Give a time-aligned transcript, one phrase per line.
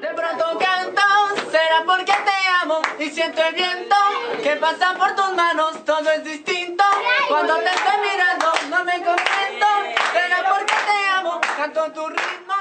[0.00, 1.02] De pronto canto,
[1.50, 3.96] será porque te amo y siento el viento
[4.42, 6.84] que pasa por tus manos, todo es distinto.
[7.28, 9.66] Cuando te estoy mirando, no me contento,
[10.12, 12.54] será porque te amo, canto tu ritmo.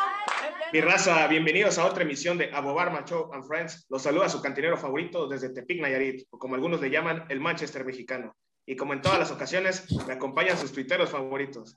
[0.72, 3.86] Mi raza, bienvenidos a otra emisión de Abobar Macho and Friends.
[3.90, 7.84] Los saluda su cantinero favorito desde Tepic, Nayarit, o como algunos le llaman, el Manchester
[7.84, 8.36] mexicano.
[8.66, 11.76] Y como en todas las ocasiones, me acompañan sus tuiteros favoritos.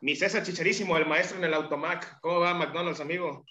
[0.00, 2.18] Mi César Chicherísimo, el maestro en el Automac.
[2.20, 3.44] ¿Cómo va, McDonald's, amigo?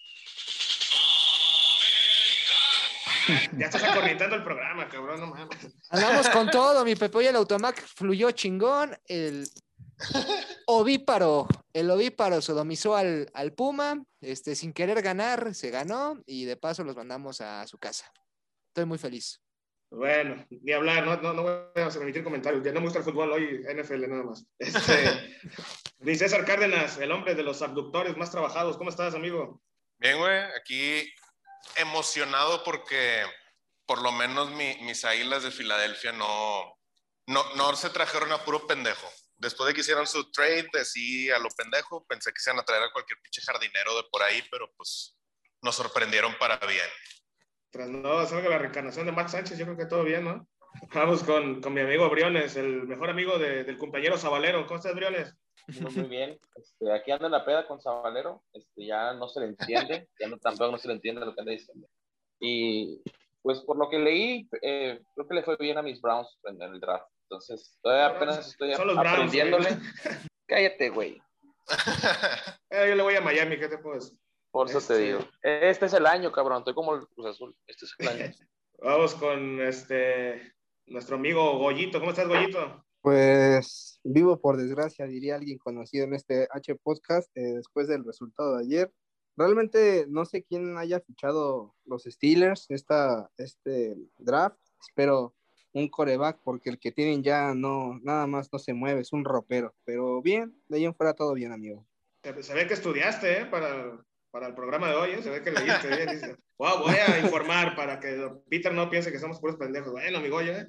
[3.58, 5.58] Ya estás acorrientando el programa, cabrón, no mames.
[5.90, 7.18] Andamos con todo, mi Pepe.
[7.18, 8.98] Hoy el Automac fluyó chingón.
[9.08, 9.48] El
[10.66, 14.04] ovíparo, el ovíparo sodomizó al, al Puma.
[14.22, 18.12] Este, sin querer ganar, se ganó y de paso los mandamos a su casa.
[18.70, 19.42] Estoy muy feliz.
[19.92, 22.64] Bueno, ni hablar, no, no, no voy a emitir comentarios.
[22.64, 24.46] Ya no me gusta el fútbol hoy, NFL nada más.
[24.60, 25.36] Este,
[26.16, 28.78] César Cárdenas, el hombre de los abductores más trabajados.
[28.78, 29.62] ¿Cómo estás, amigo?
[29.98, 31.12] Bien, güey, aquí
[31.76, 33.24] emocionado porque
[33.86, 36.78] por lo menos mi- mis águilas de Filadelfia no,
[37.28, 39.08] no, no se trajeron a puro pendejo.
[39.38, 42.66] Después de que hicieron su trade, así a lo pendejo, pensé que se iban a
[42.66, 45.18] traer a cualquier pinche jardinero de por ahí, pero pues
[45.62, 46.86] nos sorprendieron para bien.
[47.72, 50.48] Tras no salga la reencarnación de Max Sánchez, yo creo que todo bien, ¿no?
[50.94, 54.66] Vamos con, con mi amigo Briones, el mejor amigo de- del compañero Zabalero.
[54.68, 55.34] ¿Cómo estás, Briones?
[55.82, 56.40] Muy, muy bien.
[56.56, 58.44] Este, aquí anda la peda con Sabalero.
[58.54, 60.08] Este, ya no se le entiende.
[60.20, 61.88] Ya no, tampoco no se le entiende lo que anda diciendo.
[62.40, 63.02] Y
[63.42, 66.62] pues por lo que leí, eh, creo que le fue bien a mis Browns en
[66.62, 67.08] el draft.
[67.30, 69.70] Entonces, todavía apenas estoy Browns, aprendiéndole.
[69.70, 69.80] güey.
[70.48, 71.22] Cállate, güey.
[72.72, 74.18] Eh, yo le voy a Miami, ¿qué te puedo decir?
[74.52, 75.20] Por eso Este- te digo.
[75.42, 76.60] Este es el año, cabrón.
[76.60, 77.56] Estoy como el Cruz Azul.
[77.68, 78.32] Este es el año.
[78.80, 80.54] Vamos con este
[80.86, 82.00] nuestro amigo Goyito.
[82.00, 82.86] ¿Cómo estás, Goyito?
[83.02, 88.58] Pues vivo por desgracia, diría alguien conocido en este H podcast eh, después del resultado
[88.58, 88.94] de ayer.
[89.38, 94.60] Realmente no sé quién haya fichado los Steelers esta, este draft.
[94.82, 95.34] Espero
[95.72, 99.24] un coreback porque el que tienen ya no, nada más no se mueve, es un
[99.24, 99.74] ropero.
[99.86, 101.88] Pero bien, de ahí en fuera todo bien, amigo.
[102.24, 103.46] Se, se ve que estudiaste, ¿eh?
[103.46, 103.98] Para,
[104.32, 105.24] para el programa de hoy, ¿eh?
[105.24, 106.10] Se ve que leíste bien.
[106.10, 109.92] Dice, wow, voy a informar para que Peter no piense que somos puros pendejos.
[109.92, 110.68] Bueno, amigo, ¿eh?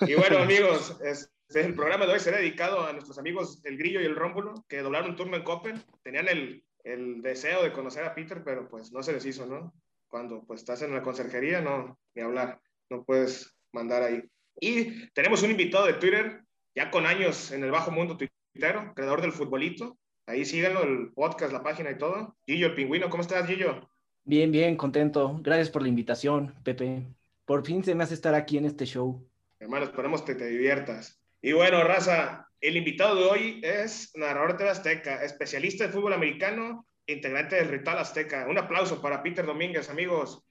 [0.00, 4.00] Y bueno, amigos, este, el programa de hoy será dedicado a nuestros amigos El Grillo
[4.00, 5.82] y el Rómulo, que doblaron turno en Coppel.
[6.02, 9.74] Tenían el, el deseo de conocer a Peter, pero pues no se les hizo, ¿no?
[10.08, 12.60] Cuando pues estás en la conserjería, no, ni hablar,
[12.90, 14.22] no puedes mandar ahí.
[14.60, 16.42] Y tenemos un invitado de Twitter,
[16.74, 19.98] ya con años en el bajo mundo tuitero, creador del futbolito.
[20.26, 22.36] Ahí síganlo, el podcast, la página y todo.
[22.46, 23.88] Gillo, el pingüino, ¿cómo estás, Gillo?
[24.24, 25.38] Bien, bien, contento.
[25.42, 27.06] Gracias por la invitación, Pepe.
[27.44, 29.26] Por fin se me hace estar aquí en este show.
[29.62, 31.22] Hermano, esperemos que te diviertas.
[31.40, 36.84] Y bueno, raza, el invitado de hoy es narrador de Azteca, especialista de fútbol americano,
[37.06, 38.46] integrante del Ritual Azteca.
[38.48, 40.42] Un aplauso para Peter Domínguez, amigos.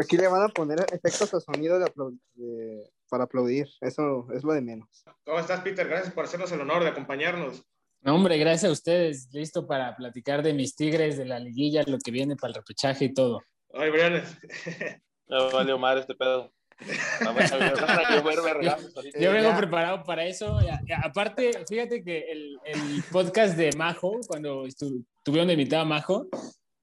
[0.00, 4.44] Aquí le van a poner efectos de sonido de aplau- de- para aplaudir, eso es
[4.44, 4.88] lo de menos.
[5.24, 5.88] ¿Cómo estás, Peter?
[5.88, 7.64] Gracias por hacernos el honor de acompañarnos.
[8.02, 9.28] No, hombre, gracias a ustedes.
[9.32, 13.06] Listo para platicar de mis tigres, de la liguilla, lo que viene para el repechaje
[13.06, 13.42] y todo.
[13.74, 14.38] Ay, Briones.
[15.26, 16.52] Ya valió madre este pedo.
[17.24, 18.78] Vamos a ver, ahorita.
[19.18, 20.58] Yo vengo preparado para eso.
[21.02, 24.64] Aparte, fíjate que el, el podcast de Majo, cuando
[25.24, 26.28] tuvieron de invitada a Majo,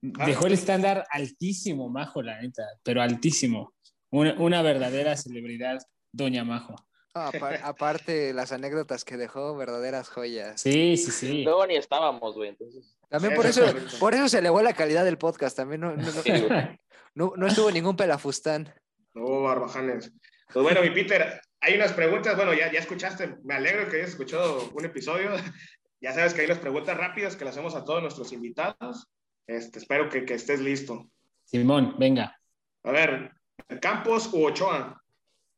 [0.02, 3.72] dejó el estándar altísimo, Majo, la neta, pero altísimo.
[4.10, 5.78] Una, una verdadera celebridad,
[6.12, 6.76] Doña Majo.
[7.14, 10.60] Ah, apar- aparte, las anécdotas que dejó, verdaderas joyas.
[10.60, 11.42] Sí, sí, sí.
[11.44, 12.50] Luego ni estábamos, güey.
[12.50, 13.62] Entonces, También por eso
[13.98, 15.56] por eso se elevó la calidad del podcast.
[15.56, 16.78] También no, no, no- sí, güey.
[17.14, 18.72] no- no estuvo ningún pelafustán.
[19.16, 20.12] No barbajanes.
[20.52, 22.36] Pues bueno, mi Peter, hay unas preguntas.
[22.36, 23.36] Bueno, ya, ya escuchaste.
[23.44, 25.30] Me alegro que hayas escuchado un episodio.
[25.98, 29.08] Ya sabes que hay unas preguntas rápidas que le hacemos a todos nuestros invitados.
[29.46, 31.10] Este, espero que, que estés listo.
[31.46, 32.38] Simón, venga.
[32.84, 33.32] A ver,
[33.80, 35.02] ¿Campos u Ochoa?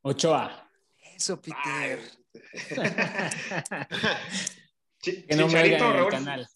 [0.02, 0.70] Ochoa.
[1.16, 1.98] Eso, Peter.
[5.02, 6.10] Que no me Chicharito el Raúl.
[6.10, 6.48] canal.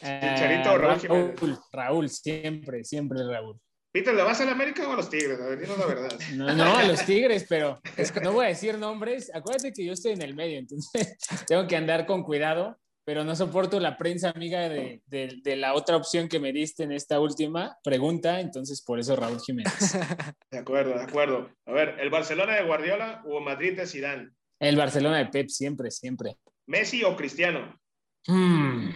[0.00, 1.00] Chicharito Eh, o Raúl.
[1.08, 3.60] Raúl, Raúl, siempre, siempre Raúl.
[3.96, 5.40] Peter, ¿le vas a la América o a los Tigres?
[5.40, 6.18] A ver, dinos la verdad.
[6.34, 9.30] No, no, a los Tigres, pero es que no voy a decir nombres.
[9.34, 11.16] Acuérdate que yo estoy en el medio, entonces
[11.48, 15.72] tengo que andar con cuidado, pero no soporto la prensa amiga de, de- de la
[15.72, 19.72] otra opción que me diste en esta última pregunta, entonces por eso Raúl Jiménez.
[20.50, 21.50] De acuerdo, de acuerdo.
[21.64, 24.28] A ver, ¿el Barcelona de Guardiola o Madrid de Zidane?
[24.60, 26.36] El Barcelona de Pep, siempre, siempre.
[26.66, 27.80] ¿Messi o Cristiano?
[28.26, 28.90] Mm.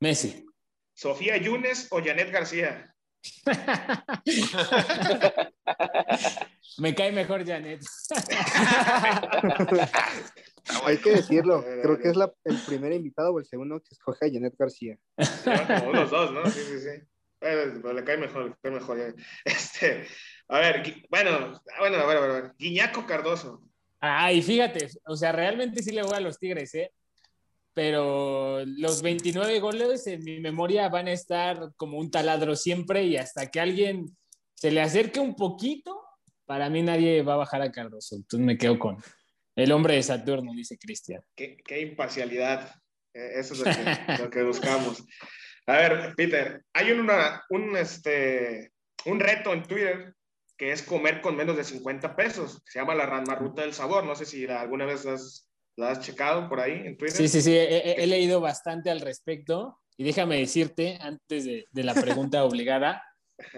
[0.00, 0.44] Messi.
[0.94, 2.92] ¿Sofía Yunes o Janet García?
[6.78, 7.80] Me cae mejor Janet.
[10.84, 14.26] Hay que decirlo, creo que es la- el primer invitado o el segundo que escoge
[14.26, 14.96] a Janet García.
[15.44, 16.44] Llevan como los dos, ¿no?
[16.50, 16.88] Sí, sí, sí.
[17.40, 18.98] Eh, pero le cae mejor, le cae mejor.
[18.98, 19.14] eh.
[19.44, 20.06] Este,
[20.48, 22.52] a ver, bueno, bueno, a ver.
[22.58, 23.62] Guiñaco Cardoso.
[24.00, 26.92] Ay, fíjate, o sea, realmente sí le voy a los Tigres, ¿eh?
[27.76, 33.18] Pero los 29 goles en mi memoria van a estar como un taladro siempre y
[33.18, 34.16] hasta que alguien
[34.54, 36.00] se le acerque un poquito,
[36.46, 38.16] para mí nadie va a bajar a Cardoso.
[38.16, 38.96] Entonces me quedo con
[39.56, 41.20] el hombre de Saturno, dice Cristian.
[41.34, 42.74] Qué, qué imparcialidad.
[43.12, 43.72] Eh, eso es lo que,
[44.22, 45.04] lo que buscamos.
[45.66, 48.72] A ver, Peter, hay una, un, este,
[49.04, 50.14] un reto en Twitter
[50.56, 52.62] que es comer con menos de 50 pesos.
[52.64, 54.06] Se llama la Rama Ruta del Sabor.
[54.06, 55.45] No sé si alguna vez has-
[55.76, 57.16] la has checado por ahí en Twitter.
[57.16, 61.64] Sí, sí, sí, he, he- he leído bastante al respecto y déjame decirte, antes de,
[61.70, 63.02] de la pregunta obligada,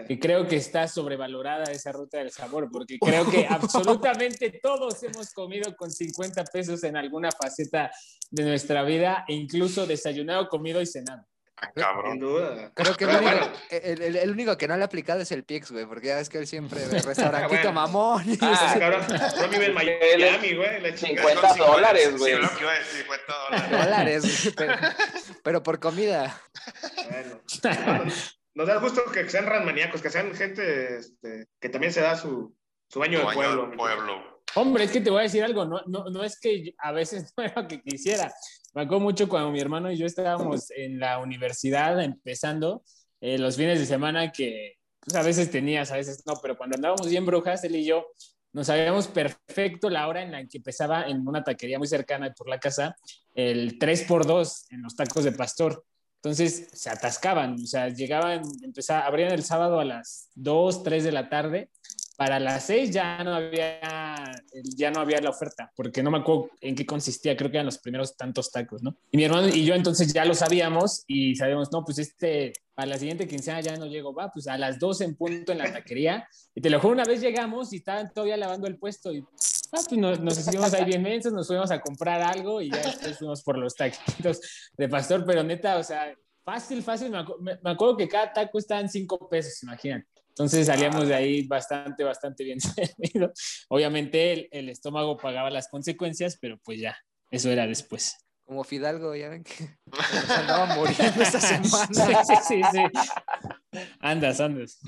[0.08, 5.32] que creo que está sobrevalorada esa ruta del sabor, porque creo que absolutamente todos hemos
[5.32, 7.90] comido con 50 pesos en alguna faceta
[8.30, 11.24] de nuestra vida, e incluso desayunado, comido y cenado.
[11.60, 12.18] Ah, Sin cabrón.
[12.18, 12.70] duda.
[12.74, 15.32] Creo que el único, bueno, el, el- el único que no le ha aplicado es
[15.32, 17.72] el Pix, güey, porque ya ves que él siempre ve restaurantito Bueno.
[17.72, 18.22] mamón.
[18.30, 19.02] y Ah, ese cabrón,
[19.40, 20.80] no vive en Miami, güey.
[20.80, 21.28] La chingada.
[21.30, 22.34] 50 Son dólares, güey.
[22.34, 23.70] Sí, lo que iba a decir, 50 dólares.
[23.84, 24.74] dólares, güey, pero,
[25.42, 26.40] pero por comida.
[27.10, 27.40] Bueno,
[28.54, 32.54] no, da gusto que sean ranmaníacos, que sean gente este, que también se da su,
[32.88, 33.70] su baño de pueblo.
[34.54, 37.32] Hombre, es que te voy a decir algo, no, no, no es que a veces
[37.36, 38.32] no era lo que quisiera.
[38.74, 42.82] Me mucho cuando mi hermano y yo estábamos en la universidad empezando,
[43.20, 46.76] eh, los fines de semana que pues, a veces tenías, a veces no, pero cuando
[46.76, 48.06] andábamos bien brujas, él y yo,
[48.52, 52.48] nos sabíamos perfecto la hora en la que empezaba en una taquería muy cercana por
[52.48, 52.96] la casa,
[53.34, 55.84] el 3x2 en los tacos de pastor.
[56.16, 61.12] Entonces se atascaban, o sea, llegaban, empezaba, abrían el sábado a las 2, 3 de
[61.12, 61.70] la tarde
[62.18, 63.78] para las seis ya no había
[64.76, 67.66] ya no había la oferta, porque no me acuerdo en qué consistía, creo que eran
[67.66, 68.96] los primeros tantos tacos, ¿no?
[69.12, 72.86] Y mi hermano y yo entonces ya lo sabíamos y sabíamos, no, pues este, a
[72.86, 75.72] la siguiente quincena ya no llego, va, pues a las 12 en punto en la
[75.72, 76.26] taquería.
[76.56, 79.80] Y te lo juro, una vez llegamos y estaban todavía lavando el puesto y ah,
[79.88, 83.16] pues nos, nos hicimos ahí bien mensos, nos fuimos a comprar algo y ya después
[83.18, 84.40] fuimos por los taquitos
[84.76, 86.12] de pastor, pero neta, o sea,
[86.44, 90.08] fácil, fácil, me, me- me acuerdo que cada taco estaba en 5 pesos, imagínate.
[90.38, 93.32] Entonces salíamos de ahí bastante, bastante bien servido.
[93.68, 96.96] Obviamente el, el estómago pagaba las consecuencias, pero pues ya,
[97.32, 98.16] eso era después.
[98.44, 99.52] Como Fidalgo, ya ven que
[100.26, 102.24] se andaba muriendo esta semana.
[102.24, 103.80] sí, sí, sí.
[103.98, 104.78] Andas, andas.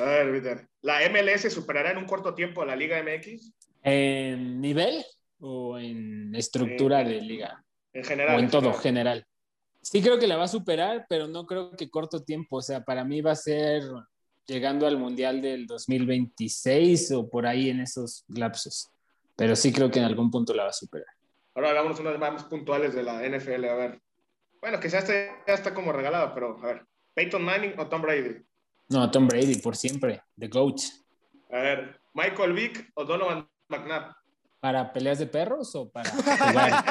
[0.00, 0.68] A ver, Peter.
[0.82, 3.52] ¿La MLS superará en un corto tiempo a la Liga MX?
[3.84, 5.04] ¿En nivel
[5.38, 7.64] o en estructura de liga?
[7.92, 8.36] En general.
[8.36, 8.82] O en todo, general.
[8.82, 9.26] general.
[9.80, 12.56] Sí creo que la va a superar, pero no creo que corto tiempo.
[12.56, 13.84] O sea, para mí va a ser
[14.46, 18.90] llegando al Mundial del 2026 o por ahí en esos lapsos.
[19.36, 21.08] Pero sí creo que en algún punto la va a superar.
[21.54, 23.64] Ahora hagamos unas más puntuales de la NFL.
[23.64, 24.00] A ver.
[24.60, 26.86] Bueno, quizás este ya está como regalado, pero a ver.
[27.14, 28.42] ¿Peyton Manning o Tom Brady?
[28.88, 30.80] No, Tom Brady, por siempre, The GOAT.
[31.50, 32.00] A ver.
[32.14, 34.14] ¿Michael Vick o Donovan McNabb?
[34.60, 36.84] ¿Para peleas de perros o para jugar?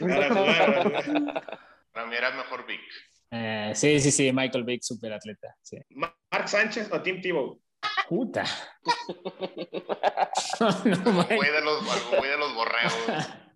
[0.00, 1.58] Para jugar,
[1.92, 2.80] para mí era mejor Vic.
[3.36, 5.56] Eh, sí, sí, sí, Michael Vick, super atleta.
[5.60, 5.76] Sí.
[5.90, 7.60] ¿Mark Sánchez o Tim Tebow?
[8.08, 8.44] Puta.
[10.60, 11.24] no.
[11.26, 12.52] Güey de los, güey de los.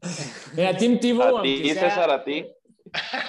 [0.54, 2.44] Mira, Tim Tebow, A ti, César, sea, a ti.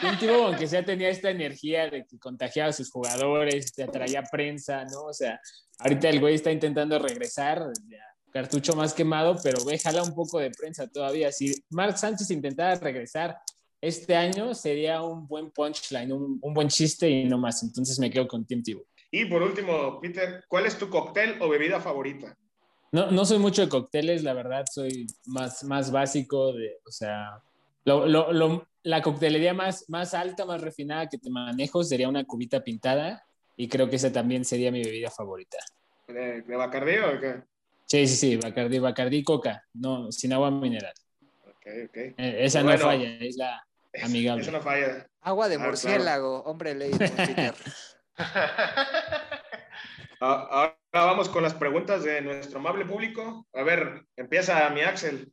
[0.02, 4.24] Tim Tebow, aunque sea, tenía esta energía de que contagiaba a sus jugadores, te atraía
[4.24, 5.04] prensa, ¿no?
[5.04, 5.40] O sea,
[5.80, 10.40] ahorita el güey está intentando regresar, ya, cartucho más quemado, pero ve, jala un poco
[10.40, 11.32] de prensa todavía.
[11.32, 13.38] Si Mark Sánchez intentara regresar
[13.82, 17.64] este año, sería un buen punchline, un, un buen chiste y no más.
[17.64, 18.86] Entonces me quedo con Tim Tebow.
[19.12, 22.38] Y por último, Peter, ¿cuál es tu cóctel o bebida favorita?
[22.92, 27.42] No, no soy mucho de cócteles, la verdad, soy más, más básico de, o sea,
[27.86, 32.24] lo, lo- lo- la coctelería más, más alta, más refinada que te manejo sería una
[32.24, 33.24] cubita pintada
[33.58, 35.58] y creo que esa también sería mi bebida favorita.
[36.08, 37.44] ¿De, de Bacardí o de qué?
[37.86, 40.94] Sí, sí, sí, Bacardí, Bacardí Coca, no, sin agua mineral.
[41.46, 41.98] Ok, ok.
[41.98, 42.78] Eh, esa Bueno.
[42.78, 43.62] no falla, es la
[44.04, 44.42] amigable.
[44.44, 45.08] Eso no falla.
[45.22, 45.72] Agua de Ah, claro.
[45.72, 46.92] murciélago, hombre ley.
[46.92, 47.54] Peter.
[50.22, 53.48] Ah, Ahora vamos con las preguntas de nuestro amable público.
[53.54, 55.32] A ver, empieza mi Axel.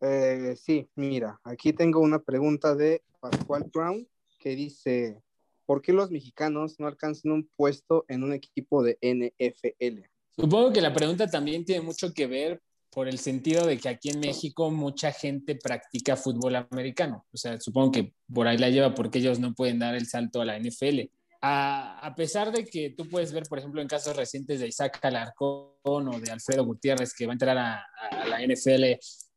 [0.00, 4.08] Eh, sí, mira, aquí tengo una pregunta de Pascual Brown
[4.40, 5.22] que dice,
[5.66, 10.00] ¿por qué los mexicanos no alcanzan un puesto en un equipo de NFL?
[10.36, 12.60] Supongo que la pregunta también tiene mucho que ver
[12.94, 17.26] por el sentido de que aquí en México mucha gente practica fútbol americano.
[17.32, 20.40] O sea, supongo que por ahí la lleva porque ellos no pueden dar el salto
[20.40, 21.10] a la NFL.
[21.42, 24.98] A, a pesar de que tú puedes ver, por ejemplo, en casos recientes de Isaac
[25.02, 28.84] Alarcón o de Alfredo Gutiérrez, que va a entrar a, a la NFL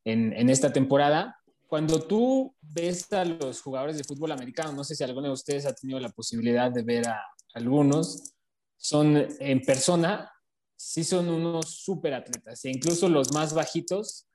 [0.06, 1.36] en, en esta temporada,
[1.68, 5.66] cuando tú ves a los jugadores de fútbol americano, no sé si alguno de ustedes
[5.66, 7.22] ha tenido la posibilidad de ver a,
[7.54, 8.34] algunos,
[8.78, 10.32] son en persona,
[10.78, 12.64] sí son unos súper atletas.
[12.64, 14.28] E incluso los más bajitos,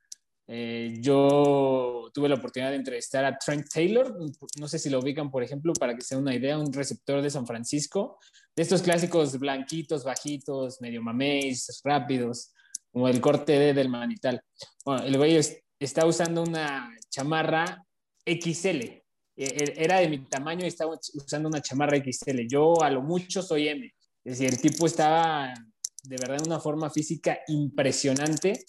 [0.48, 4.14] eh, yo tuve la oportunidad de entrevistar a Trent Taylor,
[4.58, 7.30] no sé si lo ubican, por ejemplo, para que sea una idea, un receptor de
[7.30, 8.18] San Francisco,
[8.54, 12.52] de estos clásicos blanquitos, bajitos, medio mameis, rápidos,
[12.90, 14.42] como el corte D del manital.
[14.84, 15.38] Bueno, el güey
[15.78, 17.86] está usando una chamarra
[18.26, 18.80] XL.
[18.80, 19.02] E,
[19.36, 22.46] e, era de mi tamaño y estaba usando una chamarra XL.
[22.48, 23.90] Yo a lo mucho soy M.
[24.24, 25.54] Es decir, el tipo estaba
[26.02, 28.64] de verdad una forma física impresionante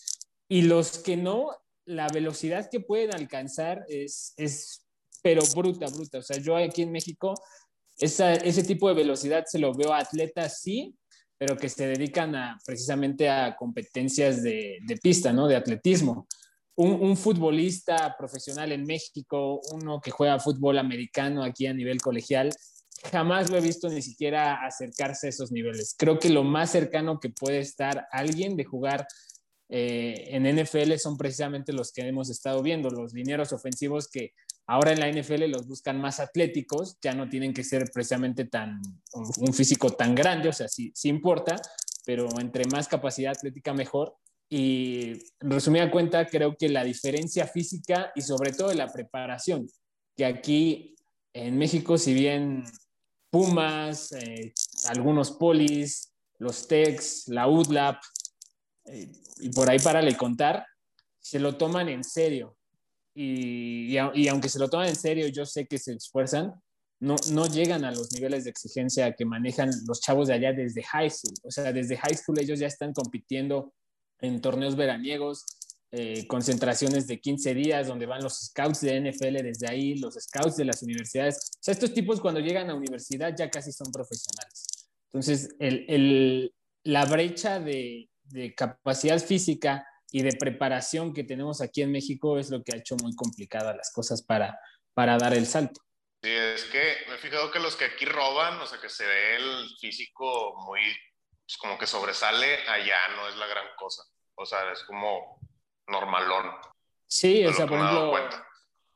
[0.48, 1.50] y los que no
[1.86, 4.84] la velocidad que pueden alcanzar es, es
[5.22, 6.20] pero bruta, bruta.
[6.20, 7.34] O sea, yo aquí en México,
[7.98, 10.96] esa, ese tipo de velocidad se lo veo a atletas, sí,
[11.38, 15.48] pero que se dedican a, precisamente a competencias de, de pista, ¿no?
[15.48, 16.28] De atletismo.
[16.76, 22.50] Un, un, futbolista profesional en México, uno que juega fútbol americano aquí a nivel colegial,
[23.12, 25.96] jamás lo he visto ni siquiera acercarse a esos niveles.
[25.98, 29.08] Creo que lo más cercano que puede estar alguien de jugar
[29.70, 34.34] eh, en NFL son precisamente los que hemos estado viendo, los linieros ofensivos que
[34.68, 38.82] ahora en la NFL los buscan más atléticos, ya no tienen que ser precisamente tan,
[39.14, 41.56] un físico tan grande, o sea, sí, sí importa,
[42.06, 44.16] pero entre más capacidad atlética mejor.
[44.50, 49.68] Y resumida cuenta, creo que la diferencia física y sobre todo la preparación,
[50.16, 50.96] que aquí
[51.34, 52.64] en México, si bien
[53.34, 54.54] Pumas, eh,
[54.90, 58.00] algunos polis, los Tex, la UDLAP,
[58.86, 60.64] eh, y por ahí para le contar,
[61.20, 62.56] se lo toman en serio.
[63.16, 66.54] Y, y, aunque se lo toman en serio, yo sé que se esfuerzan,
[67.00, 70.84] no, no llegan a los niveles de exigencia que manejan los chavos de allá desde
[70.84, 71.34] high school.
[71.44, 73.74] O sea, desde high school ellos ya están compitiendo
[74.20, 75.44] en torneos veraniegos,
[75.96, 80.58] eh, concentraciones de 15 días donde van los scouts de NFL desde ahí, los scouts
[80.58, 81.52] de las universidades.
[81.60, 84.90] O sea, estos tipos cuando llegan a universidad ya casi son profesionales.
[85.06, 91.84] Entonces, el, el, la brecha de, de capacidad física y de preparación que tenemos aquí
[91.84, 94.60] en México es lo que ha hecho muy complicadas las cosas para,
[94.96, 95.80] para dar el salto.
[96.24, 99.06] Sí, es que me he fijado que los que aquí roban, o sea, que se
[99.06, 100.82] ve el físico muy,
[101.46, 104.02] pues como que sobresale, allá no es la gran cosa.
[104.34, 105.40] O sea, es como
[105.88, 106.52] normalón.
[107.08, 108.14] Sí, o sea, por ejemplo,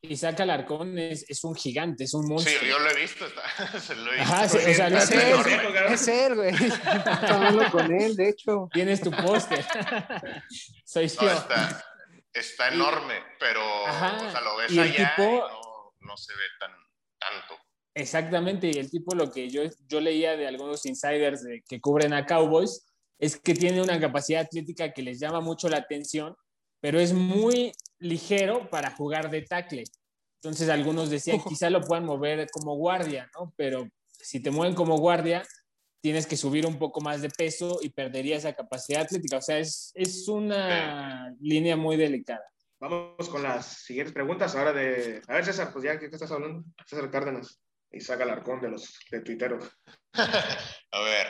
[0.02, 2.60] Isaac Alarcón es, es, un gigante, es un monstruo.
[2.60, 4.34] Sí, yo lo he visto, está, se lo he visto.
[4.34, 6.54] Ajá, sí, o sea, es, él, es él, güey.
[7.28, 8.70] hablando con él, de hecho.
[8.72, 9.66] Tienes tu póster.
[10.86, 11.86] Soy no, Está,
[12.34, 16.18] está enorme, pero Ajá, o sea, lo ves y el allá tipo, y no, no,
[16.18, 16.72] se ve tan,
[17.20, 17.56] tanto.
[17.94, 22.14] Exactamente, y el tipo lo que yo, yo leía de algunos insiders de, que cubren
[22.14, 22.86] a Cowboys
[23.20, 26.36] es que tiene una capacidad atlética que les llama mucho la atención,
[26.80, 29.84] pero es muy ligero para jugar de tackle.
[30.42, 33.54] Entonces algunos decían, quizá lo puedan mover como guardia, ¿no?
[33.58, 35.44] Pero si te mueven como guardia,
[36.02, 39.38] tienes que subir un poco más de peso y perdería esa capacidad atlética.
[39.38, 42.44] O sea, es, es una línea muy delicada.
[42.80, 45.22] Vamos con las siguientes preguntas ahora de...
[45.28, 47.60] A ver, César, pues ya que estás hablando, César Cárdenas
[47.92, 49.66] y saca el arcón de los de tuiteros.
[50.14, 51.28] A ver,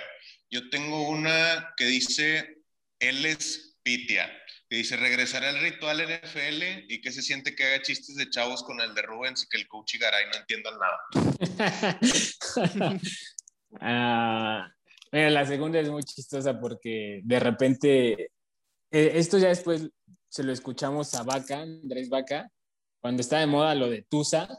[0.49, 2.57] yo tengo una que dice,
[2.99, 4.29] él es Pitia
[4.69, 8.63] que dice regresar al ritual NFL y que se siente que haga chistes de chavos
[8.63, 10.99] con el de Rubens y que el coach y Garay no entiendan nada.
[13.81, 14.69] ah,
[15.11, 18.11] la segunda es muy chistosa porque de repente,
[18.91, 19.89] eh, esto ya después
[20.29, 22.51] se lo escuchamos a Vaca, Andrés Vaca,
[22.99, 24.49] cuando está de moda lo de Tusa,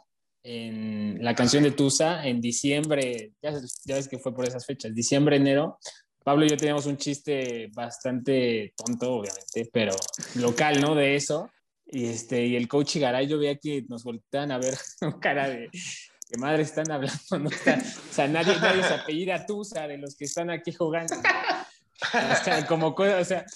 [0.43, 3.53] en la canción de Tusa, en diciembre, ya,
[3.85, 5.79] ya ves que fue por esas fechas, diciembre, enero,
[6.28, 9.94] Pablo y yo teníamos un chiste bastante tonto, obviamente, pero
[10.35, 10.94] local, ¿no?
[10.94, 11.50] De eso.
[11.87, 15.49] Y, este, y el coach Garay, yo veía que nos volteaban a ver con cara
[15.49, 17.49] de qué madre están hablando, ¿no?
[17.49, 21.14] o sea, nadie, nadie se apellida Tusa de los que están aquí jugando.
[21.16, 23.47] O sea, como o sea,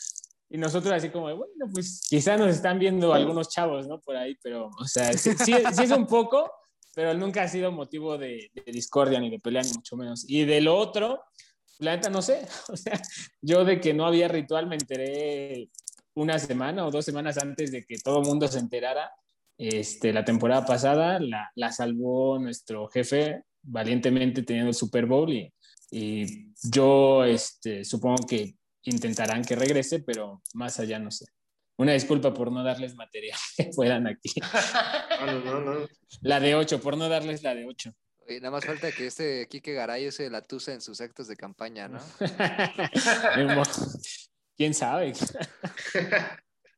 [0.48, 4.00] y nosotros así como, bueno, pues quizá nos están viendo algunos chavos, ¿no?
[4.00, 6.50] Por ahí, pero, o sea, sí, sí, es un poco,
[6.94, 10.24] pero nunca ha sido motivo de, de discordia ni de pelea, ni mucho menos.
[10.26, 11.22] Y de lo otro,
[11.78, 13.00] la neta no sé, o sea,
[13.40, 15.68] yo de que no había ritual me enteré
[16.14, 19.10] una semana o dos semanas antes de que todo el mundo se enterara.
[19.58, 25.52] Este, la temporada pasada la, la, salvó nuestro jefe valientemente teniendo el Super Bowl y,
[25.90, 31.26] y yo este, supongo que intentarán que regrese, pero más allá no sé.
[31.76, 34.32] Una disculpa por no darles material que puedan aquí.
[35.22, 35.88] No, no, no.
[36.22, 37.94] La de 8, por no darles la de 8
[38.28, 41.88] nada más falta que este Quique Garay use la tusa en sus actos de campaña,
[41.88, 42.00] ¿no?
[44.56, 45.12] ¿Quién sabe?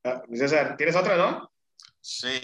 [0.06, 1.50] Ah, César, ¿tienes otra, no?
[1.98, 2.38] Sí,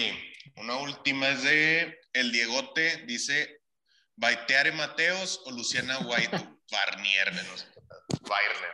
[0.56, 3.60] una última es de El Diegote, dice
[4.16, 6.38] Baiteare Mateos o Luciana Guaito.
[6.72, 7.98] Barnier, no sé qué tal.
[8.22, 8.70] Weirner.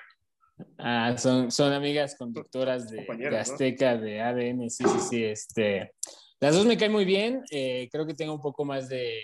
[0.78, 3.36] Ah, son, son amigas conductoras de, de ¿no?
[3.36, 5.24] Azteca, de ADN, sí, sí, sí.
[5.24, 5.90] Este,
[6.38, 7.42] las dos me caen muy bien.
[7.50, 9.20] eh, creo que tengo un poco más de.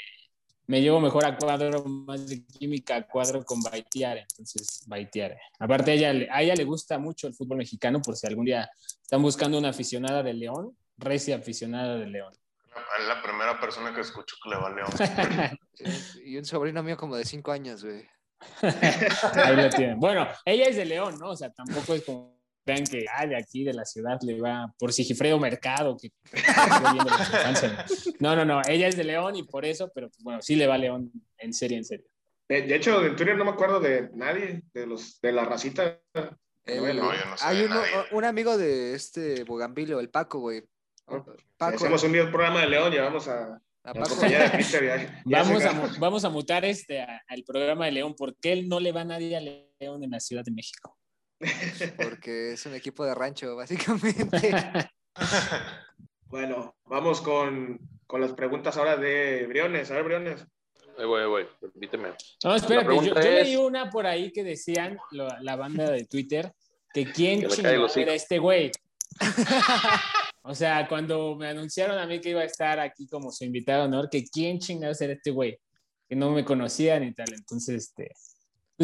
[0.66, 4.20] Me llevo mejor a cuadro, más de química a cuadro con Baitiare.
[4.30, 5.38] Entonces, Baitiare.
[5.58, 8.44] Aparte, a ella, le- a ella le gusta mucho el fútbol mexicano, por si algún
[8.44, 8.70] día
[9.02, 12.32] están buscando una aficionada de León, recia aficionada de León.
[13.00, 15.58] Es la primera persona que escucho que le va a León.
[16.24, 18.06] Y un sobrino mío como de cinco años, güey.
[18.62, 19.98] Ahí lo tienen.
[19.98, 21.30] Bueno, ella es de León, ¿no?
[21.30, 24.72] O sea, tampoco es como vean que ah, de aquí de la ciudad le va
[24.78, 26.10] por Sigifredo Mercado, que
[28.20, 30.66] no, no, no, ella es de León y por eso, pero pues, bueno, sí le
[30.66, 32.06] va a León en serio, en serio.
[32.48, 36.00] De, de hecho, en Twitter no me acuerdo de nadie, de los de la racita.
[36.64, 40.38] El- Bueno, no, yo no sé hay uno- un amigo de este Bogambilio, el Paco,
[40.40, 40.62] güey.
[41.08, 41.24] Ah,
[41.56, 44.14] Paco, Hacemos un día programa de León y vamos a, a Paco.
[45.24, 49.00] Vamos a, vamos a mutar este al programa de León, porque él no le va
[49.00, 50.96] a nadie a León en la Ciudad de México.
[51.96, 54.52] Porque es un equipo de rancho, básicamente.
[56.32, 59.90] Bueno, vamos con, con las preguntas ahora de Briones.
[59.90, 60.46] A ver, Briones.
[60.98, 62.08] Ahí voy, ahí voy, permíteme.
[62.42, 66.50] No, espérate, yo, leí una por ahí que decían lo- la banda de Twitter
[66.94, 67.46] que quién
[67.94, 68.70] era este güey.
[70.42, 73.80] o sea, cuando me anunciaron a mí que iba a estar aquí como su invitado
[73.82, 75.58] de honor, que quién chingados era este güey,
[76.08, 77.32] que no me conocían y tal.
[77.34, 78.10] Entonces, este,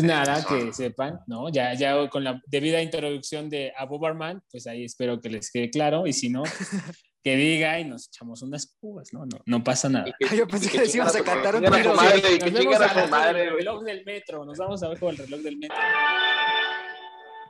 [0.01, 1.49] pues nada, que sepan, ¿no?
[1.51, 5.71] Ya, ya con la debida introducción de Abu Barman, pues ahí espero que les quede
[5.71, 6.43] claro y si no,
[7.25, 9.27] que diga y nos echamos unas cubas, ¿no?
[9.27, 10.07] No, no pasa nada.
[10.19, 12.35] Que- Yo pensé que les ibas a cantar un tiro, su madre, güey.
[12.35, 14.99] y que Nos vemos a al madre, el reloj del metro, nos vamos a ver
[14.99, 15.77] con el reloj del metro.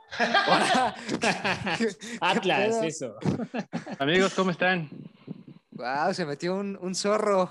[2.21, 3.15] Atlas, eso.
[3.99, 4.89] Amigos, ¿cómo están?
[5.71, 7.49] Wow, se metió un, un zorro.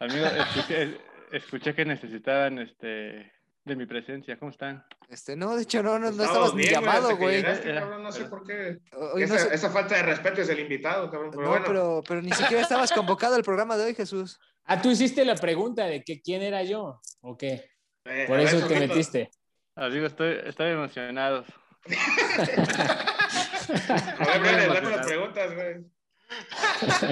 [0.00, 0.98] Amigos, escuché,
[1.32, 3.32] escuché que necesitaban este
[3.64, 4.38] de mi presencia.
[4.38, 4.84] ¿Cómo están?
[5.08, 7.42] Este, no, de hecho, no, no, no Estábamos estabas ni llamado, güey.
[7.42, 8.78] no sé por qué.
[8.92, 11.30] Hoy no, Esa, sé- esa falta de respeto es el invitado, cabrón.
[11.30, 14.38] Pero no, bueno, pero, pero ni siquiera estabas convocado al programa de hoy, Jesús.
[14.64, 17.70] Ah, tú hiciste la pregunta de que quién era yo, ¿o qué?
[18.06, 19.30] eh, Por a ver, eso te metiste.
[19.76, 21.44] Amigos, estoy, estoy emocionado.
[24.18, 25.74] A ver, Briones, dame las preguntas, güey.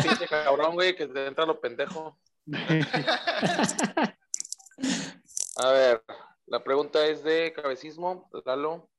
[0.02, 2.18] Pinche cabrón, güey, que te entra lo pendejo.
[5.56, 6.02] A ver,
[6.52, 8.90] la pregunta es de cabecismo, Lalo.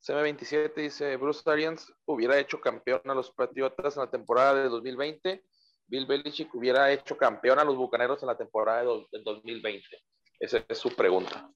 [0.00, 5.44] CM27 dice, Bruce Arians hubiera hecho campeón a los Patriotas en la temporada de 2020.
[5.86, 9.84] Bill Belichick hubiera hecho campeón a los Bucaneros en la temporada de do- del 2020.
[10.40, 11.48] Esa es su pregunta.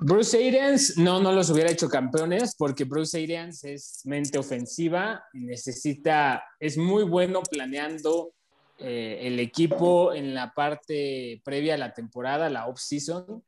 [0.00, 6.44] Bruce Arians no, no los hubiera hecho campeones porque Bruce Arians es mente ofensiva necesita,
[6.58, 8.32] es muy bueno planeando
[8.78, 13.44] eh, el equipo en la parte previa a la temporada, la off-season,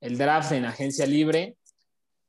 [0.00, 1.56] el draft en agencia libre.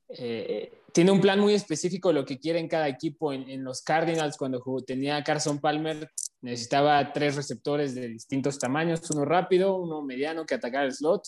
[0.09, 3.33] Eh, tiene un plan muy específico lo que quiere en cada equipo.
[3.33, 6.09] En, los Cardinals, cuando tenía Carson Palmer,
[6.41, 11.23] necesitaba tres receptores de distintos tamaños, uno rápido, uno mediano que atacara el slot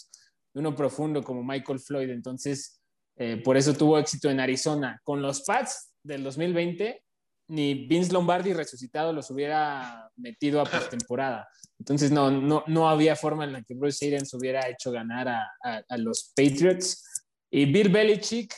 [0.58, 2.10] uno profundo como Michael Floyd.
[2.10, 2.82] Entonces,
[3.16, 5.00] eh, por eso tuvo éxito en Arizona.
[5.04, 7.04] Con los Pats del 2020,
[7.50, 11.48] ni Vince Lombardi resucitado los hubiera metido a postemporada.
[11.80, 15.44] Entonces, no, no, no había forma en la que Bruce Arians hubiera hecho ganar a,
[15.64, 17.04] a- a los Patriots.
[17.50, 18.54] Y Bill Belichick,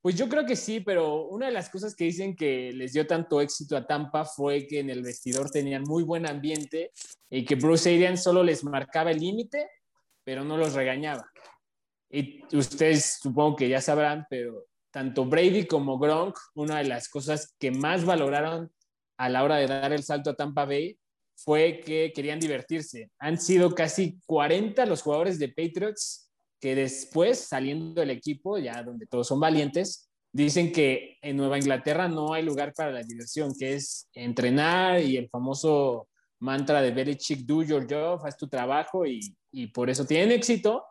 [0.00, 3.06] pues yo creo que sí, pero una de las cosas que dicen que les dio
[3.06, 6.90] tanto éxito a Tampa fue que en el vestidor tenían muy buen ambiente
[7.30, 9.68] y que Bruce Arians solo les marcaba el límite,
[10.24, 11.30] pero no los regañaba.
[12.10, 17.54] Y ustedes supongo que ya sabrán, pero tanto Brady como Gronk, una de las cosas
[17.58, 18.70] que más valoraron
[19.16, 20.98] a la hora de dar el salto a Tampa Bay
[21.34, 23.10] fue que querían divertirse.
[23.18, 29.06] Han sido casi 40 los jugadores de Patriots que después, saliendo del equipo, ya donde
[29.06, 33.74] todos son valientes, dicen que en Nueva Inglaterra no hay lugar para la diversión, que
[33.74, 39.20] es entrenar y el famoso mantra de Belichick, do your job, haz tu trabajo y,
[39.50, 40.84] y por eso tienen éxito,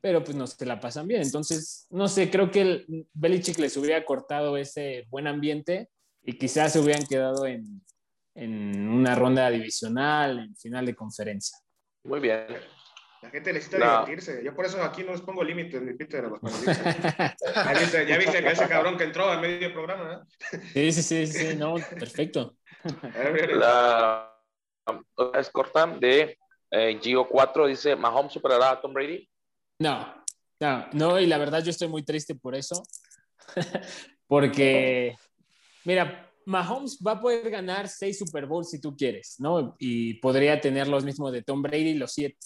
[0.00, 1.22] pero pues no se la pasan bien.
[1.22, 5.88] Entonces, no sé, creo que el Belichick les hubiera cortado ese buen ambiente
[6.22, 7.82] y quizás se hubieran quedado en,
[8.34, 11.58] en una ronda divisional, en final de conferencia.
[12.04, 12.46] Muy bien.
[13.20, 13.84] La gente necesita No.
[14.06, 14.44] divertirse.
[14.44, 16.96] Yo por eso aquí no les pongo límites, mi Peter, a los panelistas.
[17.54, 20.60] ya, viste, ya viste que ese cabrón que entró al medio programa, ¿eh?
[20.72, 22.56] Sí, sí, sí, sí, no, perfecto.
[23.56, 24.32] La
[25.34, 26.38] es corta de
[26.70, 29.28] eh, Gio4 dice, Mahomes superará a Tom Brady.
[29.78, 30.14] No,
[30.60, 32.82] no, no, y la verdad yo estoy muy triste por eso,
[34.26, 35.16] porque,
[35.84, 39.76] mira, Mahomes va a poder ganar seis Super Bowls si tú quieres, ¿no?
[39.78, 42.38] Y podría tener los mismos de Tom Brady, los siete.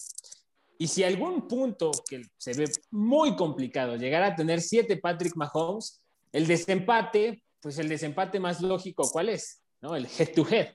[0.79, 6.03] Y si algún punto que se ve muy complicado llegara a tener siete Patrick Mahomes,
[6.33, 9.63] el desempate, pues el desempate más lógico, ¿cuál es?
[9.81, 9.95] ¿No?
[9.95, 10.75] El head to head.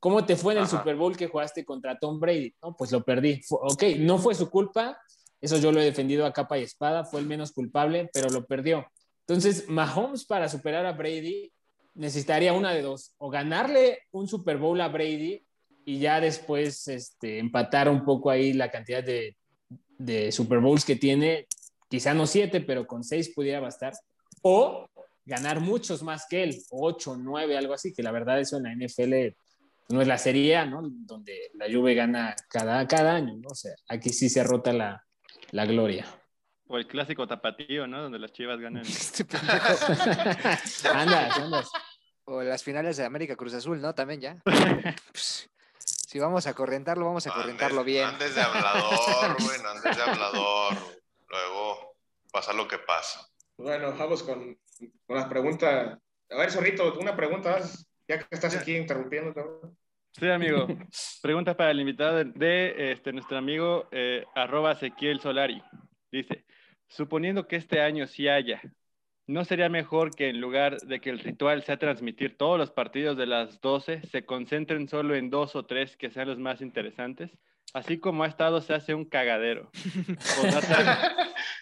[0.00, 0.78] ¿Cómo te fue en el Ajá.
[0.78, 2.54] Super Bowl que jugaste contra Tom Brady?
[2.62, 3.42] No, pues lo perdí.
[3.42, 4.98] Fu- ok, no fue su culpa,
[5.42, 8.46] eso yo lo he defendido a capa y espada, fue el menos culpable, pero lo
[8.46, 8.86] perdió.
[9.26, 11.52] Entonces, Mahomes para superar a Brady
[11.94, 15.44] necesitaría una de dos, o ganarle un Super Bowl a Brady
[15.84, 19.36] y ya después este, empatar un poco ahí la cantidad de,
[19.98, 21.48] de Super Bowls que tiene,
[21.88, 23.92] quizá no siete, pero con seis pudiera bastar,
[24.42, 24.86] o
[25.24, 28.74] ganar muchos más que él, ocho, nueve, algo así, que la verdad eso en la
[28.74, 29.34] NFL
[29.88, 30.82] no es la serie ¿no?
[30.82, 33.48] Donde la Juve gana cada, cada año, ¿no?
[33.50, 35.04] O sea, aquí sí se rota la,
[35.52, 36.04] la gloria.
[36.66, 38.02] O el clásico tapatío, ¿no?
[38.02, 38.82] Donde las chivas ganan.
[38.86, 39.24] Este
[40.88, 41.70] andas, andas.
[42.24, 43.94] O las finales de América Cruz Azul, ¿no?
[43.94, 44.42] También ya.
[45.12, 45.48] Pues,
[45.84, 48.04] si vamos a correntarlo, vamos a correntarlo Andes- bien.
[48.06, 50.76] Andes de hablador, güey, no andes de hablador.
[51.28, 51.96] Luego
[52.30, 53.26] pasa lo que pasa.
[53.56, 54.58] Bueno, vamos con,
[55.06, 55.98] con las preguntas.
[56.30, 57.58] A ver, Zorrito, una pregunta,
[58.08, 59.74] ya que estás aquí interrumpiendo.
[60.18, 60.66] Sí, amigo.
[61.22, 65.62] Pregunta para el invitado de, de, este, nuestro amigo eh, arroba Ezequiel Solari.
[66.10, 66.44] Dice,
[66.86, 68.60] suponiendo que este año sí haya,
[69.26, 73.16] ¿no sería mejor que en lugar de que el ritual sea transmitir todos los partidos
[73.16, 77.30] de las 12, se concentren solo en dos o tres que sean los más interesantes?
[77.74, 79.70] Así como ha estado, se hace un cagadero.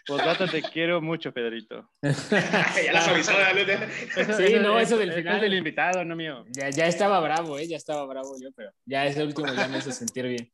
[0.07, 1.89] Postdata, te quiero mucho, Pedrito.
[2.03, 3.89] ya dale, dale.
[4.37, 5.41] Sí, no, eso del es final.
[5.41, 6.45] del invitado, no mío.
[6.49, 7.69] Ya, ya estaba bravo, ¿eh?
[7.69, 10.51] Ya estaba bravo yo, pero ya ese último ya me hizo sentir bien.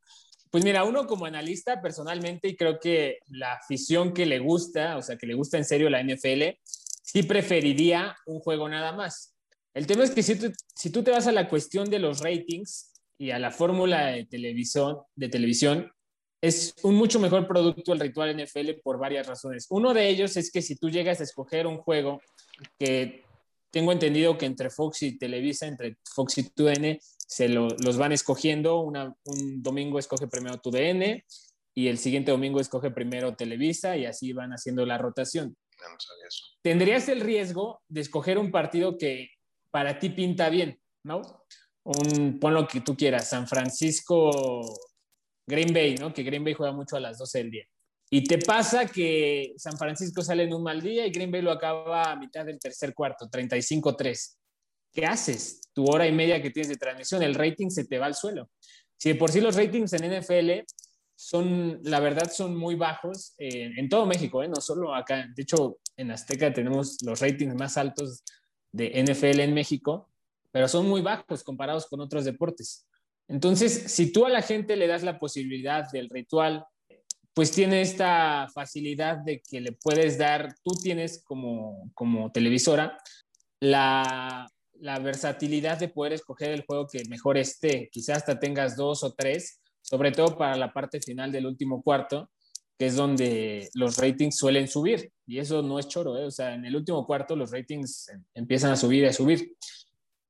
[0.51, 5.03] Pues mira, uno como analista personalmente, y creo que la afición que le gusta, o
[5.03, 6.59] sea, que le gusta en serio la NFL,
[7.03, 9.35] sí preferiría un juego nada más.
[9.73, 12.21] El tema es que si tú, si tú te vas a la cuestión de los
[12.21, 15.90] ratings y a la fórmula de televisión, de televisión,
[16.40, 19.66] es un mucho mejor producto el ritual NFL por varias razones.
[19.70, 22.20] Uno de ellos es que si tú llegas a escoger un juego
[22.79, 23.24] que
[23.70, 28.12] tengo entendido que entre Fox y Televisa, entre Fox y TUDN, se lo- los van
[28.12, 28.81] escogiendo.
[28.81, 31.24] Una- un domingo escoge primero TUDN
[31.74, 35.57] y el siguiente domingo escoge primero Televisa y así van haciendo la rotación.
[35.81, 36.44] No sabía eso.
[36.62, 39.31] Tendrías el riesgo de escoger un partido que
[39.70, 41.44] para ti pinta bien, ¿no?
[41.87, 44.61] Un, pon lo que tú quieras, San Francisco,
[45.46, 46.12] Green Bay, ¿no?
[46.12, 47.64] Que Green Bay juega mucho a las 12 del día.
[48.11, 51.53] Y te pasa que San Francisco sale en un mal día y Green Bay lo
[51.53, 54.37] acaba a mitad del tercer cuarto, 35-3.
[54.92, 55.61] ¿Qué haces?
[55.72, 58.51] Tu hora y media que tienes de transmisión, el rating se te va al suelo.
[58.96, 60.64] Si de por sí los ratings en NFL
[61.14, 64.49] son, la verdad, son muy bajos eh, en todo México, ¿eh?
[64.49, 65.29] no solo acá.
[65.35, 68.25] De hecho, en Azteca tenemos los ratings más altos
[68.72, 70.11] de NFL en México,
[70.57, 72.88] pero son muy bajos comparados con otros deportes.
[73.29, 76.64] Entonces, si tú a la gente le das la posibilidad del ritual,
[77.35, 82.97] pues tiene esta facilidad de que le puedes dar, tú tienes como, como televisora
[83.61, 87.90] la, la versatilidad de poder escoger el juego que mejor esté.
[87.92, 92.31] Quizás hasta tengas dos o tres, sobre todo para la parte final del último cuarto,
[92.79, 95.12] que es donde los ratings suelen subir.
[95.27, 96.25] Y eso no es choro, ¿eh?
[96.25, 99.55] o sea, en el último cuarto los ratings em- empiezan a subir y a subir.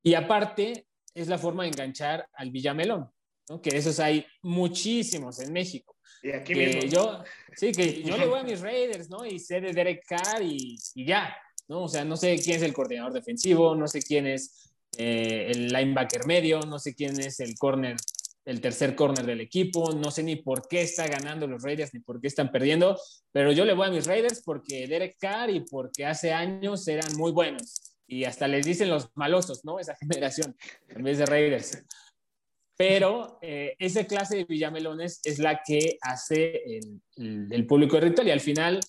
[0.03, 3.09] Y aparte, es la forma de enganchar al Villamelón,
[3.49, 3.61] ¿no?
[3.61, 5.95] que esos hay muchísimos en México.
[6.21, 6.81] Y aquí Que mismo.
[6.89, 7.23] yo,
[7.55, 9.25] sí, que yo le voy a mis Raiders, ¿no?
[9.25, 11.35] Y sé de Derek Carr y, y ya,
[11.67, 11.83] ¿no?
[11.83, 15.67] O sea, no sé quién es el coordinador defensivo, no sé quién es eh, el
[15.67, 17.97] linebacker medio, no sé quién es el corner,
[18.45, 21.99] el tercer corner del equipo, no sé ni por qué está ganando los Raiders ni
[21.99, 22.97] por qué están perdiendo,
[23.31, 27.15] pero yo le voy a mis Raiders porque Derek Carr y porque hace años eran
[27.17, 29.79] muy buenos y hasta les dicen los malosos, ¿no?
[29.79, 30.55] Esa generación,
[30.87, 31.83] en vez de Raiders.
[32.77, 36.79] Pero eh, esa clase de villamelones es la que hace
[37.15, 38.29] el, público de ritual.
[38.29, 38.79] Al final,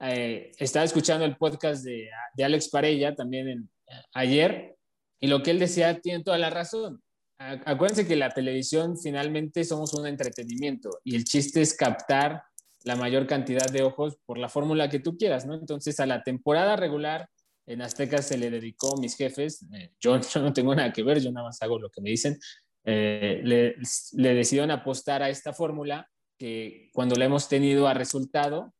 [0.00, 2.08] eh, estaba escuchando el podcast de,
[2.42, 3.68] Alex Parella también
[4.14, 4.76] ayer,
[5.20, 7.02] y lo que él decía tiene toda la razón.
[7.38, 12.44] Acuérdense que la televisión finalmente somos un entretenimiento y el chiste es captar
[12.84, 15.54] la mayor cantidad de ojos por la fórmula que tú quieras, ¿no?
[15.54, 17.28] Entonces, a la temporada regular
[17.66, 21.20] en Azteca se le dedicó mis jefes, eh, yo, yo no tengo nada que ver,
[21.20, 22.38] yo nada más hago lo que me dicen,
[22.84, 23.76] eh, le,
[24.12, 28.74] le decidieron apostar a esta fórmula que cuando la hemos tenido a resultado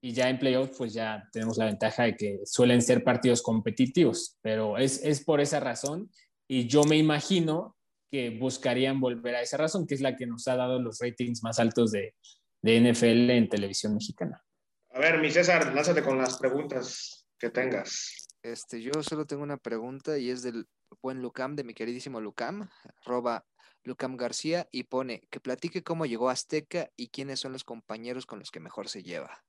[0.00, 4.38] y ya en playoff pues ya tenemos la ventaja de que suelen ser partidos competitivos,
[4.40, 6.10] pero es, es por esa razón
[6.48, 7.76] y yo me imagino
[8.10, 11.42] que buscarían volver a esa razón, que es la que nos ha dado los ratings
[11.42, 12.14] más altos de,
[12.62, 14.42] de NFL en televisión mexicana.
[14.90, 18.28] A ver, mi César, lánzate con las preguntas que tengas.
[18.42, 20.66] Este, yo solo tengo una pregunta y es del
[21.02, 22.68] buen Lucam, de mi queridísimo Lucam,
[23.04, 23.44] arroba
[23.82, 28.38] Lucam García y pone que platique cómo llegó Azteca y quiénes son los compañeros con
[28.38, 29.44] los que mejor se lleva.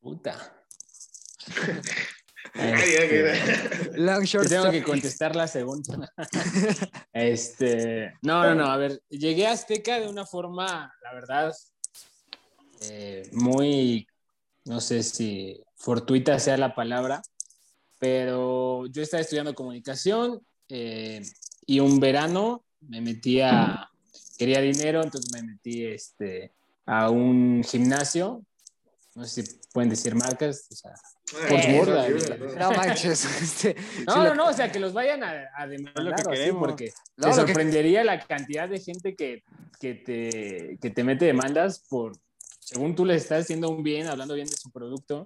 [0.00, 0.66] Puta.
[2.52, 6.12] Este, Long short te tengo que contestar la segunda.
[7.12, 11.54] este, no, no, no, a ver, llegué a Azteca de una forma, la verdad,
[12.82, 14.06] eh, muy,
[14.66, 17.22] no sé si fortuita sea la palabra,
[17.98, 21.22] pero yo estaba estudiando comunicación eh,
[21.66, 23.88] y un verano me metí a,
[24.38, 26.52] quería dinero, entonces me metí este,
[26.86, 28.44] a un gimnasio,
[29.14, 30.92] no sé si pueden decir marcas, o sea,
[31.48, 33.24] Eh, World, No manches.
[33.42, 33.74] este,
[34.06, 36.52] no, no, lo- no, o sea, que los vayan a, a demandar lo que así,
[36.52, 39.42] porque No, te lo que- sorprendería la cantidad de gente que,
[39.80, 42.12] que, te, que te mete demandas por,
[42.60, 45.24] según tú le estás haciendo un bien, hablando bien de su producto,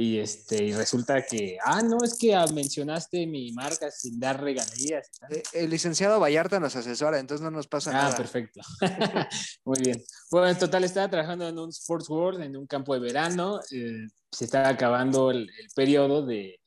[0.00, 4.40] y, este, y resulta que, ah, no, es que ah, mencionaste mi marca sin dar
[4.42, 5.10] regalías.
[5.30, 8.16] eh, El licenciado Vallarta nos asesora, entonces no nos pasa Ah, nada.
[8.16, 8.60] perfecto.
[9.64, 10.02] Muy bien.
[10.30, 13.60] Bueno, en total estaba trabajando en un Sports World, en un campo de verano.
[13.72, 16.60] eh, se estaba acabando el, el periodo de,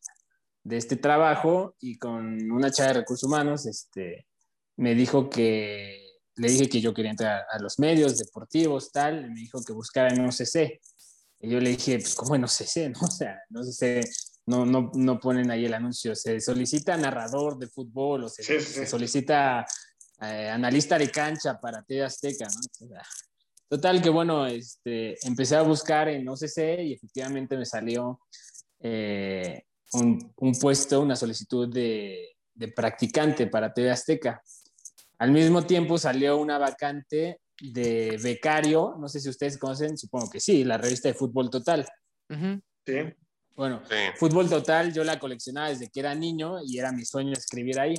[0.63, 4.27] de este trabajo y con una chava de recursos humanos este,
[4.75, 9.29] me dijo que, le dije que yo quería entrar a los medios deportivos, tal, y
[9.29, 10.81] me dijo que buscara en OCC.
[11.43, 12.89] Y yo le dije, pues, ¿cómo en OCC?
[12.93, 13.01] No?
[13.07, 14.09] O sea, en OCC
[14.45, 16.15] no, no, no ponen ahí el anuncio.
[16.15, 19.65] Se solicita narrador de fútbol o se, Sí, sí, se solicita
[20.21, 22.85] eh, analista de cancha para TV Azteca, ¿no?
[22.85, 23.01] O sea,
[23.67, 28.21] total que bueno, este, empecé a buscar en OCC y efectivamente me salió
[28.79, 34.41] eh, un, un puesto, una solicitud de, de practicante para TV Azteca.
[35.17, 40.39] Al mismo tiempo salió una vacante de becario, no sé si ustedes conocen, supongo que
[40.39, 41.87] sí, la revista de Fútbol Total.
[42.29, 42.95] Sí.
[43.55, 43.95] Bueno, Sí.
[44.17, 47.95] Fútbol Total yo la coleccionaba desde que era niño y era mi sueño escribir ahí.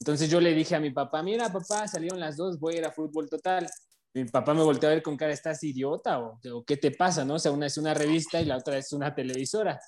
[0.00, 2.84] Entonces yo le dije a mi papá, mira papá, salieron las dos, voy a ir
[2.84, 3.68] a Fútbol Total.
[4.12, 7.24] Mi papá me volteó a ver con cara, ¿estás idiota o, o qué te pasa?
[7.24, 7.34] ¿no?
[7.34, 9.80] O sea, una es una revista y la otra es una televisora.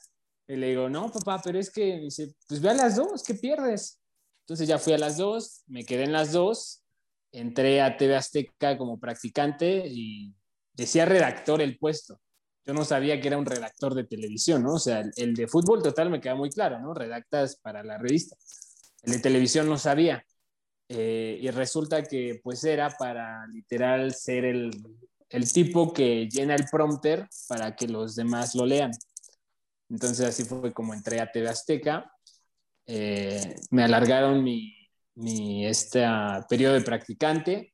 [0.49, 3.35] Y le digo, no papá, pero es que, dice, pues ve a las dos, ¿qué
[3.35, 4.01] pierdes?
[4.42, 6.83] Entonces ya fui a las dos, me quedé en las dos,
[7.38, 10.35] entré a TV Azteca como practicante y
[10.72, 12.20] decía redactor el puesto
[12.66, 14.75] yo no sabía que era un redactor de televisión, ¿no?
[14.75, 16.92] O sea, el, el de fútbol total me queda muy claro, ¿no?
[16.92, 18.37] Redactas para la revista.
[19.05, 20.25] El de televisión no sabía.
[20.88, 24.70] Eh, y resulta que pues era para literal ser el,
[25.29, 28.90] el tipo que llena el prompter para que los demás lo lean.
[29.88, 32.11] Entonces así fue como entré a TV Azteca.
[32.85, 34.75] Eh, me alargaron mi,
[35.16, 36.07] mi este,
[36.48, 37.72] periodo de practicante.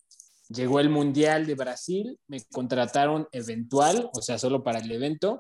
[0.48, 5.38] Llegó el Mundial de Brasil, me contrataron eventual, o sea, solo para el evento.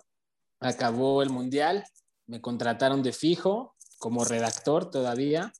[0.60, 1.84] Acabó el Mundial,
[2.26, 5.52] me contrataron de fijo como redactor todavía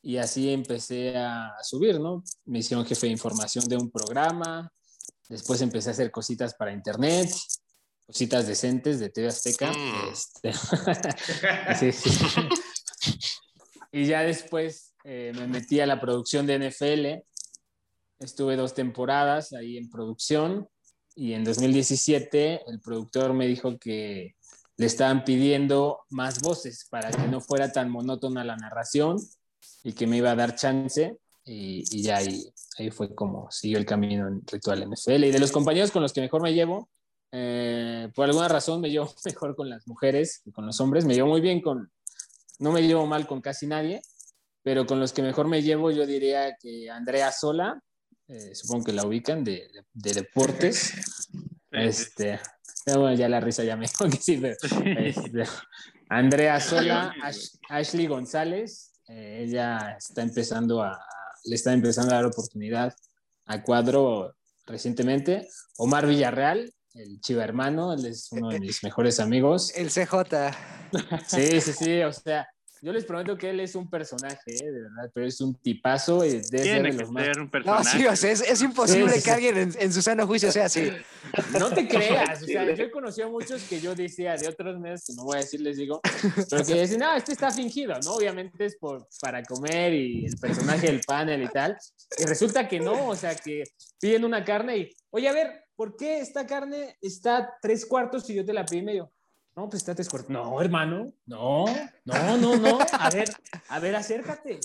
[0.00, 2.22] y así empecé a subir, ¿no?
[2.44, 4.70] Me hicieron jefe de información de un programa,
[5.28, 7.30] después empecé a hacer cositas para internet,
[8.06, 9.72] cositas decentes de TV Azteca.
[9.72, 10.12] Mm.
[10.12, 10.52] Este,
[11.92, 12.10] sí, sí.
[13.92, 17.22] Y ya después eh, me metí a la producción de NFL.
[18.18, 20.68] Estuve dos temporadas ahí en producción
[21.14, 24.34] y en 2017 el productor me dijo que
[24.76, 29.16] le estaban pidiendo más voces para que no fuera tan monótona la narración
[29.84, 32.42] y que me iba a dar chance y, y ya ahí,
[32.78, 35.24] ahí fue como siguió el camino en Ritual NFL.
[35.24, 36.88] Y de los compañeros con los que mejor me llevo,
[37.36, 41.14] eh, por alguna razón me llevo mejor con las mujeres que con los hombres, me
[41.14, 41.90] llevo muy bien con,
[42.60, 44.00] no me llevo mal con casi nadie,
[44.64, 47.80] pero con los que mejor me llevo yo diría que Andrea Sola,
[48.26, 50.92] eh, supongo que la ubican de, de- de deportes.
[51.76, 52.38] Este,
[52.86, 54.54] bueno, ya la risa ya me dijo que sí, pero
[54.96, 55.42] este,
[56.08, 61.00] Andrea Sola, Ash- Ashley González, eh, ella está empezando a, a-
[61.46, 62.94] le está empezando a dar oportunidad
[63.46, 65.48] a cuadro recientemente.
[65.76, 69.72] Omar Villarreal, el chiva hermano, él es uno de mis mejores amigos.
[69.74, 70.52] El CJ.
[71.26, 72.46] Sí, sí, sí, o sea,
[72.84, 74.70] yo les prometo que él es un personaje, ¿eh?
[74.70, 77.24] de verdad, pero es un tipazo y debe ser Tiene de que más...
[77.24, 77.98] ser un No, personaje.
[77.98, 80.52] sí, o sea, es, es imposible Sí, sí, que alguien en, en su sano juicio
[80.52, 80.90] sea así.
[81.58, 84.78] No te creas, o sea, yo he conocido a muchos que yo decía de otros
[84.78, 86.02] medios, que no voy a decir, les digo,
[86.50, 88.16] pero que decían, no, este está fingido, ¿no?
[88.16, 91.78] Obviamente es por, para comer y el personaje del panel y tal.
[92.18, 93.64] Y resulta que no, o sea, que
[93.98, 98.34] piden una carne y, oye, a ver, ¿por qué esta carne está tres cuartos y
[98.34, 99.10] yo te la pedí medio?
[99.56, 100.30] No, pues está tres cuartos.
[100.30, 101.64] No, hermano, no,
[102.04, 102.78] no, no, no.
[102.98, 103.28] A ver,
[103.68, 104.58] a ver, acércate.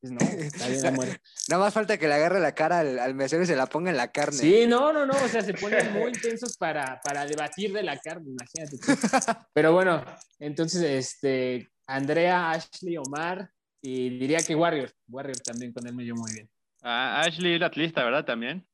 [0.00, 1.06] Pues no, está bien, amor.
[1.48, 3.90] Nada más falta que le agarre la cara al, al mesero y se la ponga
[3.90, 4.36] en la carne.
[4.36, 7.96] Sí, no, no, no, o sea, se ponen muy intensos para, para debatir de la
[7.98, 8.76] carne, imagínate.
[8.76, 8.92] tú.
[9.54, 10.04] Pero bueno,
[10.38, 16.18] entonces, este, Andrea, Ashley, Omar, y diría que Warrior, Warrior también con él me llevo
[16.18, 16.50] muy bien.
[16.82, 18.26] Ah, Ashley es la atlista, ¿verdad?
[18.26, 18.66] También.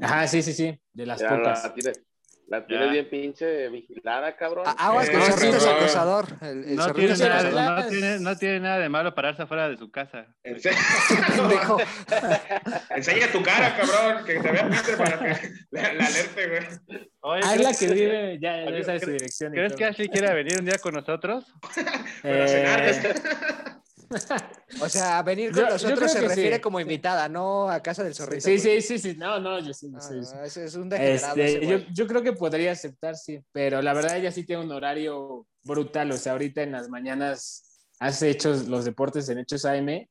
[0.00, 1.64] Ajá, sí, sí, sí, de las Ya pocas.
[1.64, 1.74] la
[2.48, 2.92] la tienes Ya.
[2.92, 4.64] bien pinche vigilada, cabrón.
[4.78, 5.82] Aguas Eh, zorrito es cabrón.
[5.82, 6.26] acosador.
[6.42, 7.84] El, el No tiene, es nada, acosador.
[7.84, 10.26] no, tiene, no tiene nada de malo pararse afuera de su casa.
[12.90, 16.62] Enseña tu cara, cabrón, que te vea Peter para que la, la alerte, güey.
[17.20, 19.52] Oye, Ah, es la ¿crees, que vive, ya, ya ¿crees- sabe su dirección.
[19.52, 21.44] ¿crees que Ashley quiera venir un día con nosotros?
[22.22, 23.75] Para cenar.
[24.82, 26.60] O sea, venir Yo- con yo nosotros se refiere sí.
[26.62, 28.44] como invitada, no a casa del zorrito.
[28.44, 30.32] sí, sí, sí, sí, no, no, yo sí, Ah, sí, sí.
[30.34, 31.36] no, ese es un degenerado.
[31.40, 34.72] Este, yo, yo creo que podría aceptar, sí, pero la verdad ella sí tiene un
[34.72, 40.06] horario brutal, o sea, ahorita en las mañanas hace hechos los deportes en Hechos AM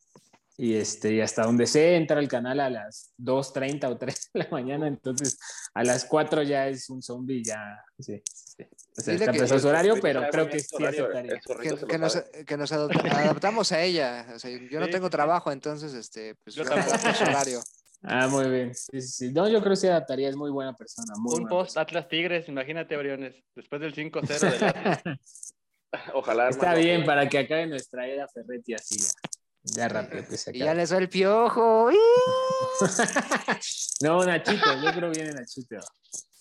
[0.58, 4.40] y, este, y hasta donde se entra el canal a las 2.30 o 3 de
[4.40, 5.38] la mañana, entonces
[5.74, 8.22] a las 4 ya es un zombie, ya, sí,
[8.58, 8.66] sí.
[8.98, 11.40] O sea, Dile está que- su horario, pero creo que sí aceptaría.
[11.40, 12.16] que, que nos,
[12.46, 12.58] que
[13.10, 14.28] adaptamos a ella.
[14.36, 16.70] O sea, yo no tengo trabajo, entonces, este, pues Yo yo
[17.14, 17.62] su horario.
[18.04, 18.76] Ah, muy bien.
[18.76, 19.32] Sí, sí, sí.
[19.34, 21.14] No, yo creo que sí adaptaría, es muy buena persona.
[21.18, 23.36] Muy Un buena post Atlas Tigres, imagínate, Briones.
[23.56, 25.02] Después del 5-0 del Atlas.
[25.04, 25.20] persona.
[26.14, 26.50] Ojalá.
[26.50, 26.84] Está hermano.
[26.86, 29.08] bien para que acabe nuestra era Ferretti así ya.
[29.64, 30.78] Ya rápido que se Y ya acabe.
[30.82, 31.90] les va el piojo.
[34.02, 35.78] No, Nachito, yo creo viene Nachito.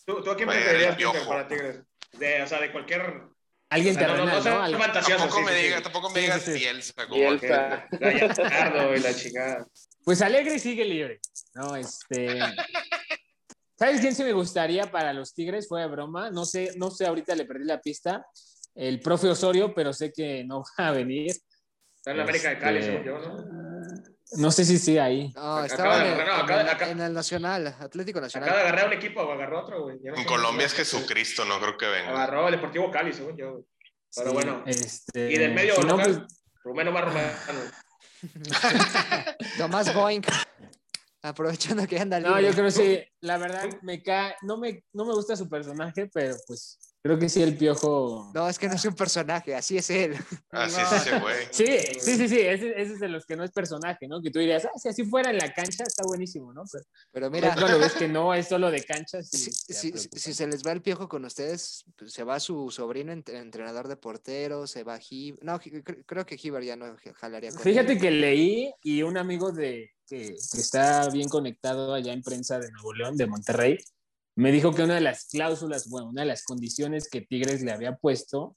[0.05, 0.97] ¿Tú, ¿Tú a quién preferirías,
[1.27, 1.81] para Tigres?
[2.19, 3.23] De, o sea, de cualquier...
[3.71, 4.93] Alguien sea, no, no, terrenal, no ¿no?
[4.93, 5.83] Tampoco sí, me sí, diga, sí.
[5.83, 6.59] tampoco me Sí, digas sí, sí.
[6.59, 7.89] Bielsa, como Bielsa.
[7.93, 9.67] Y la chingada.
[10.05, 11.19] Pues Alegre sigue libre.
[11.55, 12.39] No, este.
[13.77, 15.67] ¿Sabes quién se me gustaría para los Tigres?
[15.67, 16.31] Fue de broma.
[16.31, 18.25] No sé, no sé, ahorita le perdí la pista.
[18.77, 21.33] El profe Osorio, pero sé que no va a venir.
[21.97, 23.64] Está en la América de Cali, Este, según yo, ¿no?
[24.37, 25.33] No sé si sí ahí.
[25.35, 28.29] No, estaba en el, agarrar, no, en acaba- el- acaba- en el Nacional, Atlético Acaba
[28.31, 28.59] de Nacional.
[28.61, 29.99] agarrar un equipo o agarró otro, güey.
[30.03, 30.25] No En.
[30.25, 32.11] Colombia es Jesucristo, no creo que venga.
[32.11, 33.53] Agarró el Deportivo Cali, según yo.
[33.53, 33.65] güey.
[34.17, 34.63] Pero Sí, bueno.
[34.67, 37.29] Este, Y del medio si no, local, pues, Rumeno más rumeno.
[39.59, 40.27] Tomás Boink.
[41.23, 42.45] Aprovechando que anda no, libre.
[42.45, 43.03] yo creo que sí.
[43.21, 44.35] La verdad, me cae.
[44.43, 48.31] No me, no me gusta su personaje, pero pues creo que sí, el piojo.
[48.35, 50.15] No, es que no es un personaje, así es él.
[50.51, 50.83] Así No.
[50.87, 51.37] es ese güey.
[51.51, 51.67] Sí,
[52.01, 54.23] sí, sí, sí, ese, ese es de los que no es personaje, ¿no?
[54.23, 56.63] Que tú dirías, ah, si así fuera en la cancha, está buenísimo, ¿no?
[56.73, 59.51] Pero Pero mira, cuando ves que no es solo de cancha, sí.
[59.53, 63.39] si, si- se les va el piojo con ustedes, pues, se va su sobrino entre-
[63.39, 65.61] entrenador de portero, se va Hib- No,
[66.07, 68.01] creo que Hiver ya no jalaría con Fíjate él.
[68.01, 72.71] que leí y un amigo de que, que está bien conectado allá en prensa de
[72.73, 73.79] Nuevo León, de Monterrey,
[74.37, 77.73] me dijo que una de las cláusulas, bueno, una de las condiciones que Tigres le
[77.73, 78.55] había puesto,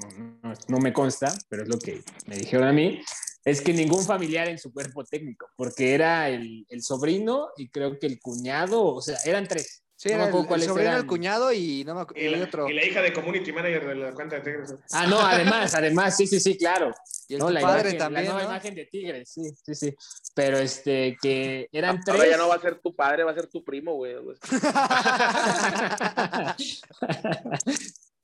[0.00, 0.08] no,
[0.42, 3.00] no- no me consta, pero es lo que me dijeron a mí,
[3.44, 7.98] es que ningún familiar en su cuerpo técnico, porque era el, el sobrino y creo
[7.98, 9.84] que el cuñado, o sea, eran tres.
[9.98, 11.06] Sí, no era el, acuerdo el sobrino, el eran.
[11.06, 12.68] cuñado y no me acu- Y y la, otro.
[12.68, 14.74] y la hija de community manager de la cuenta de Tigres.
[14.92, 16.92] Ah, no, además, además, sí, sí, sí, claro.
[17.28, 18.50] Y el No, la padre imagen, también, la nueva ¿no?
[18.54, 19.96] imagen de Tigres, sí, sí, sí.
[20.34, 22.14] Pero este, que eran tres.
[22.14, 24.16] Ahora ya no va a ser tu padre, va a ser tu primo, güey.
[24.16, 24.36] güey.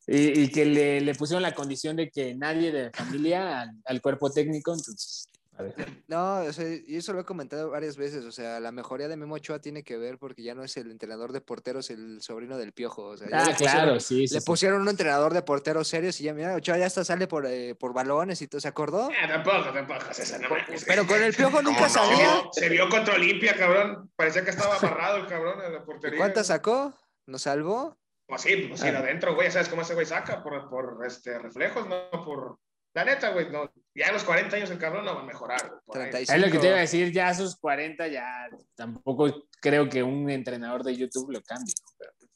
[0.06, 3.70] y, y que le, le pusieron la condición de que nadie de la familia al,
[3.87, 5.28] al cuerpo técnico, entonces.
[6.09, 9.16] No, o sea, y eso lo he comentado varias veces, o sea, la mejoría de
[9.16, 12.59] Memo Ochoa tiene que ver porque ya no es el entrenador de porteros, el sobrino
[12.59, 14.35] del piojo, o sea, ya Ah, pusieron- claro, sí, sí.
[14.35, 14.46] Le sí.
[14.46, 17.75] pusieron un entrenador de porteros serios y ya, mira, Ochoa ya hasta sale por, eh,
[17.75, 19.09] por balones y todo, ¿se acordó?
[19.22, 20.85] Ah, tampoco, tampoco, César, no mames.
[20.87, 21.88] Pero con el piojo nunca no?
[21.88, 22.16] Se salía.
[22.18, 24.11] vio, se vio contra Olimpia, cabrón.
[24.16, 26.18] Parecía que estaba amarrado el cabrón en la ¿Y portería.
[26.18, 26.92] cuántas sacó?
[27.27, 27.96] ¿Nos salvó?
[28.27, 28.98] Pues sí, pues ir Ah.
[29.01, 29.51] adentro, güey.
[29.51, 32.59] Sabes cómo ese güey saca por, por este, reflejos, no por.
[32.94, 33.72] La neta, güey, no.
[33.94, 35.81] Ya a los 40 años el cabrón no va a mejorar, güey.
[35.87, 36.11] por ahí.
[36.11, 36.33] 35.
[36.37, 40.02] Es lo que te iba a decir, ya a sus 40 ya tampoco creo que
[40.02, 41.74] un entrenador de YouTube lo cambie.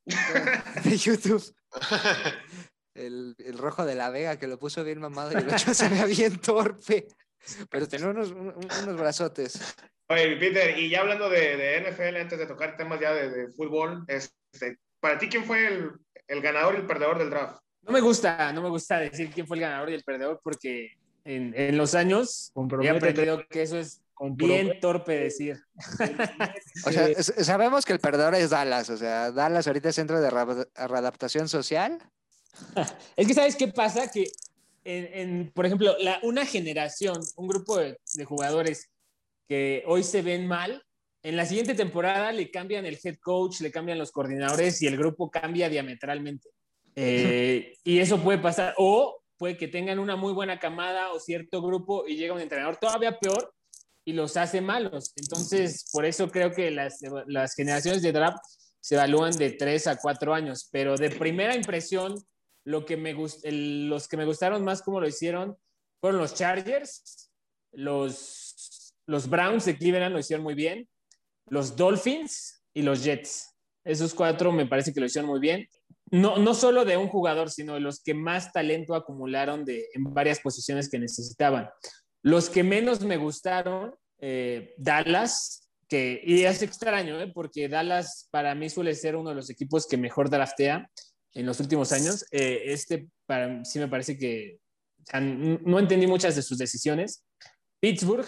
[0.84, 1.54] de YouTube.
[2.94, 5.88] El, el rojo de la Vega que lo puso bien mamado y el Ochoa se
[5.88, 7.06] veía bien torpe.
[7.70, 9.74] Pero tenía unos, un- unos brazotes.
[10.08, 13.48] Oye, Peter, y ya hablando de, de NFL, antes de tocar temas ya de, de
[13.52, 15.90] fútbol, este, para ti, ¿quién fue el,
[16.28, 17.58] el ganador y el perdedor del draft?
[17.86, 20.92] No me gusta, no me gusta decir quién fue el ganador y el perdedor porque
[21.24, 25.56] en, en los años he aprendido que eso es bien torpe decir.
[26.84, 28.90] O sea, sabemos que el perdedor es Dallas.
[28.90, 31.98] O sea, Dallas ahorita es centro de readaptación social.
[33.16, 34.30] Es que sabes qué pasa, que
[34.82, 38.90] en, en, por ejemplo, la, una generación, un grupo de, de jugadores
[39.46, 40.82] que hoy se ven mal,
[41.22, 44.96] en la siguiente temporada le cambian el head coach, le cambian los coordinadores y el
[44.96, 46.48] grupo cambia diametralmente.
[46.96, 48.74] Eh, y eso puede pasar.
[48.78, 52.76] O puede que tengan una muy buena camada o cierto grupo y llega un entrenador
[52.78, 53.52] todavía peor
[54.04, 55.12] y los hace malos.
[55.16, 58.38] Entonces, por eso creo que las, las generaciones de draft
[58.80, 60.68] se evalúan de 3 a 4 años.
[60.72, 62.14] Pero de primera impresión,
[62.64, 65.56] lo que me el- los que me gustaron más como lo hicieron
[66.00, 67.30] fueron los Chargers,
[67.72, 70.88] los, los Browns de Cleveland lo hicieron muy bien
[71.48, 73.54] los Dolphins y los Jets.
[73.84, 75.68] Esos cuatro me parece que lo hicieron muy bien.
[76.10, 80.04] No, no solo de un jugador, sino de los que más talento acumularon de, en
[80.14, 81.68] varias posiciones que necesitaban.
[82.22, 87.30] Los que menos me gustaron, eh, Dallas, que, y es extraño, ¿eh?
[87.32, 90.90] porque Dallas para mí suele ser uno de los equipos que mejor draftea
[91.32, 92.24] en los últimos años.
[92.30, 94.58] Eh, este para, sí me parece que
[95.20, 97.24] no entendí muchas de sus decisiones.
[97.80, 98.26] Pittsburgh,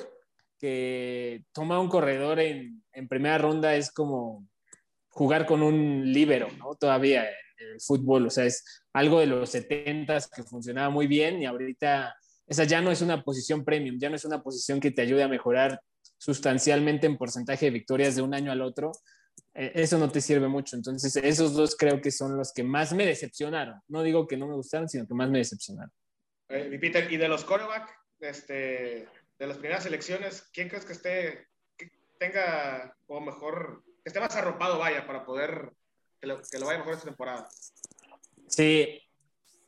[0.58, 4.46] que toma un corredor en, en primera ronda, es como
[5.08, 6.74] jugar con un líbero, ¿no?
[6.74, 7.26] Todavía
[7.58, 12.14] el fútbol, o sea, es algo de los 70 que funcionaba muy bien y ahorita
[12.46, 15.22] esa ya no es una posición premium, ya no es una posición que te ayude
[15.22, 15.80] a mejorar
[16.16, 18.92] sustancialmente en porcentaje de victorias de un año al otro.
[19.54, 20.74] Eh, eso no te sirve mucho.
[20.76, 23.80] Entonces, esos dos creo que son los que más me decepcionaron.
[23.88, 25.92] No digo que no me gustaron, sino que más me decepcionaron.
[26.48, 29.06] Eh, Peter, y de los quarterback, este,
[29.38, 31.46] de las primeras elecciones, ¿quién crees que esté,
[32.18, 35.72] tenga o mejor, esté más arropado, vaya, para poder
[36.20, 37.48] que lo, que lo vaya mejor esta temporada?
[38.46, 39.00] Sí,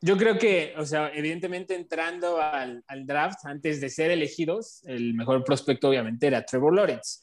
[0.01, 5.13] yo creo que, o sea, evidentemente entrando al, al, draft, antes de ser elegidos, el
[5.13, 7.21] mejor prospecto obviamente era Trevor Lawrence.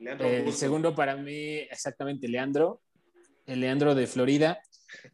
[0.00, 2.82] Eh, el segundo para mí, exactamente, Leandro,
[3.46, 4.60] el Leandro de Florida.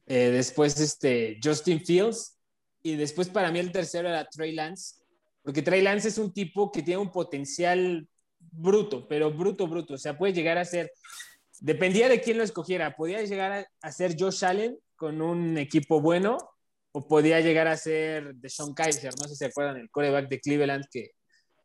[0.07, 2.39] Eh, después, este, Justin Fields.
[2.83, 4.97] Y después para mí el tercero era Trey Lance,
[5.43, 8.07] porque Trey Lance es un tipo que tiene un potencial
[8.39, 9.95] bruto, pero bruto, bruto.
[9.95, 10.93] O sea, puede llegar a ser,
[11.65, 16.03] dependía de quién lo escogiera, podía llegar a, a ser Josh Allen con un equipo
[16.03, 16.37] bueno,
[16.93, 20.29] o podía llegar a ser de Sean Kaiser, no sé si se acuerdan, el coreback
[20.29, 21.13] de Cleveland, que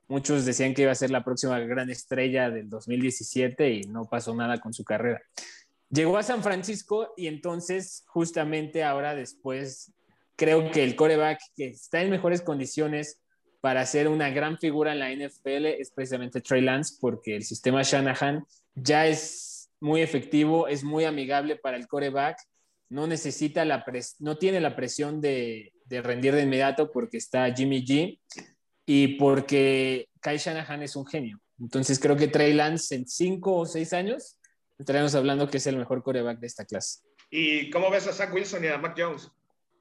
[0.08, 4.34] muchos decían que iba a ser la próxima gran estrella del 2017 y no pasó
[4.34, 5.22] nada con su carrera.
[5.90, 9.92] Llegó a San Francisco y entonces justamente ahora después
[10.38, 13.20] creo que el coreback que está en mejores condiciones
[13.60, 17.84] para ser una gran figura en la NFL es precisamente Trey Lance porque el sistema
[17.84, 18.46] Shanahan
[18.76, 22.38] ya es muy efectivo, es muy amigable para el coreback
[22.90, 27.54] no necesita la pres no tiene la presión de, de, rendir de inmediato porque está
[27.54, 28.20] Jimmy G
[28.86, 31.40] y porque Kai Shanahan es un genio.
[31.60, 34.38] Entonces creo que Trey Lance en cinco o seis años
[34.78, 37.02] estaremos hablando que es el mejor coreback de esta clase.
[37.30, 39.30] ¿Y cómo ves a Zach Wilson y a Mac Jones?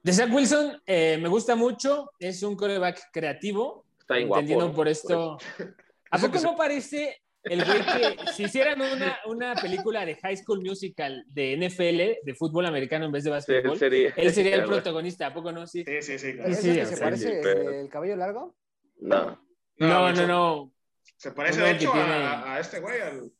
[0.03, 3.85] De Zach Wilson eh, me gusta mucho, es un coreback creativo.
[3.99, 5.37] Está entendiendo guapo, por esto.
[5.57, 5.75] Por
[6.11, 10.61] ¿A poco no parece el güey que si hicieran una, una, película de High School
[10.61, 14.63] Musical de NFL, de fútbol americano en vez de básquetbol, Sí, sería- él sería el
[14.65, 15.65] protagonista, ¿a poco no?
[15.65, 15.83] Sí.
[15.85, 16.27] Sí, sí, sí.
[16.29, 16.55] ¿Es claro.
[16.55, 18.55] Sí, el que se parece sí, pero- el cabello largo?
[18.99, 19.41] No.
[19.77, 20.73] No, no, no.
[21.17, 23.31] Se parece, Uno de hecho, tiene- a, a este güey, al...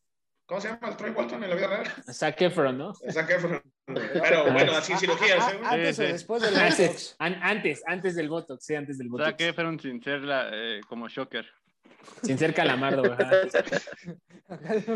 [0.45, 0.87] ¿Cómo se llama?
[0.87, 1.87] Al Troy Walton en la vida real.
[2.11, 2.93] Zac Efron, ¿no?
[3.11, 3.61] Zac Efron.
[3.85, 5.59] Pero bueno, así cirugías, ¿eh?
[5.63, 7.15] Ah, antes Sí, o después del Antes, Botox.
[7.19, 9.29] an- antes, antes del Botox, sí, antes del Botox.
[9.29, 11.45] Zac Efron sin ser la, eh, como Shocker.
[12.23, 13.49] Sin ser calamardo, ¿verdad?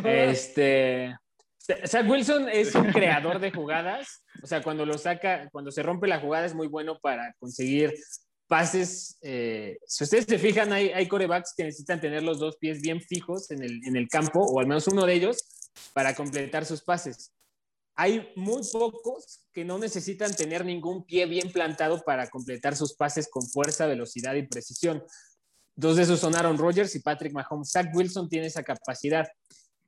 [0.05, 1.15] Este.
[1.85, 4.23] Zach Wilson es un creador de jugadas.
[4.43, 7.93] O sea, cuando lo saca, cuando se rompe la jugada es muy bueno para conseguir
[8.47, 9.17] pases.
[9.21, 13.01] eh, si ustedes se fijan, hay, hay corebacks que necesitan tener los dos pies bien
[13.01, 15.37] fijos en el, en el campo, o al menos uno de ellos,
[15.93, 17.33] para completar sus pases.
[17.95, 23.29] Hay muy pocos que no necesitan tener ningún pie bien plantado para completar sus pases
[23.29, 25.03] con fuerza, velocidad y precisión.
[25.75, 27.71] Dos de esos son Aaron Rodgers y Patrick Mahomes.
[27.71, 29.27] Zach Wilson tiene esa capacidad.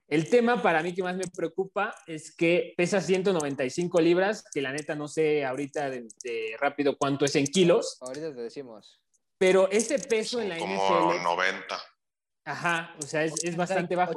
[0.08, 4.72] El tema para mí que más me preocupa es que pesa 195 libras, que la
[4.72, 9.02] neta no sé ahorita de, de rápido cuánto es en kilos, Ahorita te decimos.
[9.40, 11.82] pero ese peso en la Como NFL, 90.
[12.46, 14.14] ajá, o sea, es, es bastante bajo.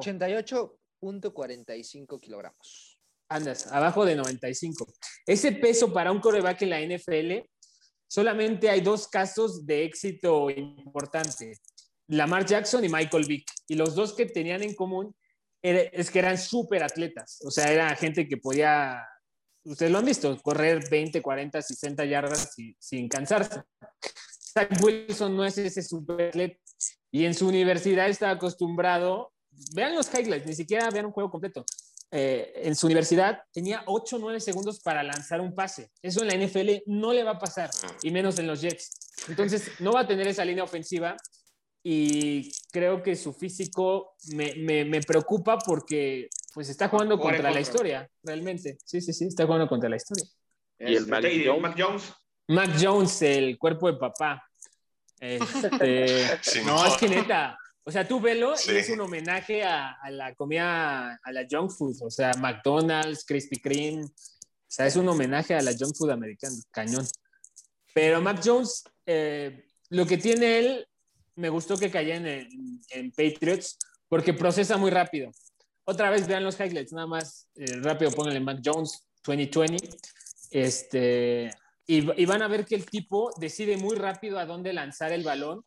[1.01, 2.99] 88.45 kilogramos.
[3.31, 4.87] Andas, abajo de 95.
[5.27, 7.47] Ese peso para un coreback en la NFL,
[8.09, 11.53] solamente hay dos casos de éxito importante.
[12.09, 13.49] Lamar Jackson y Michael Vick.
[13.69, 15.15] Y los dos que tenían en común
[15.63, 17.39] es que eran súper atletas.
[17.45, 19.05] O sea, era gente que podía,
[19.65, 23.63] ustedes lo han visto, correr 20, 40, 60 yardas sin, sin cansarse.
[24.53, 26.59] Zach Wilson no es ese súper atleta.
[27.11, 29.33] Y en su universidad está acostumbrado,
[29.75, 31.65] vean los highlights, ni siquiera vean un juego completo.
[32.11, 35.91] Eh, en su universidad tenía 8 o 9 segundos para lanzar un pase.
[36.01, 37.71] Eso en la NFL no le va a pasar,
[38.03, 38.91] y menos en los Jets.
[39.29, 41.17] Entonces, no va a tener esa línea ofensiva
[41.83, 47.61] y creo que su físico me, me, me preocupa porque pues está jugando contra la
[47.61, 48.79] historia, realmente.
[48.85, 50.25] Sí, sí, sí, está jugando contra la historia.
[50.79, 51.61] Y el Este, Mac Jones.
[51.61, 52.13] Mac Jones.
[52.49, 54.45] Mac Jones, el cuerpo de papá.
[55.21, 56.87] Este, Sí, no, no.
[56.87, 57.59] es que neta.
[57.89, 58.73] O sea, tú velo Sí.
[58.73, 61.97] y es un homenaje a, a la comida, a la junk food.
[62.03, 64.05] O sea, McDonald's, Krispy Kreme.
[64.05, 64.11] O
[64.71, 67.07] sea, es un homenaje a la junk food americana, cañón.
[67.95, 70.87] Pero Mac Jones, eh, lo que tiene él,
[71.37, 75.31] me gustó que cayera en, en- Patriots porque procesa muy rápido.
[75.85, 79.89] otra vez vean los highlights, nada más eh, rápido pónganle Mac Jones 2020.
[80.51, 81.51] Este,
[81.87, 85.25] y, y van a ver que el tipo decide muy rápido a dónde lanzar el
[85.25, 85.65] balón,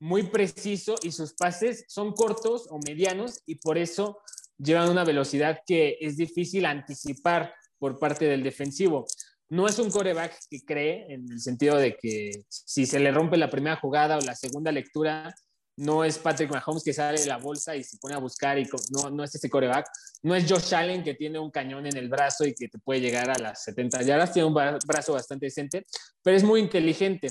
[0.00, 4.18] muy preciso y sus pases son cortos o medianos y por eso
[4.58, 9.06] llevan una velocidad que es difícil anticipar por parte del defensivo.
[9.50, 13.36] No es un coreback que cree en el sentido de que si se le rompe
[13.36, 15.34] la primera jugada o la segunda lectura,
[15.76, 18.68] no es Patrick Mahomes que sale de la bolsa y se pone a buscar y
[18.90, 19.86] no, no es ese coreback.
[20.22, 23.00] No es Josh Allen que tiene un cañón en el brazo y que te puede
[23.00, 24.32] llegar a las 70 yardas.
[24.32, 25.86] Tiene un brazo bastante decente,
[26.22, 27.30] pero es muy inteligente.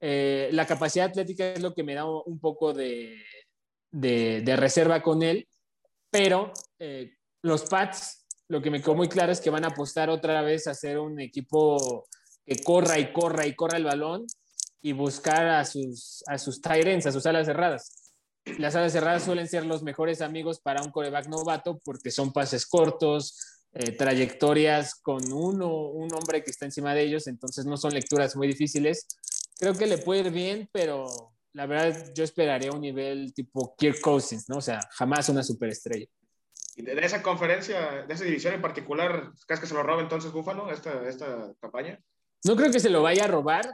[0.00, 3.16] Eh, la capacidad atlética es lo que me da un poco de,
[3.90, 5.48] de, reserva con él,
[6.10, 10.08] pero eh, los Pats, lo que me quedó muy claro es que van a apostar
[10.10, 12.06] otra vez a ser un equipo
[12.46, 14.26] que corra y corra y corra el balón
[14.80, 18.14] y buscar a sus, a sus Tyrants, a sus alas cerradas.
[18.58, 22.64] Las alas cerradas suelen ser los mejores amigos para un coreback novato porque son pases
[22.66, 27.92] cortos, eh, trayectorias con uno, un hombre que está encima de ellos, entonces no son
[27.92, 29.06] lecturas muy difíciles.
[29.58, 31.06] Creo que le puede ir bien, pero
[31.52, 34.58] la verdad yo esperaría un nivel tipo Kirk Cousins, ¿no?
[34.58, 36.06] O sea, jamás una superestrella.
[36.76, 40.30] Y de esa conferencia, de esa división en particular, ¿crees que se lo roba entonces
[40.30, 41.98] Búfalo esta, esta campaña?
[42.44, 43.68] No creo que se lo vaya a robar,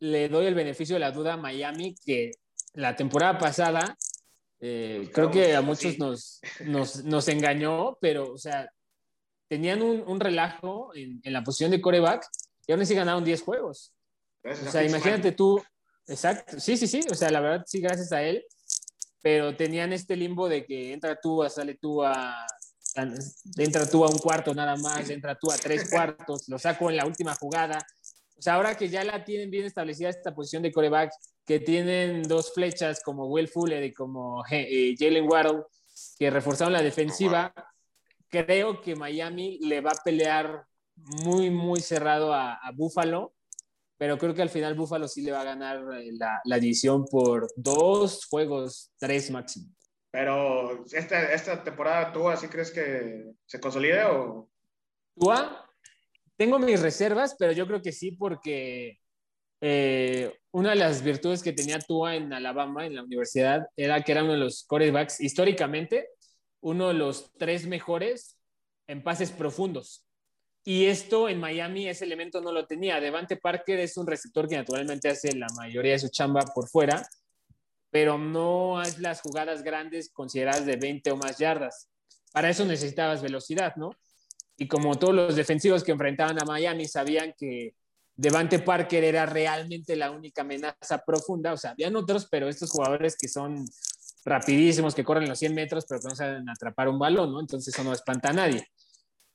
[0.00, 2.32] le doy el beneficio de la duda a Miami, que
[2.74, 3.96] la temporada pasada
[4.60, 8.70] eh, creo que a muchos nos, nos, nos, engañó, pero, o sea,
[9.48, 12.28] tenían un, un relajo en, en, la posición de coreback
[12.66, 13.94] y aún así ganaron 10 juegos.
[14.42, 15.62] Gracias o sea, imagínate tú,
[16.06, 18.44] exacto, sí, sí, sí, o sea, la verdad sí, gracias a él,
[19.22, 22.44] pero tenían este limbo de que entra tú, sale tú a,
[23.56, 26.96] entra tú a un cuarto nada más, entra tú a tres cuartos, lo saco en
[26.96, 27.78] la última jugada,
[28.36, 31.12] o sea, ahora que ya la tienen bien establecida esta posición de coreback,
[31.46, 35.62] que tienen dos flechas como Will Fuller y como Jalen Waddle,
[36.18, 37.54] que reforzaron la defensiva,
[38.28, 40.64] creo que Miami le va a pelear
[40.96, 43.32] muy, muy cerrado a, a Buffalo,
[44.02, 47.04] pero creo que al final Buffalo sí le va a ganar eh, la, la división
[47.04, 49.72] por dos juegos, tres máximo.
[50.10, 54.50] Pero esta, esta temporada, ¿tú así crees que se consolide o...?
[55.16, 55.70] ¿Tua?
[56.36, 58.98] Tengo mis reservas, pero yo creo que sí, porque
[59.60, 64.10] eh, una de las virtudes que tenía Tua en Alabama, en la universidad, era que
[64.10, 66.08] era uno de los quarterbacks, históricamente,
[66.60, 68.36] uno de los tres mejores
[68.88, 70.04] en pases profundos.
[70.64, 73.00] Y esto en Miami, ese elemento no lo tenía.
[73.00, 77.06] Devante Parker es un receptor que naturalmente hace la mayoría de su chamba por fuera,
[77.90, 81.88] pero no es las jugadas grandes consideradas de 20 o más yardas.
[82.32, 83.90] Para eso necesitabas velocidad, ¿no?
[84.62, 87.74] y como todos los defensivos que enfrentaban a Miami sabían que
[88.14, 93.16] Devante Parker era realmente la única amenaza profunda, o sea, habían otros, pero estos jugadores
[93.16, 93.64] que son
[94.24, 97.40] rapidísimos, que corren los 100 metros, pero que no saben atrapar un balón, ¿no?
[97.40, 98.68] Entonces eso no espanta a nadie.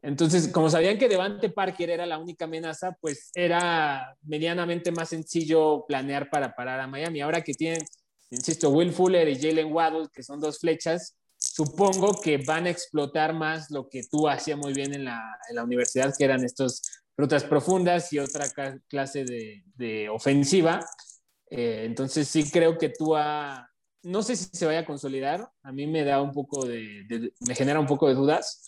[0.01, 5.85] Entonces, como sabían que Devante Parker era la única amenaza, pues era medianamente más sencillo
[5.87, 7.21] planear para parar a Miami.
[7.21, 7.83] Ahora que tienen,
[8.29, 13.33] insisto, Will Fuller y Jalen Waddle, que son dos flechas, supongo que van a explotar
[13.33, 16.81] más lo que tú hacías muy bien en la, universidad, que eran estas
[17.15, 18.45] rutas profundas y otra
[18.87, 20.79] clase de, ofensiva.
[21.49, 23.15] Eh, entonces sí creo que tú
[24.03, 27.55] no sé si se vaya a consolidar, a mí me da un poco de, me
[27.55, 28.63] genera un poco de dudas,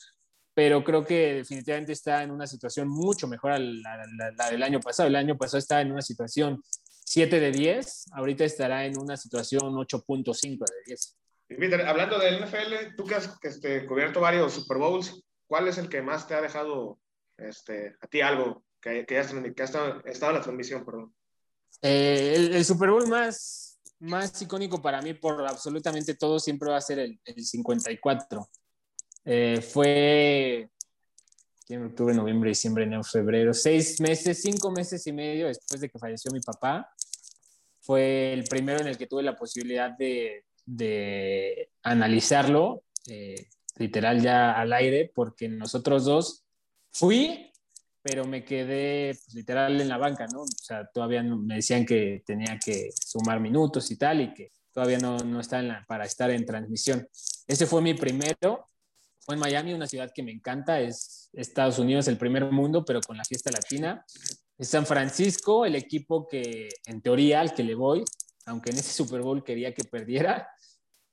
[0.60, 4.62] pero creo que definitivamente está en una situación mucho mejor a la, la, la, del
[4.62, 5.08] año pasado.
[5.08, 6.62] El año pasado estaba en una situación
[7.06, 11.18] 7 de 10, ahorita estará en una situación 8.5 de 10.
[11.48, 15.88] Peter, hablando del NFL, tú que has este, cubierto varios Super Bowls, ¿cuál es el
[15.88, 17.00] que más te ha dejado
[17.38, 20.84] este, a ti algo que, que, has, estado en la transmisión?
[20.84, 21.16] Perdón.
[21.82, 26.76] Eh, el, el, Super Bowl más, más icónico para mí por absolutamente todo siempre va
[26.76, 28.50] a ser el, el 54.
[29.32, 30.68] Eh, fue
[31.68, 36.00] en octubre, noviembre, diciembre, enero, febrero, seis meses, cinco meses y medio después de que
[36.00, 36.90] falleció mi papá.
[37.80, 43.46] Fue el primero en el que tuve la posibilidad de, de analizarlo, eh,
[43.78, 46.44] literal ya al aire, porque nosotros dos
[46.92, 47.52] fui,
[48.02, 50.42] pero me quedé pues, literal en la banca, ¿no?
[50.42, 54.98] O sea, todavía me decían que tenía que sumar minutos y tal, y que todavía
[54.98, 57.08] no, no está en la, para estar en transmisión.
[57.46, 58.66] Ese fue mi primero,
[59.20, 63.02] fue en Miami, una ciudad que me encanta, es Estados Unidos, el primer mundo, pero
[63.02, 64.06] con la fiesta latina.
[64.58, 68.04] Es San Francisco, el equipo que en teoría al que le voy,
[68.46, 70.50] aunque en ese Super Bowl quería que perdiera,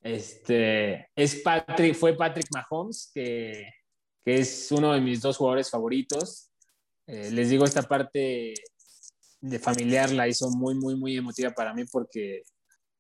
[0.03, 3.69] este, es Patrick, fue Patrick Mahomes, que,
[4.25, 6.51] que es uno de mis dos jugadores favoritos.
[7.07, 8.55] Eh, les digo, esta parte
[9.41, 12.43] de familiar la hizo muy, muy, muy emotiva para mí porque,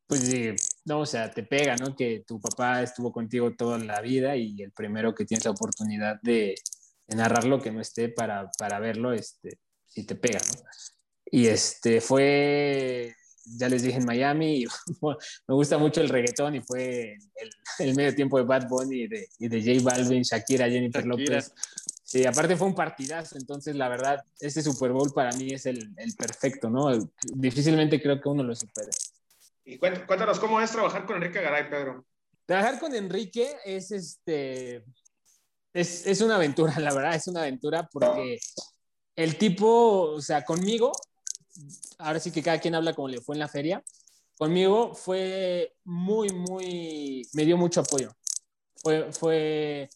[0.06, 0.28] pues,
[0.86, 1.94] no, o sea, te pega, ¿no?
[1.96, 6.20] Que tu papá estuvo contigo toda la vida y el primero que tienes la oportunidad
[6.22, 6.54] de,
[7.08, 10.62] de narrarlo, que no esté para, para verlo, este, sí te pega, ¿no?
[11.28, 13.16] Y este fue,
[13.58, 14.66] ya les dije en Miami, y
[15.48, 19.08] me gusta mucho el reggaetón y fue el, el medio tiempo de Bad Bunny y
[19.08, 21.36] de, y de J Balvin, Shakira, Jennifer Shakira.
[21.36, 21.52] López.
[22.04, 25.92] Sí, aparte fue un partidazo, entonces la verdad, este Super Bowl para mí es el,
[25.96, 26.96] el perfecto, ¿no?
[27.34, 28.90] Difícilmente creo que uno lo supere.
[29.66, 32.06] Y cuént- cuéntanos cómo es trabajar con Enrique Garay, Pedro.
[32.46, 34.84] Trabajar con Enrique es este.
[35.74, 38.38] Es, es una aventura, la verdad, es una aventura porque
[39.16, 40.92] el tipo, o sea, conmigo,
[41.98, 43.82] ahora sí que cada quien habla como le fue en la feria,
[44.38, 48.12] conmigo fue muy, muy, me dio mucho apoyo.
[48.76, 49.88] Fue, fue,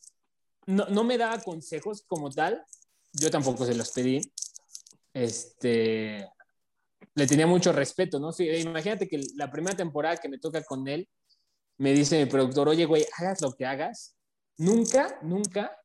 [0.67, 2.65] no, no me daba consejos como tal,
[3.13, 4.21] yo tampoco se los pedí.
[5.15, 6.29] Este,
[7.15, 8.31] le tenía mucho respeto, ¿no?
[8.39, 11.09] Imagínate que la primera temporada que me toca con él,
[11.79, 14.15] me dice mi productor, oye, güey, hagas lo que hagas,
[14.59, 15.77] nunca, nunca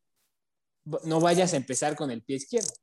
[1.04, 2.74] no vayas a empezar con el pie izquierdo.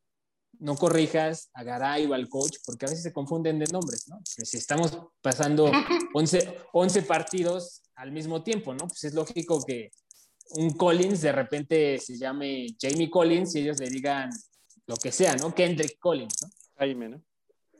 [0.58, 4.16] No corrijas a Garay o al coach, porque a veces se confunden de nombres, ¿no?
[4.36, 5.70] Pues si estamos pasando
[6.14, 8.86] 11, 11 partidos al mismo tiempo, ¿no?
[8.86, 9.90] Pues es lógico que
[10.56, 14.30] un Collins de repente se llame Jamie Collins y ellos le digan
[14.86, 15.54] lo que sea, ¿no?
[15.54, 16.48] Kendrick Collins, ¿no?
[16.76, 17.22] Jaime, ¿no?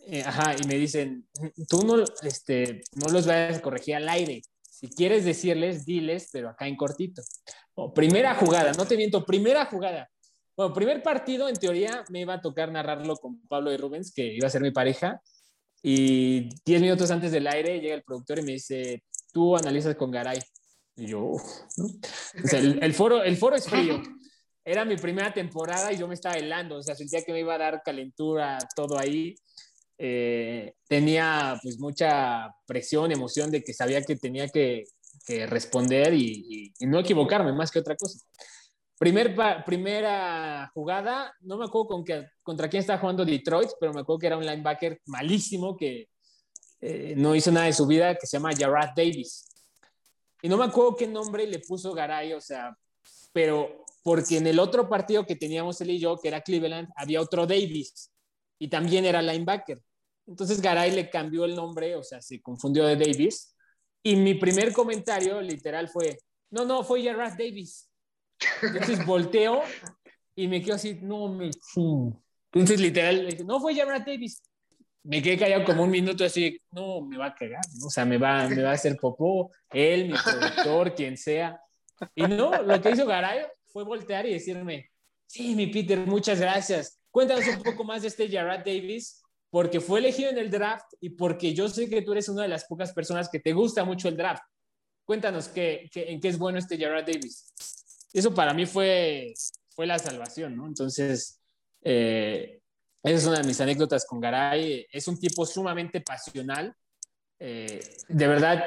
[0.06, 1.28] Eh, ajá, y me dicen,
[1.68, 4.42] tú no, este, no los vayas a corregir al aire.
[4.60, 7.22] Si quieres decirles, diles, pero acá en cortito.
[7.74, 10.10] O, primera jugada, no te miento, primera jugada.
[10.56, 14.34] Bueno, primer partido, en teoría, me iba a tocar narrarlo con Pablo y Rubens, que
[14.34, 15.22] iba a ser mi pareja.
[15.82, 20.10] Y 10 minutos antes del aire llega el productor y me dice, tú analizas con
[20.10, 20.40] Garay.
[20.96, 21.32] Y yo,
[21.76, 21.84] ¿no?
[21.86, 24.02] O sea, el, el foro, el foro es frío.
[24.64, 27.54] Era mi primera temporada y yo me estaba helando, o sea, sentía que me iba
[27.54, 29.34] a dar calentura todo ahí.
[30.04, 34.82] Eh, tenía pues mucha presión, emoción de que sabía que tenía que,
[35.46, 38.18] responder y, no equivocarme más que otra cosa.
[38.98, 44.18] Primera jugada, no me acuerdo con que, contra quién estaba jugando Detroit, pero me acuerdo
[44.18, 46.08] que era un linebacker malísimo que
[46.80, 49.46] eh, no hizo nada de su vida, que se llama Jarrad Davis.
[50.42, 52.76] Y no me acuerdo qué nombre le puso Garay, o sea,
[53.32, 57.20] pero porque en el otro partido que teníamos él y yo, que era Cleveland, había
[57.20, 58.10] otro Davis
[58.58, 59.80] y también era linebacker.
[60.26, 63.54] Entonces Garay le cambió el nombre, o sea, se confundió de Davis.
[64.02, 66.18] Y mi primer comentario literal fue,
[66.50, 67.90] no, no, fue Jarrad Davis.
[68.62, 69.62] Entonces volteo
[70.34, 71.50] y me quedo así, no me...
[72.52, 74.42] Entonces literal, dije, no fue Jarrad Davis.
[75.04, 78.18] Me quedé callado como un minuto así, no, me va a cagar, o sea, me
[78.18, 81.60] va, me va a hacer popó, él, mi productor, quien sea.
[82.14, 84.90] Y no, lo que hizo Garay fue voltear y decirme,
[85.26, 87.00] sí, mi Peter, muchas gracias.
[87.10, 89.21] Cuéntanos un poco más de este Jarrad Davis,
[89.52, 92.48] porque fue elegido en el draft y porque yo sé que tú eres una de
[92.48, 94.42] las pocas personas que te gusta mucho el draft.
[95.04, 97.52] Cuéntanos qué, qué- en qué es bueno este Jarrad Davis.
[98.14, 99.34] Eso para mí fue,
[99.68, 100.66] fue la salvación, ¿no?
[100.66, 101.38] Entonces,
[101.82, 102.62] eh,
[103.02, 104.86] esa es una de mis anécdotas con Garay.
[104.90, 106.74] Es un tipo sumamente pasional.
[107.38, 107.78] Eh,
[108.08, 108.64] de verdad,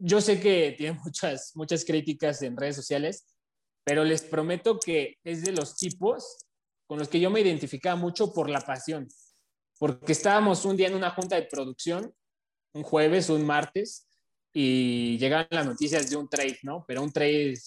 [0.00, 3.26] yo sé que tiene muchas, muchas críticas en redes sociales,
[3.84, 6.36] pero les prometo que es de los tipos
[6.88, 9.06] con los que yo me identificaba mucho por la pasión.
[9.78, 12.14] Porque estábamos un día en una junta de producción,
[12.72, 14.06] un jueves un martes,
[14.52, 16.84] y llegaban las noticias de un trade, ¿no?
[16.86, 17.58] Pero un trade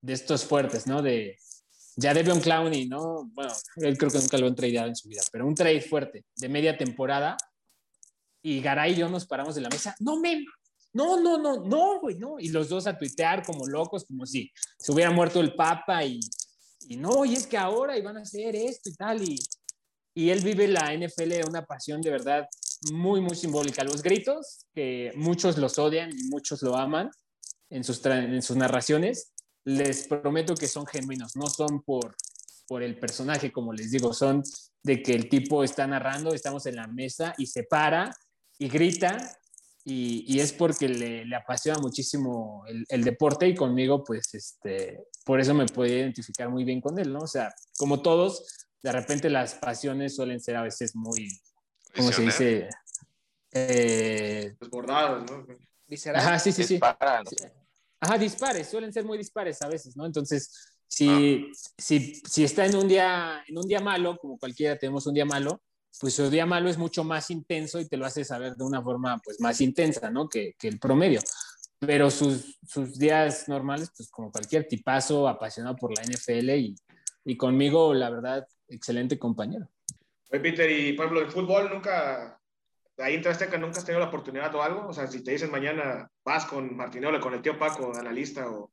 [0.00, 1.00] de estos fuertes, ¿no?
[1.00, 1.38] De
[1.96, 3.24] ya Devion Clowney, ¿no?
[3.32, 6.24] Bueno, él creo que nunca lo han tradeado en su vida, pero un trade fuerte
[6.36, 7.36] de media temporada.
[8.42, 9.94] Y Garay y yo nos paramos de la mesa.
[10.00, 10.44] No, me,
[10.92, 12.38] no, no, no, no, güey, no.
[12.38, 16.20] Y los dos a tuitear como locos, como si se hubiera muerto el Papa y,
[16.88, 19.22] y no, y es que ahora iban a hacer esto y tal.
[19.22, 19.38] Y,
[20.18, 22.48] y él vive la NFL de una pasión de verdad
[22.90, 23.84] muy, muy simbólica.
[23.84, 27.08] Los gritos, que muchos los odian y muchos lo aman
[27.70, 32.16] en sus, en sus narraciones, les prometo que son genuinos, no son por,
[32.66, 34.42] por el personaje, como les digo, son
[34.82, 38.12] de que el tipo está narrando, estamos en la mesa y se para
[38.58, 39.38] y grita
[39.84, 45.54] y, y es porque le, apasiona muchísimo el, deporte y conmigo, pues, este, por eso
[45.54, 47.20] me puedo identificar muy bien con él, ¿no?
[47.20, 51.28] O sea, como todos, de repente las pasiones suelen ser a veces muy,
[51.94, 52.68] ¿cómo se dice?
[53.52, 55.46] Eh, Desbordados, ¿no?
[55.86, 56.20] Visceral.
[56.20, 56.80] Ajá, sí, sí, sí.
[58.00, 60.06] Ajá, dispares, suelen ser muy dispares a veces, ¿no?
[60.06, 65.06] Entonces, si, si, si está en un, día, en un día malo, como cualquiera tenemos
[65.06, 65.62] un día malo,
[66.00, 68.82] pues su día malo es mucho más intenso y te lo hace saber de una
[68.82, 70.28] forma pues más intensa, ¿no?
[70.28, 71.20] Que, que el promedio.
[71.80, 76.76] Pero sus, sus días normales, pues como cualquier tipazo apasionado por la NFL y,
[77.24, 79.68] y conmigo, la verdad, excelente compañero.
[80.30, 82.38] Oye, Peter, y por ejemplo, el fútbol nunca
[82.98, 84.88] ahí en Azteca nunca has tenido la oportunidad o algo?
[84.88, 88.70] O sea, si te dicen mañana vas con Martinoli, con el tío Paco, analista o,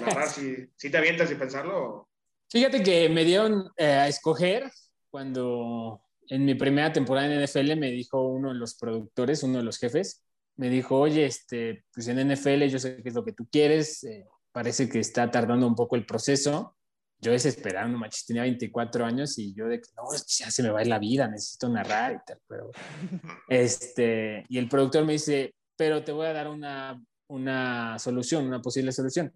[0.00, 1.78] narrar, si, si te avientas y pensarlo.
[1.84, 2.08] o-
[2.50, 4.70] Fíjate que me dieron eh, a escoger
[5.10, 9.64] cuando en mi primera temporada en NFL me dijo uno de los productores, uno de
[9.64, 10.22] los jefes,
[10.56, 14.04] me dijo, oye, este, pues en NFL yo sé qué es lo que tú quieres,
[14.04, 16.76] eh, parece que está tardando un poco el proceso.
[17.22, 20.70] Yo desesperado, no manches, tenía 24 años y yo de que no, ya se me
[20.70, 22.70] va a ir la vida, necesito narrar y tal, pero
[23.48, 28.60] este, y el productor me dice, pero te voy a dar una, una solución, una
[28.60, 29.32] posible solución.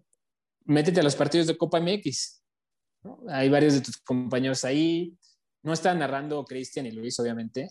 [0.65, 2.43] Métete a los partidos de Copa MX.
[3.03, 3.19] ¿no?
[3.29, 5.17] Hay varios de tus compañeros ahí.
[5.63, 7.69] No está narrando Cristian y Luis, obviamente,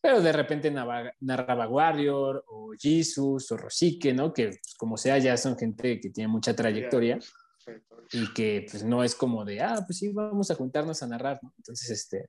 [0.00, 4.32] pero de repente narraba, Warrior o Jesus o Rosique, ¿no?
[4.32, 7.18] Que pues, como sea ya son gente que tiene mucha trayectoria
[8.12, 11.38] y que pues no es como de, ah, pues sí, vamos a juntarnos a narrar,
[11.42, 11.52] ¿no?
[11.58, 12.26] Entonces, este,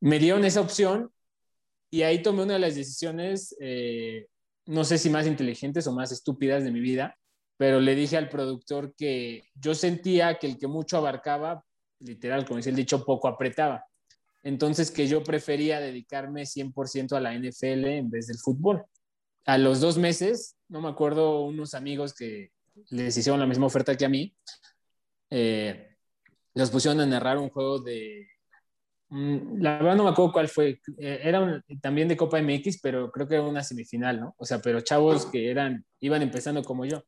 [0.00, 1.10] me dieron esa opción
[1.90, 4.26] y ahí tomé una de las decisiones, eh,
[4.66, 7.16] no sé si más inteligentes o más estúpidas de mi vida,
[7.56, 11.64] pero le dije al productor que yo sentía que el que mucho abarcaba,
[12.00, 13.84] literal, como dice el dicho, poco apretaba.
[14.42, 18.84] Entonces que yo prefería dedicarme 100% a la NFL en vez del fútbol.
[19.46, 22.50] A los dos meses, no me acuerdo, unos amigos que
[22.90, 24.34] les hicieron la misma oferta que a mí,
[25.30, 25.96] eh,
[26.54, 28.28] los pusieron a narrar un juego de...
[29.08, 30.80] mm, La verdad no me acuerdo cuál fue.
[30.98, 34.34] Eh, Era también de Copa MX, pero creo que era una semifinal, ¿no?
[34.38, 37.02] O sea, pero chavos que eran, iban empezando como yo.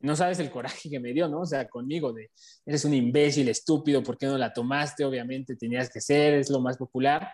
[0.00, 1.40] No sabes el coraje que me dio, ¿no?
[1.40, 2.30] O sea, conmigo de,
[2.64, 5.04] eres un imbécil, estúpido, ¿por qué no la tomaste?
[5.04, 7.30] Obviamente tenías que ser, es lo más popular.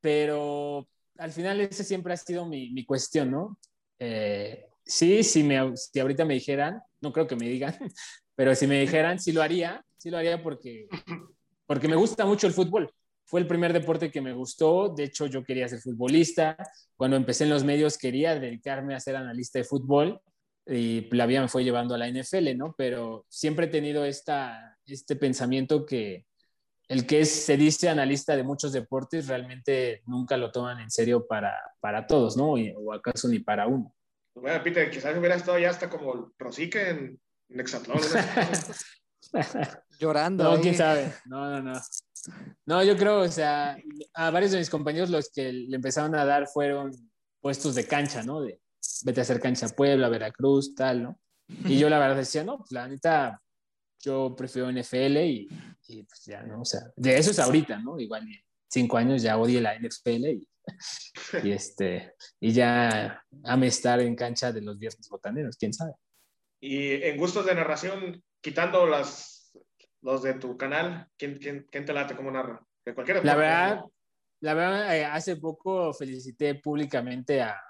[0.00, 3.58] Pero al final ese siempre ha sido mi, mi cuestión, ¿no?
[3.98, 7.74] Eh, sí, si, me, si ahorita me dijeran, no creo que me digan,
[8.36, 10.86] pero si me dijeran, sí lo haría, sí lo haría porque,
[11.66, 12.90] porque me gusta mucho el fútbol.
[13.24, 16.56] Fue el primer deporte que me gustó, de hecho yo quería ser futbolista,
[16.96, 20.20] cuando empecé en los medios quería dedicarme a ser analista de fútbol
[20.66, 22.74] y la vida me fue llevando a la NFL, ¿no?
[22.78, 26.24] Pero siempre he tenido esta, este pensamiento que
[26.88, 31.26] el que es, se dice analista de muchos deportes realmente nunca lo toman en serio
[31.26, 32.56] para, para todos, ¿no?
[32.58, 33.92] Y- o acaso ni para uno.
[34.40, 37.98] Bueno, Peter, quizás hubiera estado ya hasta como Rosique en, en Hexatlón.
[39.98, 40.44] Llorando.
[40.44, 40.60] No, ahí.
[40.60, 41.12] quién sabe.
[41.24, 41.80] No, no, no.
[42.66, 43.78] No, yo creo, o sea,
[44.14, 46.92] a varios de mis compañeros los que le empezaron a dar fueron
[47.40, 48.42] puestos de cancha, ¿no?
[48.42, 48.60] De
[49.04, 51.20] vete a hacer cancha a Puebla, Veracruz, tal, ¿no?
[51.64, 53.40] Y yo la verdad decía, no, pues la neta,
[54.00, 55.48] yo prefiero NFL y,
[55.88, 56.60] y, pues ya, ¿no?
[56.60, 57.98] O sea, de eso es ahorita, ¿no?
[57.98, 60.48] Igual en cinco años ya odie la NFL y,
[61.44, 65.92] y este, y ya ame estar en cancha de los viernes botaneros, quién sabe.
[66.60, 69.56] Y en gustos de narración, quitando las,
[70.02, 72.16] los de tu canal, ¿quién, quién, quién te late?
[72.16, 72.60] ¿Cómo narra?
[72.84, 73.80] De cualquier La verdad,
[74.40, 77.60] la verdad, eh, hace poco felicité públicamente a,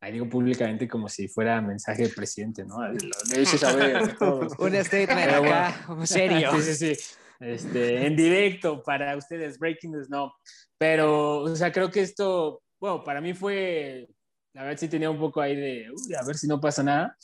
[0.00, 2.86] ahí digo públicamente como si fuera mensaje del presidente, ¿no?
[2.86, 4.16] Lo, lo hice saber.
[4.58, 5.54] Un statement Pero bueno.
[5.54, 6.52] acá, serio.
[6.56, 7.04] Sí, sí, sí.
[7.40, 10.34] Este, en directo para ustedes, Breaking News, no.
[10.76, 14.08] Pero, o sea, creo que esto, bueno, para mí fue,
[14.54, 17.16] la verdad sí tenía un poco ahí de, uy, a ver si no pasa nada,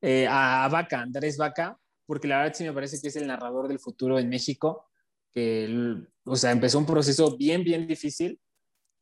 [0.00, 3.68] eh, a, Vaca, Andrés Vaca, porque la verdad sí me parece que es el narrador
[3.68, 4.86] del futuro en México,
[5.32, 8.40] que, o sea, empezó un proceso bien, bien difícil,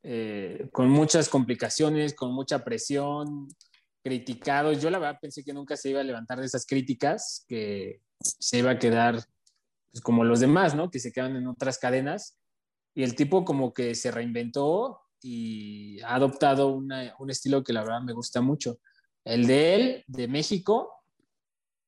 [0.02, 3.48] eh, con muchas complicaciones, con mucha presión,
[4.02, 4.72] criticado.
[4.72, 8.58] Yo la verdad pensé que nunca se iba a levantar de esas críticas, que se
[8.58, 9.24] iba a quedar
[9.94, 10.90] pues, como los demás, ¿no?
[10.90, 12.36] Que se quedan en otras cadenas.
[12.96, 17.82] Y el tipo como que se reinventó y ha adoptado una- un estilo que la
[17.82, 18.78] verdad me gusta mucho.
[19.24, 20.90] El de él, de México,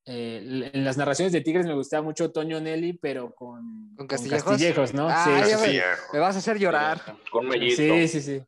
[0.05, 4.07] eh, en las narraciones de Tigres me gustaba mucho Toño Nelly, pero con, ¿Con con
[4.07, 4.45] Castillejos?
[4.45, 5.09] Castillejos, ¿no?
[5.11, 5.81] Ah, sí, sí, me- sí.
[6.13, 7.01] Me vas a hacer llorar.
[7.33, 7.77] Con mellito.
[7.77, 8.41] Sí, sí, sí.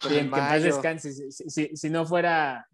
[0.00, 0.64] Sí, en que en paz Mayo.
[0.64, 1.12] descanse.
[1.12, 2.66] Si, si- si- si no fuera.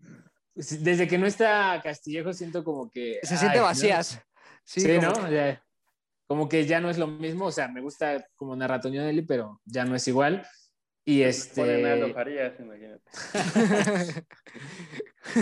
[0.55, 3.19] Desde que no está Castillejo, siento como que.
[3.23, 3.63] Se siente ay, ¿no?
[3.65, 4.21] vacías.
[4.65, 5.13] Sí, Sí, como ¿no?
[5.25, 5.63] O sea,
[6.29, 7.47] como que ya no es lo mismo.
[7.47, 10.47] O sea, me gusta como narra Toño Nelly, pero ya no es igual.
[11.05, 12.13] Y Aldo este.
[12.13, 13.03] Farías, imagínate.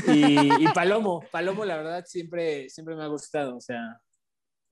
[0.08, 1.24] Y, y Palomo.
[1.30, 3.56] Palomo, la verdad, siempre, siempre me ha gustado.
[3.56, 4.00] O sea.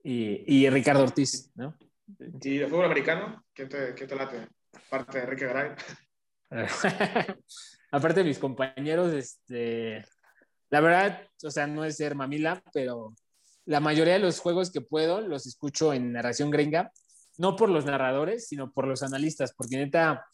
[0.03, 1.75] Y, y Ricardo Ortiz, ¿no?
[2.41, 3.43] ¿Y de fútbol americano?
[3.53, 4.47] ¿Quién te, quién te late?
[4.87, 5.71] Aparte de Enrique Garay.
[7.91, 10.05] Aparte de mis compañeros, este,
[10.69, 13.15] la verdad, o sea, no es ser mamila, pero
[13.65, 16.91] la mayoría de los juegos que puedo los escucho en narración gringa,
[17.37, 20.25] no por los narradores, sino por los analistas, porque neta,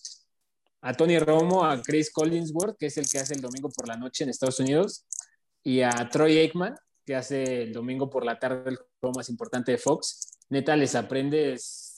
[0.82, 3.97] a Tony Romo, a Chris Collinsworth, que es el que hace el domingo por la
[3.97, 5.05] noche en Estados Unidos,
[5.63, 6.75] y a Troy Aikman,
[7.05, 10.95] que hace el domingo por la tarde el juego más importante de Fox, neta, les
[10.95, 11.95] aprendes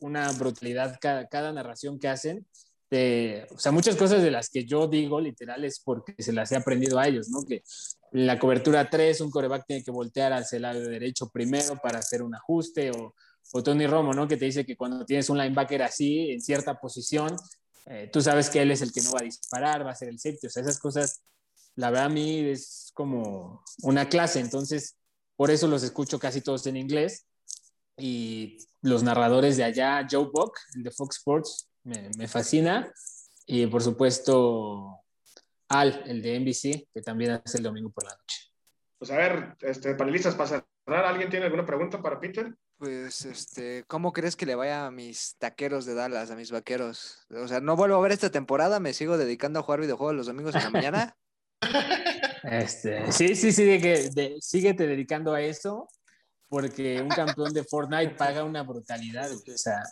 [0.00, 2.46] una brutalidad cada, cada narración que hacen
[2.90, 6.52] de, o sea, muchas cosas de las que yo digo literal es porque se las
[6.52, 7.44] he aprendido a ellos, ¿no?
[7.44, 7.62] Que
[8.12, 11.98] en la cobertura 3 un coreback tiene que voltear hacia el lado derecho primero para
[11.98, 13.14] hacer un ajuste o,
[13.52, 14.28] o Tony Romo, ¿no?
[14.28, 17.36] Que te dice que cuando tienes un linebacker así, en cierta posición,
[17.86, 20.08] eh, tú sabes que él es el que no va a disparar, va a ser
[20.08, 21.22] el safety, o sea, esas cosas,
[21.76, 24.96] la verdad a mí es como una clase, entonces
[25.36, 27.26] por eso los escucho casi todos en inglés
[27.96, 32.92] y los narradores de allá, Joe Buck, el de Fox Sports, me, me fascina.
[33.46, 35.02] Y por supuesto,
[35.68, 38.52] Al, el de NBC, que también hace el domingo por la noche.
[38.98, 42.54] Pues a ver, este, panelistas, para cerrar, ¿alguien tiene alguna pregunta para Peter?
[42.78, 47.26] Pues, este, ¿cómo crees que le vaya a mis taqueros de Dallas, a mis vaqueros?
[47.30, 50.26] O sea, no vuelvo a ver esta temporada, me sigo dedicando a jugar videojuegos los
[50.26, 51.16] domingos en la mañana.
[52.48, 55.88] Este, sí, sí, sí, de que de, síguete dedicando a eso,
[56.48, 59.30] porque un campeón de Fortnite paga una brutalidad.
[59.32, 59.82] O sea,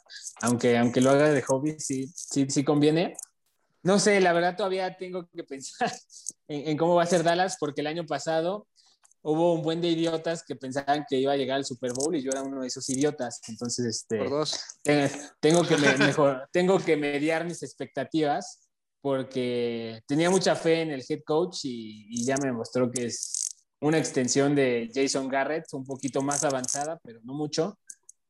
[0.42, 3.16] aunque, aunque lo haga de hobby, sí, sí, sí conviene.
[3.82, 5.90] No sé, la verdad todavía tengo que pensar
[6.48, 8.66] en, en, cómo va a ser Dallas, porque el año pasado
[9.24, 12.22] hubo un buen de idiotas que pensaban que iba a llegar al Super Bowl y
[12.22, 13.40] yo era uno de esos idiotas.
[13.48, 14.78] Entonces, este, Por dos.
[15.40, 18.61] Tengo, que me, mejor, tengo que mediar mis expectativas
[19.00, 23.43] porque tenía mucha fe en el head coach y, y, ya me mostró que es
[23.85, 27.78] una extensión de Jason Garrett, un poquito más avanzada, pero no mucho.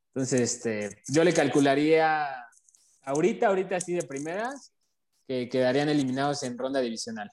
[0.08, 2.26] Entonces, este, yo le calcularía
[3.04, 4.72] ahorita, ahorita así de primeras,
[5.28, 7.30] que quedarían eliminados en ronda divisional.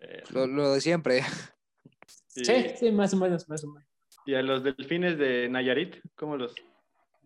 [0.00, 1.22] Eh, lo, lo, de siempre.
[2.26, 2.44] Sí,
[2.78, 3.88] sí, más o menos, más o menos.
[4.26, 5.96] ¿Y a los delfines de Nayarit?
[6.16, 6.54] ¿Cómo los...?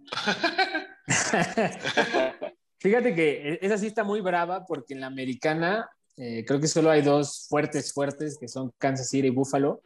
[2.78, 6.90] Fíjate que esa sí está muy brava porque en la americana eh, creo que solo
[6.90, 9.82] hay dos fuertes, fuertes, que son Kansas City y Buffalo.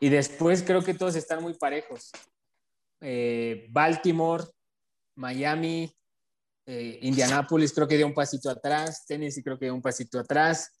[0.00, 2.10] Y después creo que todos están muy parejos.
[3.00, 4.44] Eh, Baltimore,
[5.14, 5.90] Miami,
[6.66, 10.72] eh, Indianapolis creo que dio un pasito atrás, Tennessee creo que dio un pasito atrás,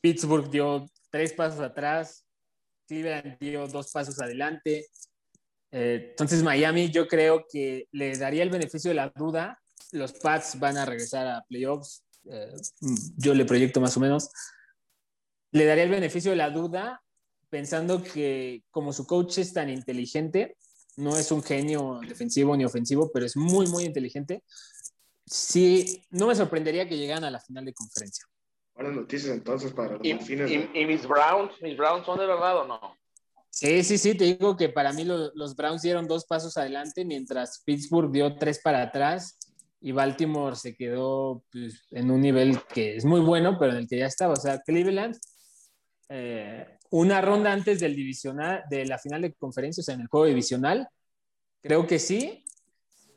[0.00, 2.26] Pittsburgh dio tres pasos atrás,
[2.86, 4.86] Cleveland dio dos pasos adelante.
[5.70, 9.58] Eh, entonces Miami yo creo que le daría el beneficio de la duda.
[9.92, 12.04] Los Pats van a regresar a playoffs.
[12.30, 12.52] Eh,
[13.16, 14.30] yo le proyecto más o menos.
[15.52, 17.02] Le daría el beneficio de la duda
[17.52, 20.56] pensando que como su coach es tan inteligente,
[20.96, 24.42] no es un genio defensivo ni ofensivo, pero es muy, muy inteligente.
[25.26, 28.24] Sí, no me sorprendería que llegaran a la final de conferencia.
[28.74, 30.50] Buenas noticias entonces para los ¿Y, delfines.
[30.50, 32.96] y, y, mis Browns, mis Browns son de verdad o no?
[33.50, 37.04] Sí, sí, sí, te digo que para mí lo, los Browns dieron dos pasos adelante,
[37.04, 39.38] mientras Pittsburgh dio tres para atrás
[39.78, 43.88] y Baltimore se quedó pues, en un nivel que es muy bueno, pero en el
[43.88, 44.32] que ya estaba.
[44.32, 45.18] O sea, Cleveland,
[46.08, 50.08] eh, una ronda antes del divisional, de la final de conferencia, o sea, en el
[50.08, 50.88] juego divisional,
[51.62, 52.44] creo que sí,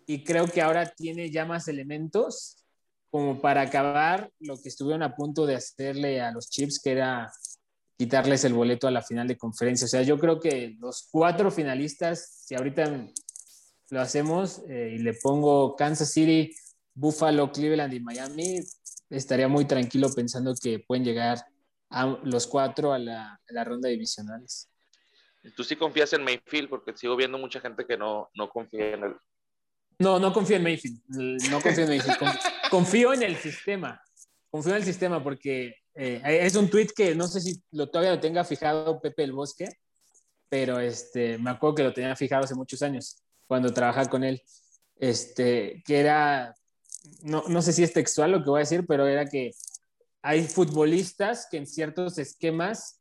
[0.08, 2.64] y creo que ahora tiene ya más elementos
[3.10, 7.30] como para acabar lo que estuvieron a punto de hacerle a los Chips, que era
[7.98, 9.86] quitarles el boleto a la final de conferencia.
[9.86, 13.08] O sea, yo creo que los cuatro finalistas, si ahorita
[13.90, 16.56] lo hacemos eh, y le pongo Kansas City,
[16.94, 18.60] Buffalo, Cleveland y Miami,
[19.10, 21.46] estaría muy tranquilo pensando que pueden llegar
[21.96, 24.70] a los cuatro a la, a la ronda divisionales.
[25.56, 29.04] Tú sí confías en Mayfield, porque sigo viendo mucha gente que no, no confía en
[29.06, 29.16] él.
[30.00, 31.02] No, no confío en Mayfield.
[31.50, 32.18] No confío en Mayfield.
[32.70, 34.02] Confío en el sistema.
[34.50, 38.16] Confío en el sistema porque eh, es un tweet que no sé si lo, todavía
[38.16, 39.70] lo tenga fijado Pepe el Bosque,
[40.50, 44.42] pero este, me acuerdo que lo tenía fijado hace muchos años cuando trabajaba con él.
[44.98, 46.56] Este, que era,
[47.22, 49.52] no, no sé si es textual lo que voy a decir, pero era que
[50.26, 53.00] hay futbolistas que en ciertos esquemas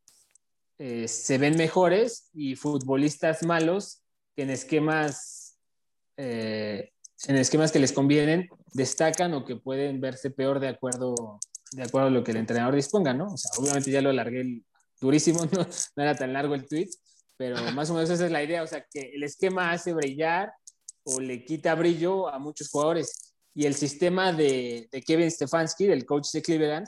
[0.78, 4.02] eh, se ven mejores y futbolistas malos
[4.36, 5.58] que en esquemas
[6.18, 6.90] eh,
[7.26, 11.40] en esquemas que les convienen destacan o que pueden verse peor de acuerdo
[11.72, 13.32] de acuerdo a lo que el entrenador disponga, ¿no?
[13.32, 14.62] O sea, obviamente ya lo alargué
[15.00, 15.66] durísimo, no,
[15.96, 16.90] no era tan largo el tweet,
[17.38, 20.52] pero más o menos esa es la idea, o sea, que el esquema hace brillar
[21.04, 23.34] o le quita brillo a muchos jugadores.
[23.54, 26.86] Y el sistema de, de Kevin Stefanski, del coach de Cleveland,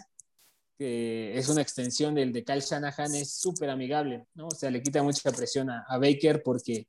[0.79, 4.49] es una extensión del de Kyle Shanahan, es súper amigable, ¿no?
[4.49, 6.87] O sea, le quita mucha presión a, Baker porque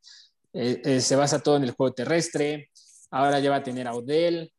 [0.54, 2.70] eh, eh, se basa todo en el juego terrestre,
[3.12, 4.52] ahora ya va a tener a Odell,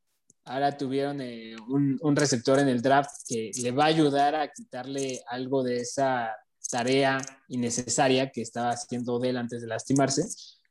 [0.45, 5.21] ahora tuvieron eh, un, receptor en el draft que le va a ayudar a quitarle
[5.29, 6.35] algo de esa
[6.71, 7.19] tarea
[7.49, 10.23] innecesaria que estaba haciendo Odell antes de lastimarse.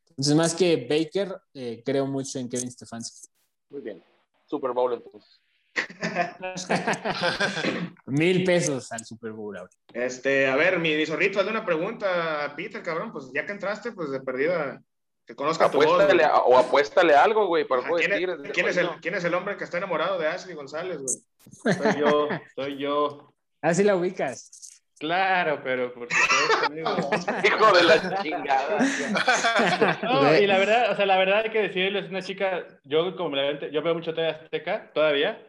[0.10, 1.36] Entonces, más que Baker,
[1.86, 3.28] creo mucho en Kevin Stefanski.
[3.70, 4.03] Muy bien.
[4.47, 5.41] Super Bowl entonces.
[8.05, 9.71] Mil pesos al Super Bowl ahora.
[9.93, 13.11] Este, a ver, mi zorrito, hazle una pregunta a Peter, cabrón.
[13.11, 14.82] Pues ya que entraste, pues de perdida,
[15.25, 16.43] que conozca apuéstale, tu voz.
[16.45, 19.63] O apuéstale algo, güey, para ¿Quién, es, ¿quién, es el, ¿Quién es el hombre que
[19.63, 21.75] está enamorado de Ashley González, güey?
[21.75, 23.34] Soy yo, soy yo.
[23.61, 24.67] Así la ubicas.
[24.99, 26.89] Claro, pero por supuesto, amigo.
[27.43, 28.80] Hijo de la chingada.
[30.01, 33.15] No, y la verdad, o sea, la verdad hay que decirlo, es una chica, yo
[33.15, 35.39] como la yo veo mucho TV Azteca todavía.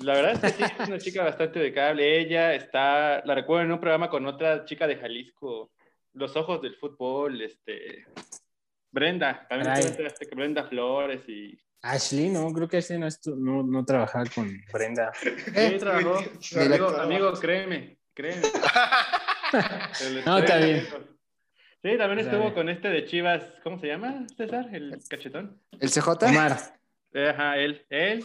[0.00, 2.18] La verdad es que sí, es una chica bastante decable.
[2.18, 5.70] Ella está, la recuerdo en un programa con otra chica de Jalisco,
[6.14, 8.06] Los Ojos del Fútbol, este,
[8.90, 11.58] Brenda, también Azteca, Brenda Flores y...
[11.82, 15.12] Ashley, no, creo que ese no, no, no trabajaba con Brenda.
[15.22, 16.18] Sí, trabajó.
[16.56, 18.42] Amigo, amigo, créeme, créeme.
[20.24, 20.86] No, está bien.
[21.82, 24.68] Sí, también estuvo con este de Chivas, ¿cómo se llama, César?
[24.72, 25.60] El cachetón.
[25.78, 26.08] ¿El CJ?
[26.22, 26.56] Omar.
[27.14, 28.24] Ajá, él, él.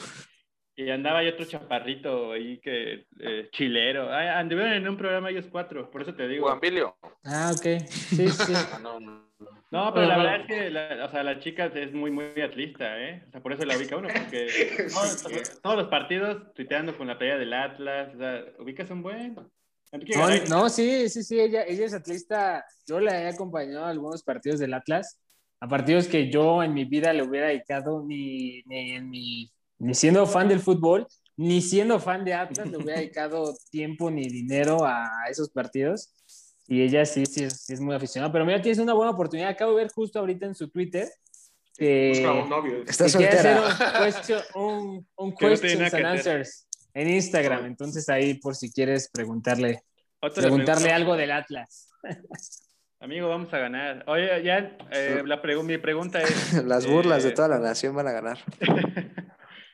[0.79, 4.13] Y andaba ahí otro chaparrito ahí que eh, chilero.
[4.13, 6.45] Ay, anduvieron en un programa ellos cuatro, por eso te digo.
[6.45, 6.95] Guambilio.
[7.23, 7.81] Ah, ok.
[7.89, 8.53] Sí, sí.
[8.55, 9.25] Ah, no, no.
[9.71, 12.99] No, pero la verdad es que la, o sea, la chica es muy, muy atlista,
[13.01, 13.23] ¿eh?
[13.27, 14.47] O sea, por eso la ubica uno, porque
[14.93, 19.35] todos, todos los partidos tuiteando con la playa del Atlas, o sea, ubicas un buen.
[19.91, 22.63] Enrique No, Garay, no, sí, sí, sí, ella, ella es atlista.
[22.87, 25.19] Yo la he acompañado a algunos partidos del Atlas,
[25.59, 29.93] a partidos que yo en mi vida le hubiera dedicado ni, ni, en mi- ni
[29.93, 34.85] siendo fan del fútbol, ni siendo fan de Atlas, le hubiera dedicado tiempo ni dinero
[34.85, 36.13] a esos partidos.
[36.67, 38.31] Y ella sí, sí es, sí es muy aficionada.
[38.33, 39.49] Pero mira, tienes una buena oportunidad.
[39.49, 41.07] Acabo de ver justo ahorita en su Twitter
[41.77, 42.83] que, Busca un novio.
[42.85, 43.57] Está que quiere hacer
[44.13, 44.43] soltera.
[44.55, 47.65] un, un, un no questions and answers en Instagram.
[47.67, 49.83] Entonces ahí por si quieres preguntarle
[50.19, 50.95] otra preguntarle pregunta.
[50.95, 51.87] algo del Atlas.
[52.99, 54.03] Amigo, vamos a ganar.
[54.07, 56.53] Oye, ya, eh, la pregu- mi pregunta es...
[56.65, 58.39] Las burlas de eh, toda la nación van a ganar.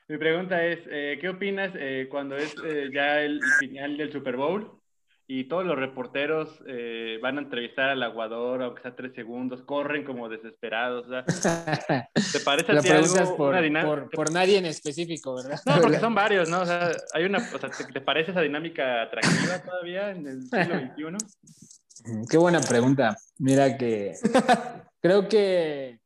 [0.08, 4.36] Mi pregunta es, eh, ¿qué opinas eh, cuando es eh, ya el final del Super
[4.36, 4.80] Bowl
[5.28, 10.04] y todos los reporteros eh, van a entrevistar al aguador, aunque sea tres segundos, corren
[10.04, 11.08] como desesperados?
[11.08, 11.26] o sea,
[12.14, 13.90] ¿Te parece a ti algo, por, una dinámica?
[13.90, 15.60] por, por nadie en específico, ¿verdad?
[15.66, 16.62] No, porque son varios, ¿no?
[16.62, 20.42] O sea, hay una, o sea, ¿te, te parece esa dinámica atractiva todavía en el
[20.44, 20.80] siglo
[21.16, 22.28] XXI?
[22.30, 23.16] Qué buena pregunta.
[23.38, 24.14] Mira que
[25.02, 26.00] creo que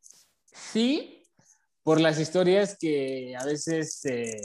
[0.54, 1.17] sí,
[1.88, 4.42] por las historias que a veces eh,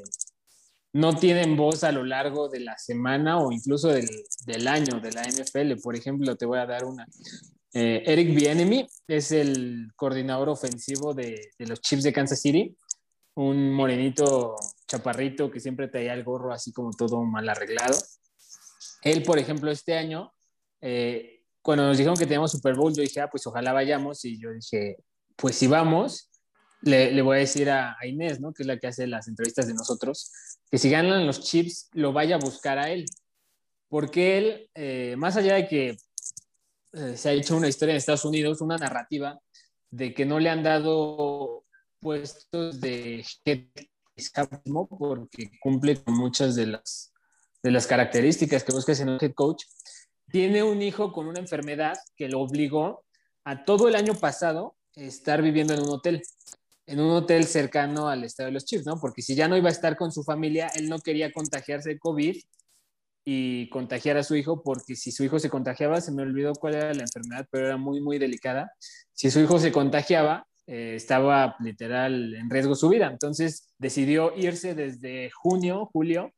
[0.93, 5.25] no tienen voz a lo largo de la semana o incluso del, año de la
[5.25, 5.83] NFL.
[5.83, 7.05] Por ejemplo, te voy a dar una.
[7.75, 12.77] Eh, Eric Bieniemy es el coordinador ofensivo de, de los Chiefs de Kansas City,
[13.35, 14.55] un morenito
[14.87, 17.99] chaparrito que siempre traía el gorro así como todo mal arreglado.
[19.03, 20.33] Él, por ejemplo, este año,
[20.81, 24.25] eh, cuando nos dijeron que teníamos Super Bowl, yo dije, ah, pues ojalá vayamos.
[24.25, 24.99] Y yo dije,
[25.35, 26.29] pues si vamos,
[26.83, 28.53] le, voy a decir a, Inés, ¿no?
[28.53, 30.33] Que es la que hace las entrevistas de nosotros,
[30.71, 33.07] que si ganan los chips, lo vaya a buscar a él.
[33.89, 35.97] Porque él, eh, más allá de que
[36.93, 39.39] eh, se ha hecho una historia en Estados Unidos, una narrativa
[39.91, 41.65] de que no le han dado
[42.01, 43.67] puestos de head
[44.35, 47.13] coach, porque cumple con muchas de las,
[47.63, 49.65] de las características que buscas en un head coach.
[50.31, 53.05] Tiene un hijo con una enfermedad que lo obligó
[53.45, 56.23] a todo el año pasado estar viviendo en un hotel,
[56.87, 58.99] en un hotel cercano al estadio de los Chiefs, ¿no?
[59.01, 61.99] Porque si ya no iba a estar con su familia, él no quería contagiarse de
[61.99, 62.37] COVID
[63.25, 66.75] y contagiar a su hijo, porque si su hijo se contagiaba, se me olvidó cuál
[66.75, 68.73] era la enfermedad, pero era muy, muy delicada.
[69.13, 73.07] Si su hijo se contagiaba, eh, estaba literal en riesgo su vida.
[73.07, 76.33] Entonces decidió irse desde junio, julio,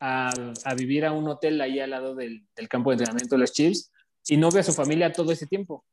[0.00, 0.30] a,
[0.76, 3.90] vivir a un hotel ahí al lado del, del campo de entrenamiento de los Chiefs
[4.26, 5.84] y no ve a su familia todo ese tiempo.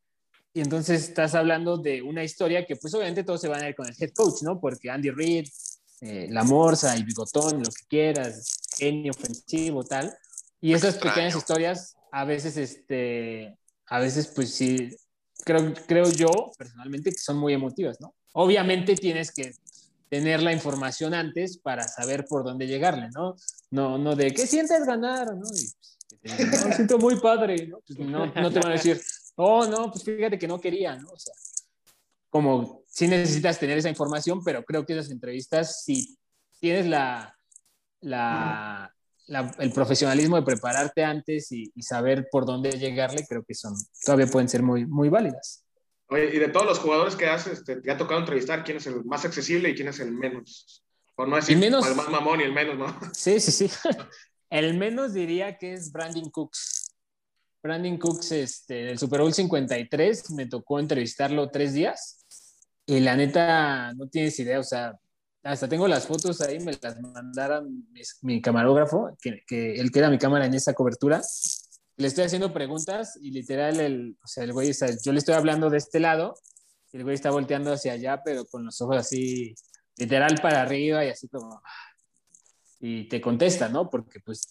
[0.54, 3.76] Y entonces estás hablando de una historia que pues obviamente todos se van a ir
[3.76, 4.60] con el head coach, ¿no?
[4.60, 5.48] Porque Andy Reid,
[6.02, 10.14] eh, La Morsa y Bigotón, lo que quieras, genio ofensivo, tal.
[10.60, 11.14] Y esas Extraño.
[11.16, 14.90] pequeñas historias a veces, este, a veces pues sí,
[15.46, 18.14] creo, creo yo personalmente que son muy emotivas, ¿no?
[18.34, 19.54] Obviamente tienes que
[20.10, 23.36] tener la información antes para saber por dónde llegarle, ¿no?
[23.70, 25.34] No, no de, ¿qué sientes ganar?
[25.34, 25.46] ¿no?
[25.48, 27.80] Y, pues, que te digan, "No, siento muy padre, ¿no?
[27.88, 29.02] Pues no, no te van a decir,
[29.36, 31.10] oh, no, pues fíjate que no quería, ¿no?
[31.10, 31.34] O sea,
[32.30, 36.18] como sí necesitas tener esa información, pero creo que esas entrevistas, si
[36.60, 37.36] tienes la,
[38.02, 38.94] la,
[39.28, 43.74] la- el profesionalismo de prepararte antes y, y saber por dónde llegarle, creo que son,
[44.06, 45.66] todavía pueden ser muy, muy válidas.
[46.08, 48.88] Oye, y de todos los jugadores que haces, este, te ha tocado entrevistar quién es
[48.88, 50.84] el más accesible y quién es el menos.
[51.16, 53.00] Por no decir El menos- el más mamón y el menos, ¿no?
[53.14, 53.70] Sí, sí, sí.
[54.50, 56.81] El menos diría que es Brandon Cooks.
[57.64, 62.26] Brandon Cooks, este, del Super Bowl 53, me tocó entrevistarlo tres días
[62.86, 64.94] y la neta no tienes idea, o sea,
[65.44, 70.10] hasta tengo las fotos ahí, me las mandaron mis- mi camarógrafo, que, que él queda
[70.10, 71.22] mi cámara en esa cobertura.
[71.98, 75.36] Le estoy haciendo preguntas y literal, el, o sea, el güey, está- yo le estoy
[75.36, 76.36] hablando de este lado
[76.92, 79.56] y el güey está volteando hacia allá, pero con los ojos así,
[79.98, 81.62] literal para arriba y así como,
[82.80, 83.90] y te contesta, ¿no?
[83.90, 84.42] Porque pues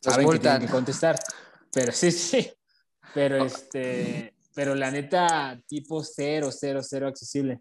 [0.00, 1.18] saben que tienen que contestar.
[1.72, 2.50] Pero sí, sí.
[3.14, 7.60] Pero este, pero la neta, tipo cero, cero, cero accesible.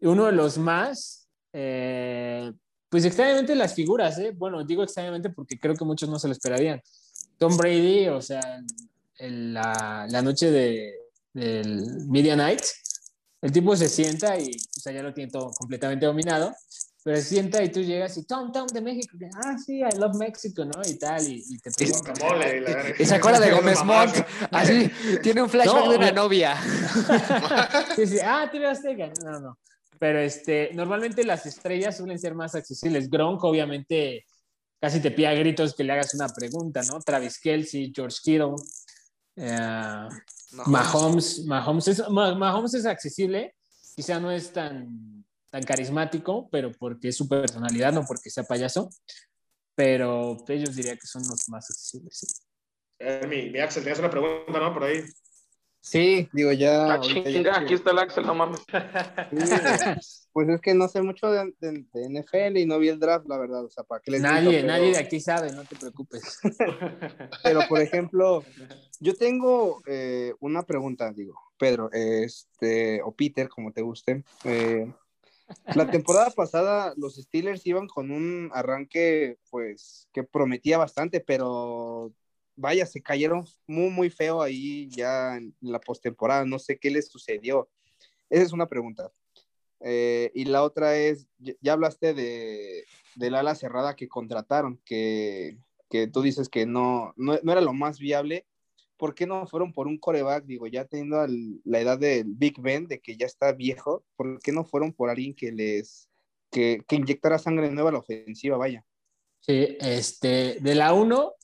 [0.00, 2.52] Uno de los más, eh,
[2.88, 4.32] pues extrañamente las figuras, ¿eh?
[4.36, 6.80] Bueno, digo extrañamente porque creo que muchos no se lo esperarían.
[7.38, 8.40] Tom Brady, o sea,
[9.18, 10.94] en la, la noche de,
[11.32, 12.62] del Media Night,
[13.42, 16.54] el tipo se sienta y, o sea, ya lo tiene todo completamente dominado,
[17.06, 19.96] pero se sienta y tú llegas y Tom, Tom de México, que, ah, sí, I
[19.96, 20.72] love Mexico, ¿no?
[20.84, 22.64] Y tal, y, y te Guacamole
[22.98, 23.02] y.
[23.04, 24.16] Y se acuerda de Gómez Montt.
[24.50, 24.90] Así,
[25.22, 26.56] tiene un flashback No, de una novia.
[27.94, 29.12] Sí, sí, ah, TV Azteca.
[29.22, 29.58] No, no, no.
[30.00, 33.08] Pero este, normalmente las estrellas suelen ser más accesibles.
[33.08, 34.26] Gronk, obviamente,
[34.80, 36.98] casi te pide a gritos que le hagas una pregunta, ¿no?
[36.98, 38.56] Travis Kelsey, George Kittle,
[39.36, 40.08] eh,
[40.66, 41.44] Mahomes.
[41.44, 43.54] Mahomes es, Ma- Mahomes es accesible,
[43.94, 45.15] quizá no es tan,
[45.56, 48.90] tan carismático, pero porque es su personalidad, no porque sea payaso.
[49.74, 52.18] Pero ellos diría que son los más accesibles.
[52.18, 52.26] sí.
[52.98, 54.72] Eh, mi, mi Axel, tenías una pregunta, ¿no?
[54.72, 55.02] Por ahí.
[55.80, 56.94] Sí, digo, ya.
[56.94, 58.58] Ah, ya chinga, aquí está el Axel, no mames.
[58.60, 58.66] Sí,
[60.32, 63.26] pues es que no sé mucho de, de- de NFL y no vi el draft,
[63.28, 63.64] la verdad.
[63.64, 64.66] O sea, ¿para qué les Nadie, miento?
[64.66, 66.38] Pero- nadie de aquí sabe, no te preocupes.
[67.44, 68.42] Pero, por ejemplo,
[69.00, 74.24] yo tengo eh, una pregunta, digo, Pedro, este, o Peter, como te guste.
[74.44, 74.92] Eh,
[75.74, 82.12] la temporada pasada los Steelers iban con un arranque, pues, que prometía bastante, pero
[82.56, 86.44] vaya, se cayeron muy, muy feo ahí ya en la postemporada.
[86.44, 87.68] No sé qué les sucedió.
[88.30, 89.12] Esa es una pregunta.
[89.80, 92.84] Eh, y la otra es, ya, hablaste de,
[93.14, 95.58] del ala cerrada que contrataron, que,
[95.90, 98.46] que tú dices que no, no, no era lo más viable.
[98.96, 100.44] ¿Por qué no fueron por un coreback?
[100.44, 101.26] Digo, ya teniendo
[101.64, 105.10] la edad del Big Ben, de que ya está viejo, ¿por qué no fueron por
[105.10, 106.08] alguien que les,
[106.50, 108.56] que, que inyectara sangre nueva a la ofensiva?
[108.56, 108.84] Vaya.
[109.40, 111.34] Sí, este, de la 1,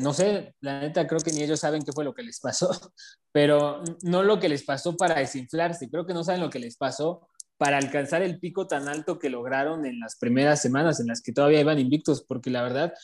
[0.00, 2.70] no sé, la neta creo que ni ellos saben qué fue lo que les pasó,
[3.32, 6.76] pero no lo que les pasó para desinflarse, creo que no saben lo que les
[6.76, 11.20] pasó para alcanzar el pico tan alto que lograron en las primeras semanas en las
[11.20, 12.94] que todavía iban invictos, porque la verdad,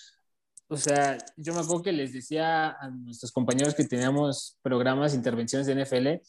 [0.68, 5.66] o sea, yo me acuerdo que les decía a nuestros compañeros que teníamos programas, intervenciones
[5.66, 6.26] de NFL,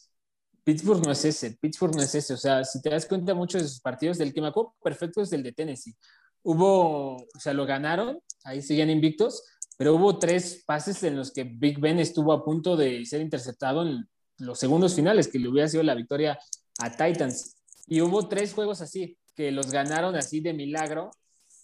[0.62, 3.62] Pittsburgh no es ese, Pittsburgh no es ese, o sea, si te das cuenta muchos
[3.62, 5.96] de sus partidos, del que me acuerdo perfecto es del de Tennessee.
[6.42, 9.42] Hubo, o sea, lo ganaron, ahí siguen invictos,
[9.76, 13.82] pero hubo tres pases en los que Big Ben estuvo a punto de ser interceptado
[13.82, 14.08] en
[14.38, 16.38] los segundos finales, que le hubiera sido la victoria
[16.80, 17.56] a Titans.
[17.86, 21.10] Y hubo tres juegos así, que los ganaron así de milagro,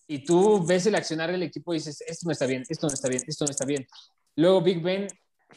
[0.06, 2.92] y tú ves el accionar del equipo y dices, esto no está bien, esto no
[2.94, 3.86] está bien, esto no está bien.
[4.36, 5.06] Luego Big Ben,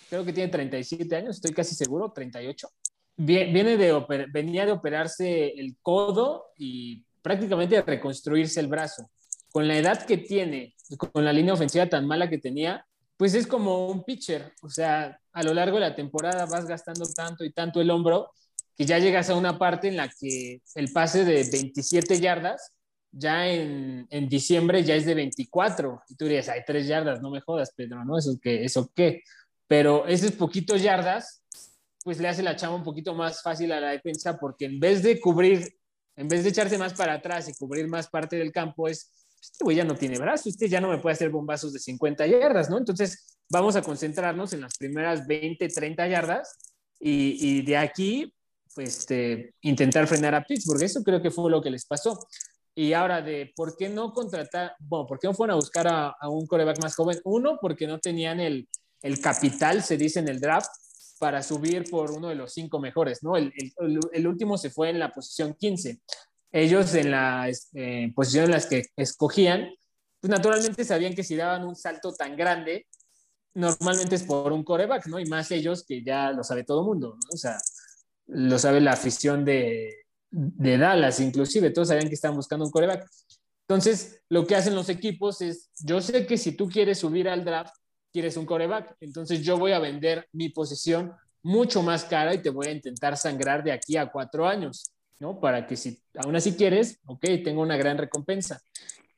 [0.10, 2.70] creo que tiene 37 años, estoy casi seguro, 38.
[3.18, 9.10] Vie- Viene de venía de operarse el codo y prácticamente de reconstruirse el brazo.
[9.52, 12.86] Con la edad que tiene, con la línea ofensiva tan mala que tenía,
[13.18, 14.54] pues es como un pitcher.
[14.62, 18.32] O sea, a lo largo de la temporada vas gastando tanto y tanto el hombro
[18.78, 22.74] que ya llegas a una parte en la que el pase de 27 yardas
[23.12, 26.02] ya en, en diciembre ya es de 24.
[26.10, 28.18] Y tú dirías, hay tres yardas, no me jodas, Pedro, ¿no?
[28.18, 28.64] ¿Eso qué?
[28.64, 29.24] ¿Eso qué?
[29.68, 31.44] Pero esos poquitos yardas,
[32.04, 35.04] pues le hace la chamba un poquito más fácil a la defensa porque en vez
[35.04, 35.78] de cubrir,
[36.16, 39.64] en vez de echarse más para atrás y cubrir más parte del campo, es, este
[39.64, 42.70] güey ya no tiene brazo, este ya no me puede hacer bombazos de 50 yardas,
[42.70, 42.78] ¿no?
[42.78, 46.58] Entonces vamos a concentrarnos en las primeras 20, 30 yardas
[47.00, 48.34] y, y de aquí,
[48.74, 50.82] pues, este, intentar frenar a Pittsburgh.
[50.82, 52.18] Eso creo que fue lo que les pasó.
[52.80, 56.10] Y ahora de por qué no contratar, bueno, por qué no fueron a buscar a,
[56.10, 57.20] a un coreback más joven.
[57.24, 58.70] Uno, porque no tenían el,
[59.02, 60.70] el capital, se dice en el draft,
[61.18, 63.36] para subir por uno de los cinco mejores, ¿no?
[63.36, 66.02] El, el- el último se fue en la posición 15.
[66.52, 69.70] Ellos en la eh, posición en las que escogían,
[70.22, 72.86] pues naturalmente sabían que si daban un salto tan grande,
[73.56, 75.20] normalmente es por un coreback, ¿no?
[75.20, 77.20] Y más ellos que ya lo sabe todo el mundo, ¿no?
[77.34, 77.58] O sea,
[78.28, 79.96] lo sabe la afición de,
[80.30, 83.08] de Dallas, inclusive, todos sabían que estaban buscando un coreback.
[83.68, 87.44] Entonces, lo que hacen los equipos es, yo sé que si tú quieres subir al
[87.44, 87.76] draft,
[88.14, 91.14] quieres un coreback, entonces yo voy a vender mi posición
[91.44, 95.40] mucho más cara y te voy a intentar sangrar de aquí a cuatro años, ¿no?
[95.40, 98.62] Para que si aún así quieres, ok, tengo una gran recompensa.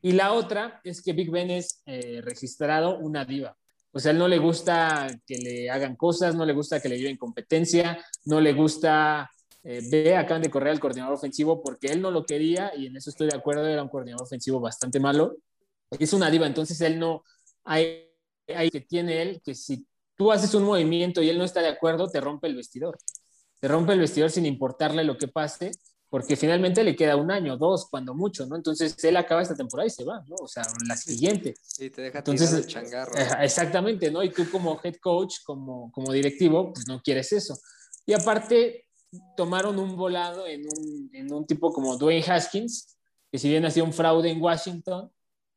[0.01, 3.55] Y la otra es que Big Ben es eh, registrado una diva.
[3.91, 6.97] O sea, él no le gusta que le hagan cosas, no le gusta que le
[6.97, 9.29] lleven competencia, no le gusta,
[9.63, 12.95] eh, ve, acaban de correr al coordinador ofensivo porque él no lo quería y en
[12.95, 15.37] eso estoy de acuerdo, era un coordinador ofensivo bastante malo.
[15.91, 17.23] Es una diva, entonces él no,
[17.63, 18.09] hay,
[18.47, 21.69] hay que tiene él que si tú haces un movimiento y él no está de
[21.69, 22.97] acuerdo, te rompe el vestidor.
[23.59, 25.71] Te rompe el vestidor sin importarle lo que pase
[26.09, 28.55] porque finalmente le queda un año, dos, cuando mucho, ¿no?
[28.55, 30.35] Entonces él acaba esta temporada y se va, ¿no?
[30.41, 31.53] O sea, la siguiente.
[31.77, 33.15] Y te deja Entonces, el changarro.
[33.15, 34.23] eh, Exactamente, ¿no?
[34.23, 37.59] Y tú como head coach, como, como directivo, pues no quieres eso.
[38.07, 38.87] Y aparte,
[39.35, 42.97] tomaron un volado en un, en un tipo como Dwayne Haskins,
[43.31, 45.11] que si bien hacía un fraude en Washington,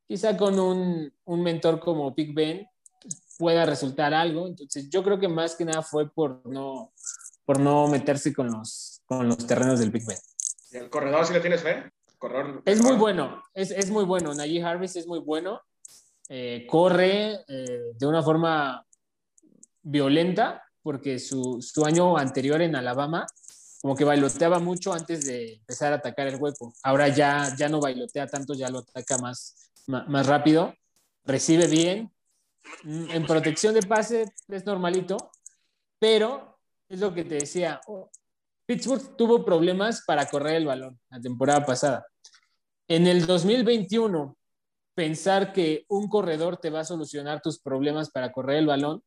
[0.07, 2.69] quizá con un, un mentor como Big Ben
[3.39, 4.47] pueda resultar algo.
[4.47, 6.93] Entonces, yo creo que más que nada fue por no,
[7.45, 10.19] por no meterse con los, con los terrenos del Big Ben.
[10.71, 11.91] ¿Y el corredor sí le tienes fe?
[12.19, 14.33] Corredor, Es muy bueno, es, es muy bueno.
[14.33, 15.61] Najee Harris es muy bueno.
[16.29, 18.87] Eh, corre eh, de una forma
[19.83, 23.27] violenta, porque su, su año anterior en Alabama,
[23.83, 26.73] como que bailoteaba mucho antes de empezar a atacar el hueco.
[26.85, 30.73] Ahora ya, ya no bailotea tanto, ya lo ataca más, ma- más, rápido.
[31.25, 32.13] Recibe bien.
[32.85, 35.33] Mm, En protección de pase es normalito,
[35.99, 37.81] pero es lo que te decía.
[37.89, 38.09] oh,
[38.67, 42.07] Pittsburgh tuvo problemas para correr el balón la temporada pasada.
[42.87, 44.37] En el 2021,
[44.95, 49.03] pensar que un corredor te va a solucionar tus problemas para correr el balón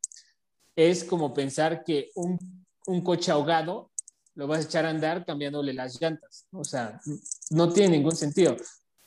[0.75, 3.91] es como pensar que un, un coche ahogado
[4.35, 6.45] lo vas a echar a andar cambiándole las llantas.
[6.51, 6.99] O sea,
[7.49, 8.55] no tiene ningún sentido.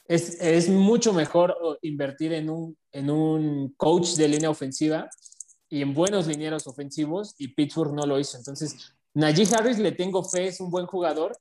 [0.06, 5.08] Es, es mucho mejor oh, invertir en un, en un coach de línea ofensiva
[5.68, 8.38] y en buenos linieros ofensivos y Pittsburgh no lo hizo.
[8.38, 11.36] Entonces, Najee Harris le tengo fe, es un buen jugador,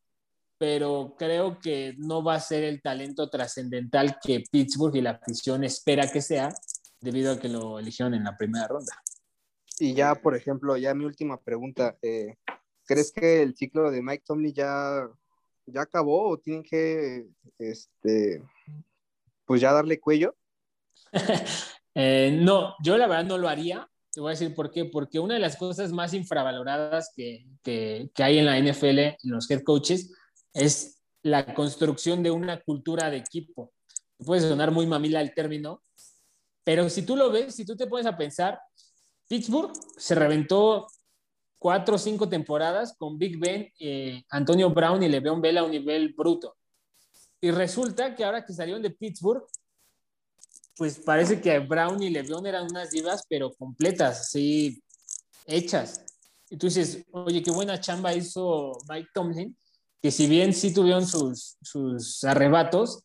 [0.58, 5.64] pero creo que no va a ser el talento trascendental que Pittsburgh y la afición
[5.64, 6.50] espera que sea,
[7.00, 9.02] debido a que lo eligieron en la primera ronda.
[9.80, 11.96] Y ya, por ejemplo, ya mi última pregunta.
[12.02, 12.36] eh,
[12.88, 15.08] ¿Crees que el ciclo de Mike Tomlin ya,
[15.66, 17.28] ya acabó o tienen que,
[17.60, 18.42] este,
[19.46, 20.36] pues ya darle cuello?
[22.00, 23.90] Eh, no, yo la verdad no lo haría.
[24.12, 24.86] Te voy a decir por qué.
[24.86, 29.18] Porque una de las cosas más infravaloradas que, que, que hay en la NFL, en
[29.24, 30.14] los head coaches,
[30.54, 33.74] es la construcción de una cultura de equipo.
[34.24, 35.82] Puede sonar muy mamila el término,
[36.64, 38.60] pero si tú lo ves, si tú te pones a pensar,
[39.28, 40.88] Pittsburgh se reventó
[41.58, 45.72] cuatro o cinco temporadas con Big Ben, eh, Antonio Brown y Le'Veon Bell a un
[45.72, 46.56] nivel bruto.
[47.42, 49.46] Y resulta que ahora que salieron de Pittsburgh,
[50.76, 54.82] pues parece que Brown y Le'Veon eran unas divas, pero completas, así
[55.46, 56.06] hechas.
[56.50, 59.58] Y tú dices, oye, qué buena chamba hizo Mike Tomlin,
[60.02, 63.04] que si bien sí tuvieron sus, sus arrebatos,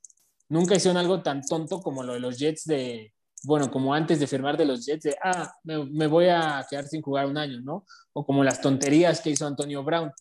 [0.48, 3.12] nunca hicieron algo tan tonto como lo de los Jets de,
[3.42, 7.02] bueno, como antes de firmar de los Jets, de, ah, me, voy a quedar sin
[7.02, 7.84] jugar un año, ¿no?
[8.12, 10.12] O como las tonterías que hizo Antonio Brown.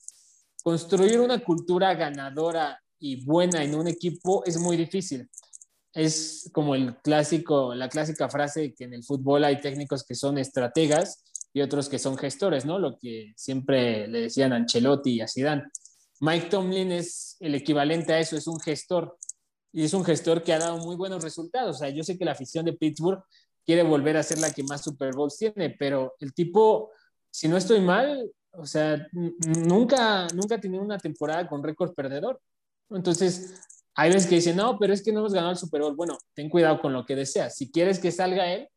[0.64, 5.30] Construir una cultura ganadora y buena en un equipo es muy difícil
[5.93, 10.38] es como el clásico, la clásica frase que en el fútbol hay técnicos que son
[10.38, 11.23] estrategas
[11.53, 12.80] y otros que son gestores, ¿no?
[12.80, 15.64] Lo que siempre le decían Ancelotti y a Zidane.
[16.22, 19.18] Mike Tomlin es el equivalente a eso, es un gestor
[19.73, 21.77] y es un gestor que ha dado muy buenos resultados.
[21.77, 23.23] O sea, yo sé que la afición de Pittsburgh
[23.65, 26.91] quiere volver a ser la que más Super Bowls tiene, pero el tipo,
[27.30, 32.41] si no estoy mal, o sea, nunca, nunca ha tenido una temporada con récord perdedor.
[32.89, 33.53] Entonces,
[33.95, 35.95] hay veces que dicen, no, pero es que no hemos ganado el Super Bowl.
[35.95, 37.56] Bueno, ten cuidado con lo que deseas.
[37.56, 38.68] Si quieres que salga él,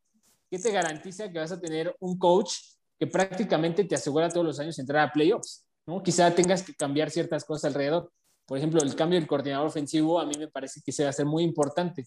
[0.49, 2.53] ¿qué te garantiza que vas a tener un coach
[2.97, 5.65] que prácticamente te asegura todos los años entrar a playoffs?
[5.85, 6.01] ¿no?
[6.01, 8.11] Quizá tengas que cambiar ciertas cosas alrededor.
[8.45, 11.13] Por ejemplo, el cambio del coordinador ofensivo a mí me parece que se va a
[11.13, 12.05] ser muy importante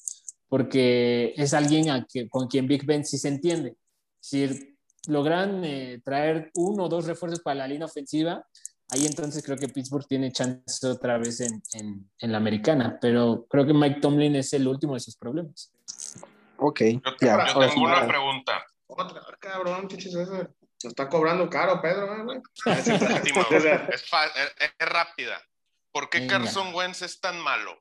[0.48, 3.76] porque es alguien a que, con quien Big Ben sí se entiende.
[4.20, 4.74] Si
[5.06, 8.44] logran eh, traer uno o dos refuerzos para la línea ofensiva,
[8.90, 13.46] ahí entonces creo que Pittsburgh tiene chance otra vez en, en, en, la americana, pero
[13.48, 15.72] creo que Mike Tomlin es el último de sus problemas.
[16.56, 17.46] Ok, yo, ya.
[17.52, 18.64] Yo tengo una pregunta.
[18.86, 20.16] Otra, cabrón, chichis,
[20.82, 22.38] está cobrando caro, Pedro, güey.
[22.66, 24.04] es, es,
[24.78, 25.38] es, rápida.
[25.98, 26.38] ¿Por qué Venga.
[26.38, 27.76] Carson Wentz es tan malo?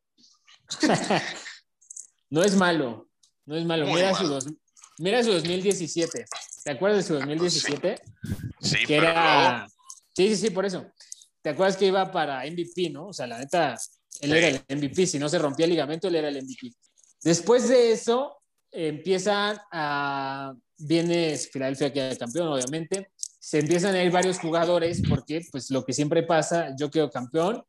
[2.32, 3.08] no es malo,
[3.46, 3.86] no es malo.
[3.86, 4.48] Mira su, dos,
[4.98, 6.26] mira su 2017.
[6.64, 8.02] ¿Te acuerdas de su 2017?
[8.60, 9.60] Sí, que pero era...
[9.60, 9.68] no.
[10.16, 10.92] Sí, sí, sí, por eso.
[11.44, 13.10] ¿Te acuerdas que iba para MVP, no?
[13.10, 13.74] O sea, la neta,
[14.22, 14.36] él sí.
[14.36, 15.06] era el MVP.
[15.06, 16.74] Si no se rompía el ligamento, él era el MVP.
[17.22, 18.42] Después de eso,
[18.72, 20.56] empiezan a.
[20.80, 23.12] Viene Filadelfia que es campeón, obviamente.
[23.40, 27.64] Se empiezan a ir varios jugadores porque, pues, lo que siempre pasa, yo quedo campeón,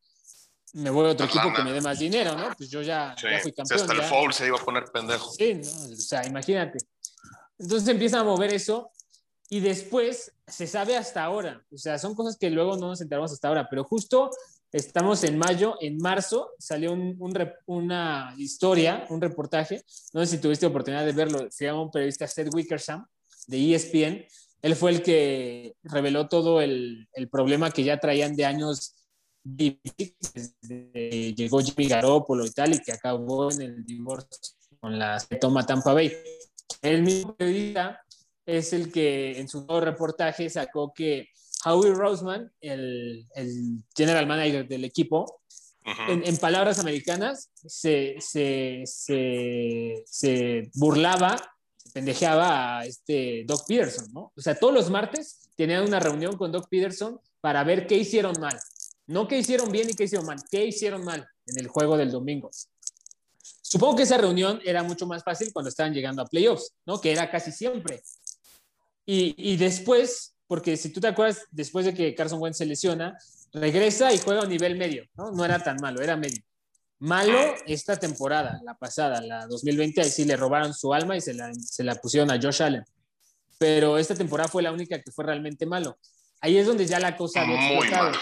[0.75, 2.55] me voy a otro equipo que me dé más dinero, ¿no?
[2.57, 3.27] Pues yo ya, sí.
[3.31, 3.79] ya fui campeón.
[3.79, 4.03] Si hasta ya.
[4.03, 5.31] el foul se iba a poner pendejo.
[5.33, 5.93] Sí, ¿no?
[5.93, 6.79] o sea, imagínate.
[7.59, 8.91] Entonces empiezan a mover eso
[9.49, 11.65] y después se sabe hasta ahora.
[11.73, 14.31] O sea, son cosas que luego no nos enteramos hasta ahora, pero justo
[14.73, 19.83] estamos en mayo, en marzo salió un, un una historia, un reportaje,
[20.13, 23.07] no sé si tuviste oportunidad de verlo, se llama un periodista Seth Wickersham
[23.47, 24.27] de ESPN,
[24.61, 28.95] él fue el que reveló todo el, el problema que ya traían de años
[29.57, 34.29] desde- llegó Jimmy Garoppolo y tal, y que acabó en el divorcio
[34.81, 36.13] con la toma Tampa Bay.
[36.83, 38.01] El mismo periodista
[38.47, 41.29] es el que en su nuevo reportaje sacó que
[41.65, 45.41] Howie Roseman, el, el general manager del equipo,
[46.09, 51.37] en, en palabras americanas, se, se, se, se burlaba,
[51.95, 54.31] pendejeaba a este Doc Peterson, ¿no?
[54.37, 58.39] O sea, todos los martes tenían una reunión con Doc Peterson para ver qué hicieron
[58.39, 58.59] mal.
[59.09, 62.11] No qué hicieron bien y qué hicieron mal, qué hicieron mal en el juego del
[62.13, 62.51] domingo.
[63.41, 67.01] Supongo que esa reunión era mucho más fácil cuando estaban llegando a playoffs, ¿no?
[67.01, 68.03] Que era casi siempre.
[69.07, 73.19] Y, y después, porque si tú te acuerdas, después de que Carson Wentz se lesiona,
[73.53, 75.31] regresa y juega a nivel medio, ¿no?
[75.31, 76.43] No era tan malo, era medio.
[77.01, 81.33] Malo esta temporada, la pasada, la 2020, ahí sí le robaron su alma y se
[81.33, 82.85] la, se la pusieron a Josh Allen.
[83.59, 85.99] Pero esta temporada fue la única que fue realmente malo.
[86.41, 88.13] Ahí es donde ya la cosa había explotado.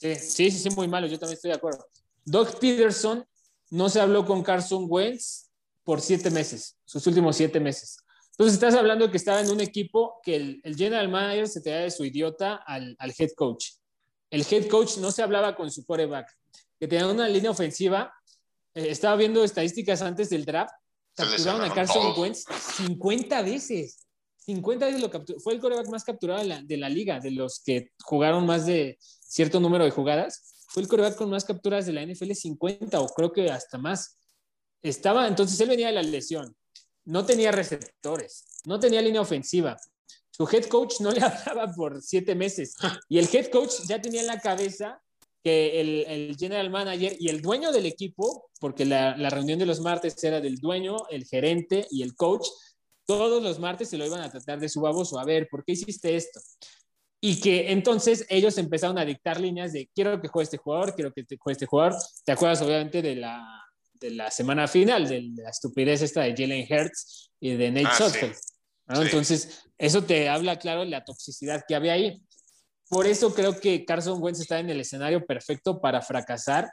[0.00, 1.84] Sí, sí, sí, muy malo, yo también estoy de acuerdo.
[2.24, 3.24] Doc Peterson
[3.70, 5.50] no se habló con Carson Wentz
[5.82, 7.98] por siete meses, sus últimos siete meses.
[8.32, 11.80] Entonces estás hablando que estaba en un equipo que el, el general manager se tenía
[11.80, 13.70] de su idiota al, al head coach.
[14.30, 16.28] El head coach no se hablaba con su quarterback,
[16.78, 18.12] que tenía una línea ofensiva.
[18.74, 20.72] eh, estaba viendo estadísticas antes del draft.
[21.16, 22.14] Capturaron a Carson.
[22.16, 22.44] Wentz
[22.76, 24.06] 50 veces.
[24.46, 25.40] 50 veces lo capturó.
[25.40, 28.66] Fue el quarterback más capturado de la, de la liga, de los que jugaron más
[28.66, 28.96] de
[29.28, 30.66] cierto número de jugadas.
[30.68, 34.16] Fue el quarterback con más capturas de la NFL, 50 o creo que hasta más.
[34.82, 36.56] Estaba, entonces él venía de la lesión.
[37.04, 39.76] No tenía receptores, no tenía línea ofensiva.
[40.30, 42.76] Su head coach no le hablaba por siete meses.
[43.08, 45.02] Y el head coach ya tenía en la cabeza
[45.42, 49.66] que el, el general manager y el dueño del equipo, porque la, la reunión de
[49.66, 52.46] los martes era del dueño, el gerente y el coach,
[53.06, 55.18] todos los martes se lo iban a tratar de su baboso.
[55.18, 56.40] A ver, ¿por qué hiciste esto?
[57.20, 61.12] Y que entonces ellos empezaron a dictar líneas de quiero que juegue este jugador, quiero
[61.12, 61.96] que juegue este jugador.
[62.24, 63.44] ¿Te acuerdas obviamente de la,
[63.94, 67.94] de la semana final, de la estupidez esta de Jalen Hurts y de Nate Ah,
[67.96, 68.04] sí.
[68.04, 68.36] Sudfeld?
[68.86, 68.96] ¿no?
[68.96, 69.02] Sí.
[69.02, 72.22] Entonces, eso te habla claro de la toxicidad que había ahí.
[72.88, 76.70] Por eso creo que Carson Wentz está en el escenario perfecto para fracasar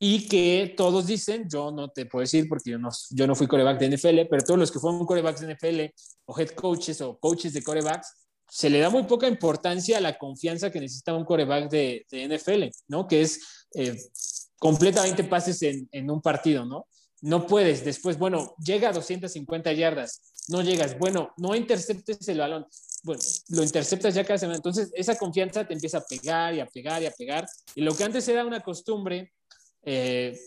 [0.00, 3.46] y que todos dicen, yo no te puedo decir porque yo no, yo no fui
[3.46, 5.94] coreback de NFL, pero todos los que fueron corebacks de NFL
[6.26, 10.18] o head coaches o coaches de corebacks, se le da muy poca importancia a la
[10.18, 13.06] confianza que necesita un coreback de, de NFL, ¿no?
[13.06, 13.96] Que es eh,
[14.58, 16.86] completamente pases en, en un partido, ¿no?
[17.20, 22.66] No puedes después, bueno, llega a 250 yardas, no llegas, bueno, no interceptes el balón,
[23.02, 26.66] bueno, lo interceptas ya cada semana, entonces esa confianza te empieza a pegar y a
[26.66, 29.32] pegar y a pegar, y lo que antes era una costumbre,
[29.84, 30.38] eh,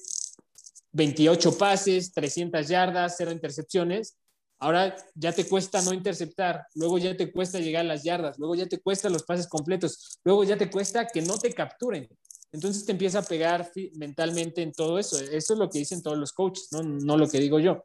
[0.91, 4.17] 28 pases, 300 yardas, cero intercepciones,
[4.59, 8.55] ahora ya te cuesta no interceptar, luego ya te cuesta llegar a las yardas, luego
[8.55, 12.07] ya te cuesta los pases completos, luego ya te cuesta que no te capturen.
[12.51, 15.19] Entonces te empieza a pegar mentalmente en todo eso.
[15.19, 17.83] Eso es lo que dicen todos los coaches, no, no lo que digo yo.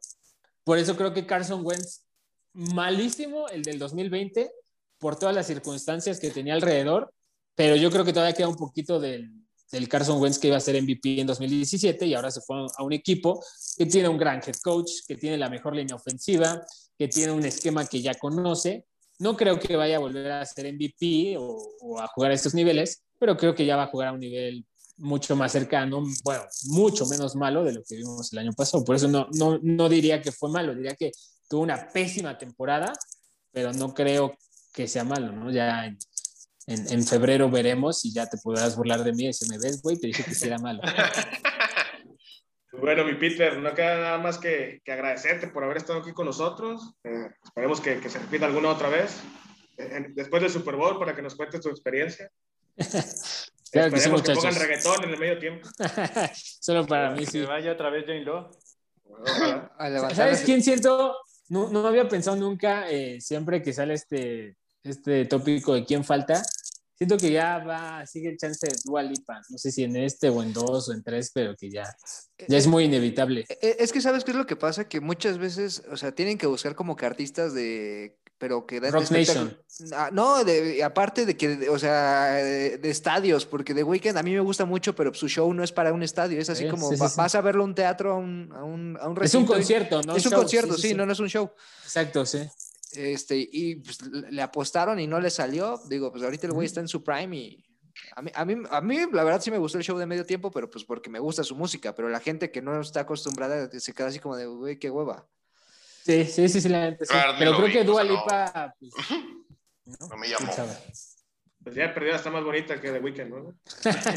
[0.63, 2.05] Por eso creo que Carson Wentz,
[2.53, 4.51] malísimo el del 2020,
[4.97, 7.13] por todas las circunstancias que tenía alrededor,
[7.55, 10.59] pero yo creo que todavía queda un poquito del, del Carson Wentz que iba a
[10.59, 13.43] ser MVP en 2017 y ahora se fue a un equipo
[13.77, 16.63] que tiene un gran head coach, que tiene la mejor línea ofensiva,
[16.97, 18.85] que tiene un esquema que ya conoce.
[19.19, 23.03] No creo que vaya a volver a ser MVP o, a jugar a estos niveles,
[23.19, 24.65] pero creo que ya va a jugar a un nivel
[24.97, 28.83] mucho más cercano, bueno, mucho menos malo de lo que vimos el año pasado.
[28.83, 31.11] Por eso no, no, no diría que fue malo, diría que
[31.49, 32.93] tuvo una pésima temporada,
[33.51, 34.37] pero no creo
[34.73, 35.51] que sea malo, ¿no?
[35.51, 35.95] Ya
[36.67, 39.81] en, en, febrero veremos y ya te podrás burlar de mí y si me ves,
[39.81, 40.81] güey, te dije que sí era malo.
[42.79, 46.25] Bueno, mi Peter, no queda nada más que, que agradecerte por haber estado aquí con
[46.25, 46.95] nosotros.
[47.03, 49.21] Eh, esperemos que, que se repita alguna otra vez.
[49.77, 52.29] Eh, después del Super Bowl, para que nos cuentes tu experiencia.
[53.71, 54.67] Claro que sí, Esperemos que, pongan muchachos.
[54.67, 55.67] reggaetón en el medio tiempo.
[56.35, 57.41] Solo para mí Que sí.
[57.41, 58.51] vaya otra vez Jane Law.
[59.79, 61.17] Levantar ¿Sabes quién siento?
[61.49, 66.43] No, no había pensado nunca, eh, siempre que sale este, este tópico de quién falta,
[67.05, 69.41] siento que ya va, sigue el chance de Dua Lipa.
[69.49, 71.83] No sé si en este o en dos o en tres, pero que ya,
[72.47, 73.45] ya es muy inevitable.
[73.49, 76.37] E- Es que sabes qué es lo que pasa, que muchas veces, o sea, tienen
[76.37, 79.57] que buscar como que artistas de, pero que dan Rock espectáculo-
[79.93, 84.23] Ah, no, de, aparte de que, o sea, de, de estadios, porque The Weeknd a
[84.23, 86.69] mí me gusta mucho, pero su show no es para un estadio, es así Sí,
[86.69, 87.15] como sí, sí, va- sí.
[87.17, 90.01] vas a verlo a un teatro, a un, a un, a un Es un concierto,
[90.03, 90.15] ¿no?
[90.15, 91.49] Es un Show, concierto, sí, no, no es un show.
[91.83, 92.39] Exacto, sí.
[92.95, 95.79] Este, y pues, le apostaron y no le salió.
[95.87, 97.65] Digo, pues ahorita el güey está en su prime y
[98.15, 100.25] a mí, a, mí, a mí, la verdad, sí me gustó el show de medio
[100.25, 101.93] tiempo, pero pues porque me gusta su música.
[101.95, 105.27] Pero la gente que no está acostumbrada se queda así como de, güey, qué hueva.
[106.03, 107.13] Sí, sí, sí, sí, la neta, sí.
[107.39, 108.19] Pero creo vi, que o Dua sea, no.
[108.19, 108.93] Lipa, pues,
[109.85, 110.07] ¿no?
[110.09, 110.73] No me ¿Quién llamó.
[111.63, 113.55] Pues ya perdida está más bonita que The Weeknd, ¿no?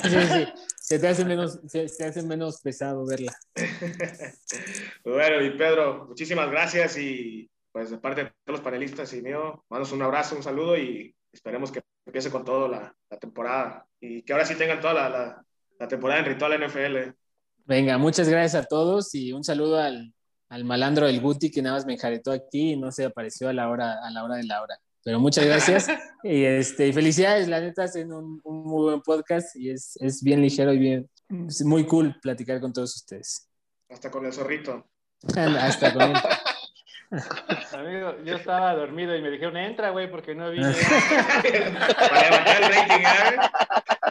[0.03, 0.53] Sí, sí.
[0.81, 3.37] Se te hace menos, se, se hace menos pesado verla.
[5.05, 9.63] bueno, y Pedro, muchísimas gracias y pues de parte de todos los panelistas y mío,
[9.69, 14.23] manos un abrazo, un saludo y esperemos que empiece con todo la, la temporada y
[14.23, 15.45] que ahora sí tengan toda la, la,
[15.79, 17.11] la temporada en Ritual NFL.
[17.67, 20.15] Venga, muchas gracias a todos y un saludo al,
[20.49, 23.53] al malandro del Guti que nada más me enjaretó aquí y no se apareció a
[23.53, 24.79] la hora, a la hora de la hora.
[25.05, 25.87] Pero muchas gracias
[26.23, 30.41] y, este, felicidades, la neta, hacen un, un muy buen podcast y es, es bien
[30.41, 31.11] ligero y bien,
[31.47, 33.51] es muy cool platicar con todos ustedes.
[33.91, 34.87] Hasta con el zorrito.
[35.37, 36.17] Hasta con él.
[37.73, 40.61] Amigo, yo estaba dormido y me dijeron, entra, güey, porque no vi.
[40.63, 43.37] Para levantar el rating, ¿eh?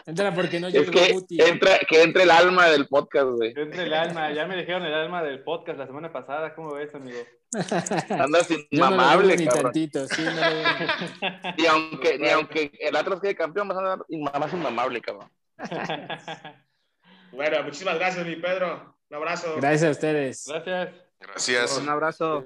[0.07, 1.41] Entra porque no Es llegó que Guti.
[1.41, 3.53] entre, que entre el alma del podcast, güey.
[3.55, 6.53] Entre el alma, ya me dijeron el alma del podcast la semana pasada.
[6.53, 7.19] ¿Cómo ves, amigo?
[8.09, 9.63] Andas no inmamable, ni cabrón.
[9.63, 11.51] tantito, sí, no.
[11.57, 14.05] Ni aunque, ni aunque el Atlas quede campeón, vas a andar
[14.39, 15.29] más inmamable, cabrón.
[17.31, 18.95] Bueno, muchísimas gracias, mi Pedro.
[19.09, 19.55] Un abrazo.
[19.57, 20.45] Gracias a ustedes.
[20.47, 21.04] Gracias.
[21.19, 21.77] Gracias.
[21.77, 22.45] Un abrazo.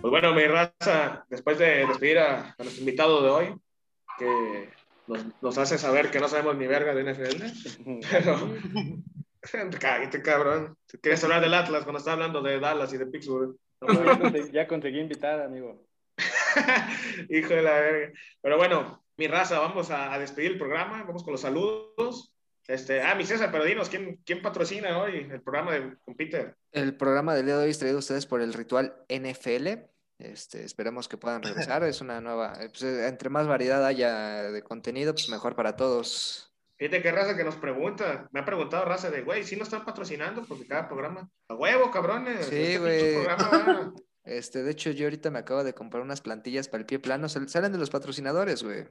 [0.00, 3.54] Pues bueno, mi raza, después de despedir a, a nuestro invitado de hoy,
[4.18, 4.70] que
[5.06, 8.50] nos, nos hace saber que no sabemos ni verga de NFL, pero
[9.78, 10.76] cállate, cabrón.
[11.02, 13.56] Querías hablar del Atlas cuando estaba hablando de Dallas y de Pittsburgh.
[13.82, 15.82] No, Ya conseguí- Ya conseguí invitada, amigo.
[17.28, 18.12] Hijo de la verga.
[18.40, 22.34] Pero bueno, mi raza, vamos a, a despedir el programa, vamos con los saludos.
[22.70, 26.54] Este, ah, mi César, pero dinos, ¿quién, quién patrocina hoy el programa de con Peter?
[26.70, 29.90] El programa del día de hoy es traído a ustedes por el ritual NFL.
[30.18, 31.82] Este, esperemos que puedan regresar.
[31.82, 35.74] Es una nueva, eh, pues, eh, entre más variedad haya de contenido, pues mejor para
[35.74, 36.54] todos.
[36.76, 38.28] Fíjate qué raza que nos pregunta.
[38.30, 40.44] Me ha preguntado raza de, güey, ¿sí nos están patrocinando?
[40.44, 41.28] Porque cada programa.
[41.48, 42.46] A huevo, cabrones.
[42.46, 43.14] Sí, este güey.
[43.14, 43.92] programa va.
[44.30, 47.28] Este, de hecho, yo ahorita me acabo de comprar unas plantillas para el pie plano.
[47.28, 48.86] sal- Salen de los patrocinadores, güey.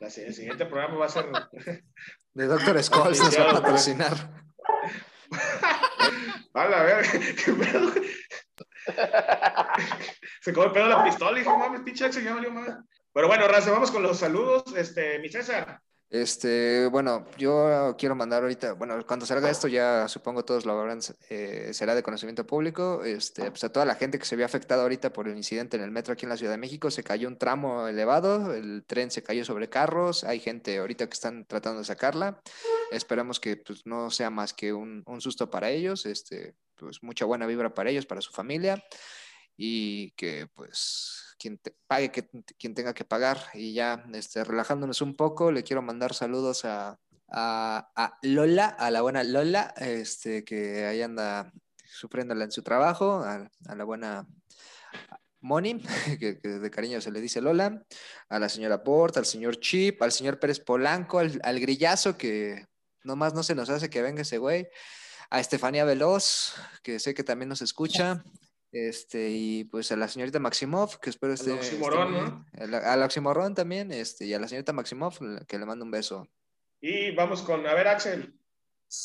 [0.00, 1.26] El siguiente programa va a ser.
[2.32, 4.12] De Doctor Scholes nos va a patrocinar.
[6.54, 7.02] A verga,
[7.44, 7.92] qué pedo.
[10.40, 12.68] Se come el pedo la pistola, hijo, mames, pinche Axel, ya valió más.
[13.12, 14.64] Pero bueno, raza, vamos con los saludos.
[14.76, 15.80] Este, mi César.
[16.10, 20.98] Este, bueno, yo quiero mandar ahorita, bueno, cuando salga esto ya supongo todos lo habrán,
[21.28, 24.82] eh, será de conocimiento público, este, pues a toda la gente que se vio afectada
[24.82, 27.28] ahorita por el incidente en el metro aquí en la Ciudad de México, se cayó
[27.28, 31.78] un tramo elevado, el tren se cayó sobre carros, hay gente ahorita que están tratando
[31.78, 32.40] de sacarla,
[32.90, 37.24] esperamos que pues no sea más que un, un susto para ellos, este, pues mucha
[37.24, 38.82] buena vibra para ellos, para su familia
[39.56, 43.38] y que pues quien pague, que, quien tenga que pagar.
[43.54, 49.02] Y ya este, relajándonos un poco, le quiero mandar saludos a, a, Lola, a la
[49.02, 51.52] buena Lola, este, que ahí anda
[51.84, 54.26] sufriéndola en su trabajo, a, la buena
[55.40, 55.82] Moni,
[56.20, 57.82] que, de cariño se le dice Lola,
[58.28, 62.66] a la señora Port, al señor Chip, al señor Pérez Polanco, al, al grillazo que
[63.02, 64.68] nomás no se nos hace que venga ese güey,
[65.30, 68.22] a Estefanía Veloz, que sé que también nos escucha,
[68.72, 71.52] este, y pues a la señorita Maximov, que espero esté.
[71.54, 72.26] esté oxímoron, muy ¿no?
[72.52, 72.62] bien.
[72.62, 75.14] A la- Al oximorón también, este, y a la señorita Maximov,
[75.46, 76.26] que le mando un beso.
[76.80, 78.34] Y vamos con, a ver, Axel.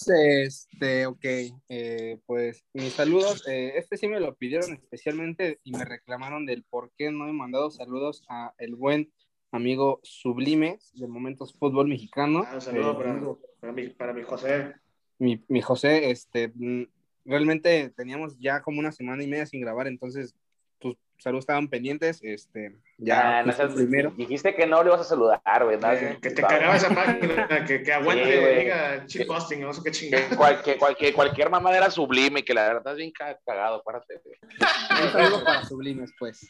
[0.07, 1.25] Este, ok,
[1.69, 3.47] eh, pues mis saludos.
[3.47, 7.33] eh, este sí me lo pidieron especialmente y me reclamaron del por qué no he
[7.33, 9.13] mandado saludos a el buen
[9.51, 12.43] amigo Sublime de Momentos Fútbol Mexicano.
[12.47, 13.21] Ah, un saludo Eh, para,
[13.59, 14.73] para, mi, para mi José.
[15.19, 16.83] mi, mi José, este, mm,
[17.25, 20.35] realmente teníamos ya como una semana y media sin grabar, entonces
[20.79, 24.11] tus saludos estaban pendientes, este, ya Ya, no seas- primero.
[24.15, 25.77] Dijiste que no le ibas a saludar, güey.
[25.79, 28.59] nada, Eh, que te cagaba esa página, que, que aguante, Sí, güey.
[28.59, 30.37] diga chip posting, no sé qué Que chingada.
[30.37, 34.37] cualquier, cualquier, cualquier mamada era sublime, que la verdad es bien ca- cagado, güey.
[35.03, 36.49] Un saludo para Sublimes, pues.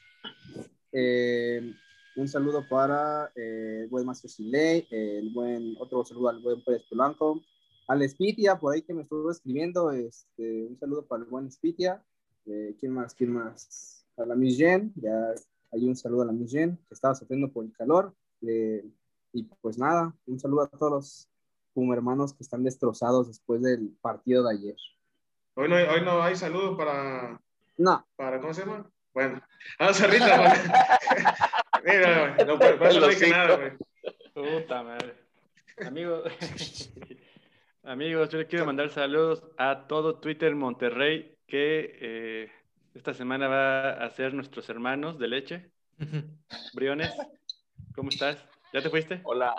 [0.92, 1.74] Eh,
[2.16, 6.84] un saludo para eh, el buen Master Siley, el buen, otro saludo al buen Pérez
[6.90, 7.42] Polanco,
[7.88, 12.04] al Spitia, por ahí que me estuvo escribiendo, este, un saludo para el buen Spitia.
[12.48, 13.14] Eh, ¿Quién más?
[13.14, 14.06] ¿Quién más?
[14.18, 15.34] A la Miss Jen, ya
[15.72, 18.14] hay un saludo a la Miss Jen, que estaba sufriendo por el calor.
[18.48, 18.84] eh,
[19.34, 21.30] y pues nada, un saludo a todos los
[21.94, 24.76] hermanos que están destrozados después del partido de ayer.
[25.56, 27.42] Hoy no, hay- hoy no hay saludo para,
[27.78, 28.90] No, para, ¿cómo se llama?
[29.14, 29.42] Bueno,
[29.80, 30.52] ah, Cerrita, güey.
[31.86, 33.72] Mira, güey, no, por eso no dije nada, güey.
[34.34, 35.16] Puta madre.
[35.86, 36.24] Amigo,
[37.86, 42.52] amigos, yo les quiero mandar saludos a todo Twitter Monterrey que eh,
[42.94, 45.72] esta semana va a ser nuestros hermanos de leche.
[46.74, 47.16] Briones,
[47.94, 48.44] ¿cómo estás?
[48.74, 49.22] ¿Ya te fuiste?
[49.24, 49.56] Hola.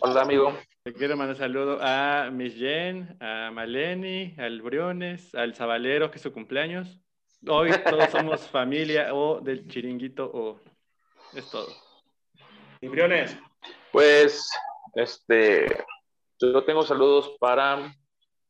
[0.00, 0.56] Hola, amigo.
[0.82, 6.22] Te quiero mandar saludo a Miss Jen, a Maleni, al Briones, al Zabalero, que es
[6.22, 6.98] su cumpleaños.
[7.46, 10.60] Hoy todos somos familia o del chiringuito o
[11.34, 11.68] es todo.
[12.80, 13.36] Y Briones,
[13.92, 14.48] Pues,
[14.94, 15.84] este,
[16.40, 17.94] yo tengo saludos para,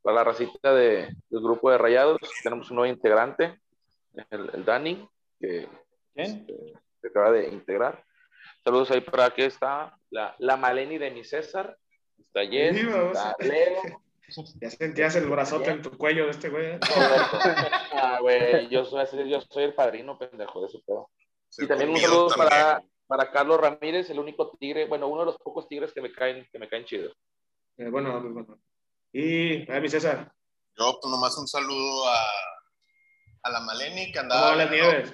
[0.03, 2.19] para la racita de, del grupo de Rayados.
[2.43, 3.59] Tenemos un nuevo integrante,
[4.31, 5.09] el, el Dani,
[5.39, 5.69] que
[6.15, 6.27] ¿Quién?
[6.49, 6.55] este,
[7.01, 8.05] se acaba de integrar.
[8.65, 11.77] Saludos ahí para que está la, la Maleni de mi César.
[12.19, 13.83] Está Jen, Sí, está Leo.
[14.61, 16.79] ya sentías el brazote en tu cuello de este güey.
[17.93, 21.11] Ah, güey, yo soy, yo soy el padrino, pendejo, de ese pedo.
[21.49, 22.49] Se Y también un saludo también.
[22.49, 26.13] para, para Carlos Ramírez, el único tigre, bueno, uno de los pocos tigres que me
[26.13, 27.13] caen, que me caen chido.
[27.77, 28.61] Eh, bueno, pues, bueno.
[29.13, 30.33] Y, a mi César,
[30.79, 32.27] Yo, pues nomás un saludo a,
[33.43, 34.57] a la Maleni que ¿cómo andaba.
[34.57, 35.13] las nieves?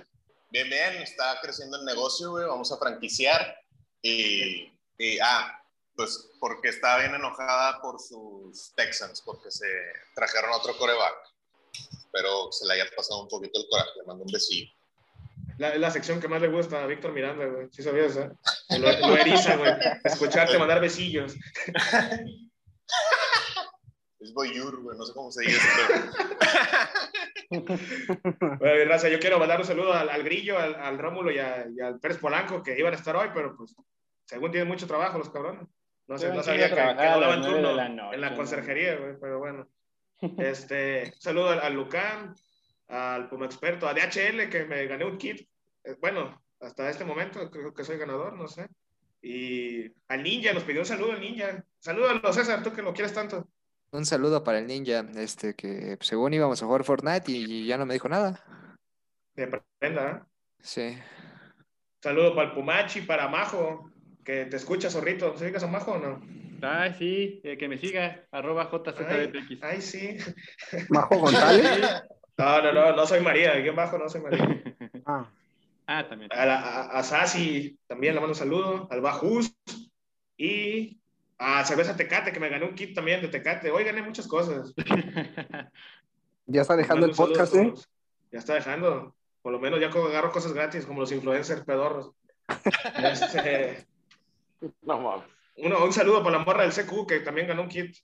[0.51, 2.47] Bien, bien, está creciendo el negocio, güey.
[2.47, 3.57] Vamos a franquiciar.
[4.03, 5.63] Y, y, ah,
[5.97, 9.67] pues porque está bien enojada por sus Texans, porque se
[10.15, 11.15] trajeron otro coreback.
[12.13, 13.91] Pero se le haya pasado un poquito el coraje.
[13.97, 14.71] Le mando un besillo.
[15.59, 17.69] La, la sección que más le gusta a Víctor Miranda, güey.
[17.71, 18.31] ¿Sí sabías, eh?
[18.79, 19.73] Lo, lo eriza, güey.
[20.05, 21.35] Escucharte mandar besillos.
[24.19, 24.33] Es
[24.83, 24.97] güey.
[24.99, 25.61] No sé cómo se dice.
[25.89, 26.05] pero-
[28.59, 31.67] Bueno, raza, yo quiero mandar un saludo al, al Grillo, al, al Rómulo y, a-
[31.75, 33.75] y al Pérez Polanco que iban a estar hoy, pero pues
[34.25, 35.69] según tienen mucho trabajo los cabrones.
[36.09, 39.15] No, sé, no sabía a que, que nueve turno la noche, en la conserjería, güey,
[39.21, 39.69] pero bueno.
[40.39, 42.35] Este, un saludo al, al Lucán,
[42.89, 45.47] al Puma Experto, a DHL que me gané un kit.
[45.85, 48.67] Eh, Bueno, hasta este momento creo que soy ganador, no sé.
[49.29, 51.65] Y al Ninja, nos pidió un saludo el Ninja.
[51.81, 53.49] Salúdalo, César, tú que lo quieres tanto.
[53.91, 57.87] Un saludo para el ninja, este que según íbamos a jugar Fortnite y ya no
[57.87, 58.41] me dijo nada.
[59.35, 59.49] De
[59.79, 60.21] prenda, ¿eh?
[60.61, 60.99] Sí.
[62.01, 63.91] Saludo para el Pumachi, para Majo,
[64.25, 65.37] que te escucha, zorrito.
[65.37, 66.21] ¿Se ubicas a Majo o no?
[66.63, 69.63] Ay, sí, eh, que me siga, arroba Ay, JZBPX.
[69.63, 70.17] ay, sí.
[70.89, 71.81] Majo González.
[72.39, 73.55] No, no, no, no soy María.
[73.55, 74.63] Aquí abajo no soy María.
[75.05, 75.29] Ah,
[75.87, 76.31] Ah, también.
[76.33, 78.89] A, la- a, a Sasi también le mando un saludo.
[78.91, 79.55] Al Bajus.
[80.37, 80.99] Y
[81.39, 83.71] a Cerveza Tecate, que me gané un kit también de Tecate.
[83.71, 84.75] Hoy gané muchas cosas.
[86.47, 87.73] ya está dejando el podcast, ¿eh?
[88.33, 89.15] Ya está dejando.
[89.43, 92.11] Por lo menos ya agarro cosas gratis, como los influencers pedorros.
[92.99, 93.87] Este,
[94.83, 95.27] No mames.
[95.57, 97.97] uno, un saludo para la morra del CQ, que también ganó un kit.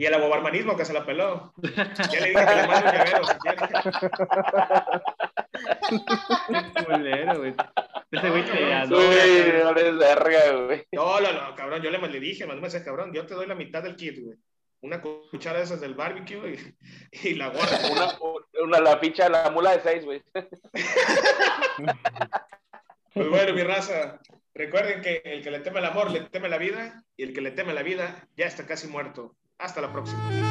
[0.00, 1.52] Y el aguabarmanismo, que se la peló.
[1.62, 3.58] Ya le dije que le mando un llavero, si quiere.
[6.48, 7.54] Qué culero, güey.
[8.10, 9.06] Ese güey te No, adora.
[9.06, 10.86] Uy, no eres verga, güey.
[10.92, 13.54] No, no, no, cabrón, yo le, le dije, mandó mensaje, cabrón, yo te doy la
[13.54, 14.38] mitad del kit, güey.
[14.80, 16.54] Una cuchara de esas del barbecue
[17.12, 17.78] y, y la gorra.
[17.92, 18.08] Una,
[18.64, 20.22] una, la ficha de la mula de seis, güey.
[23.12, 24.18] Pues bueno, mi raza,
[24.54, 27.42] recuerden que el que le teme el amor, le teme la vida, y el que
[27.42, 29.36] le teme la vida ya está casi muerto.
[29.60, 30.49] Hasta la próxima.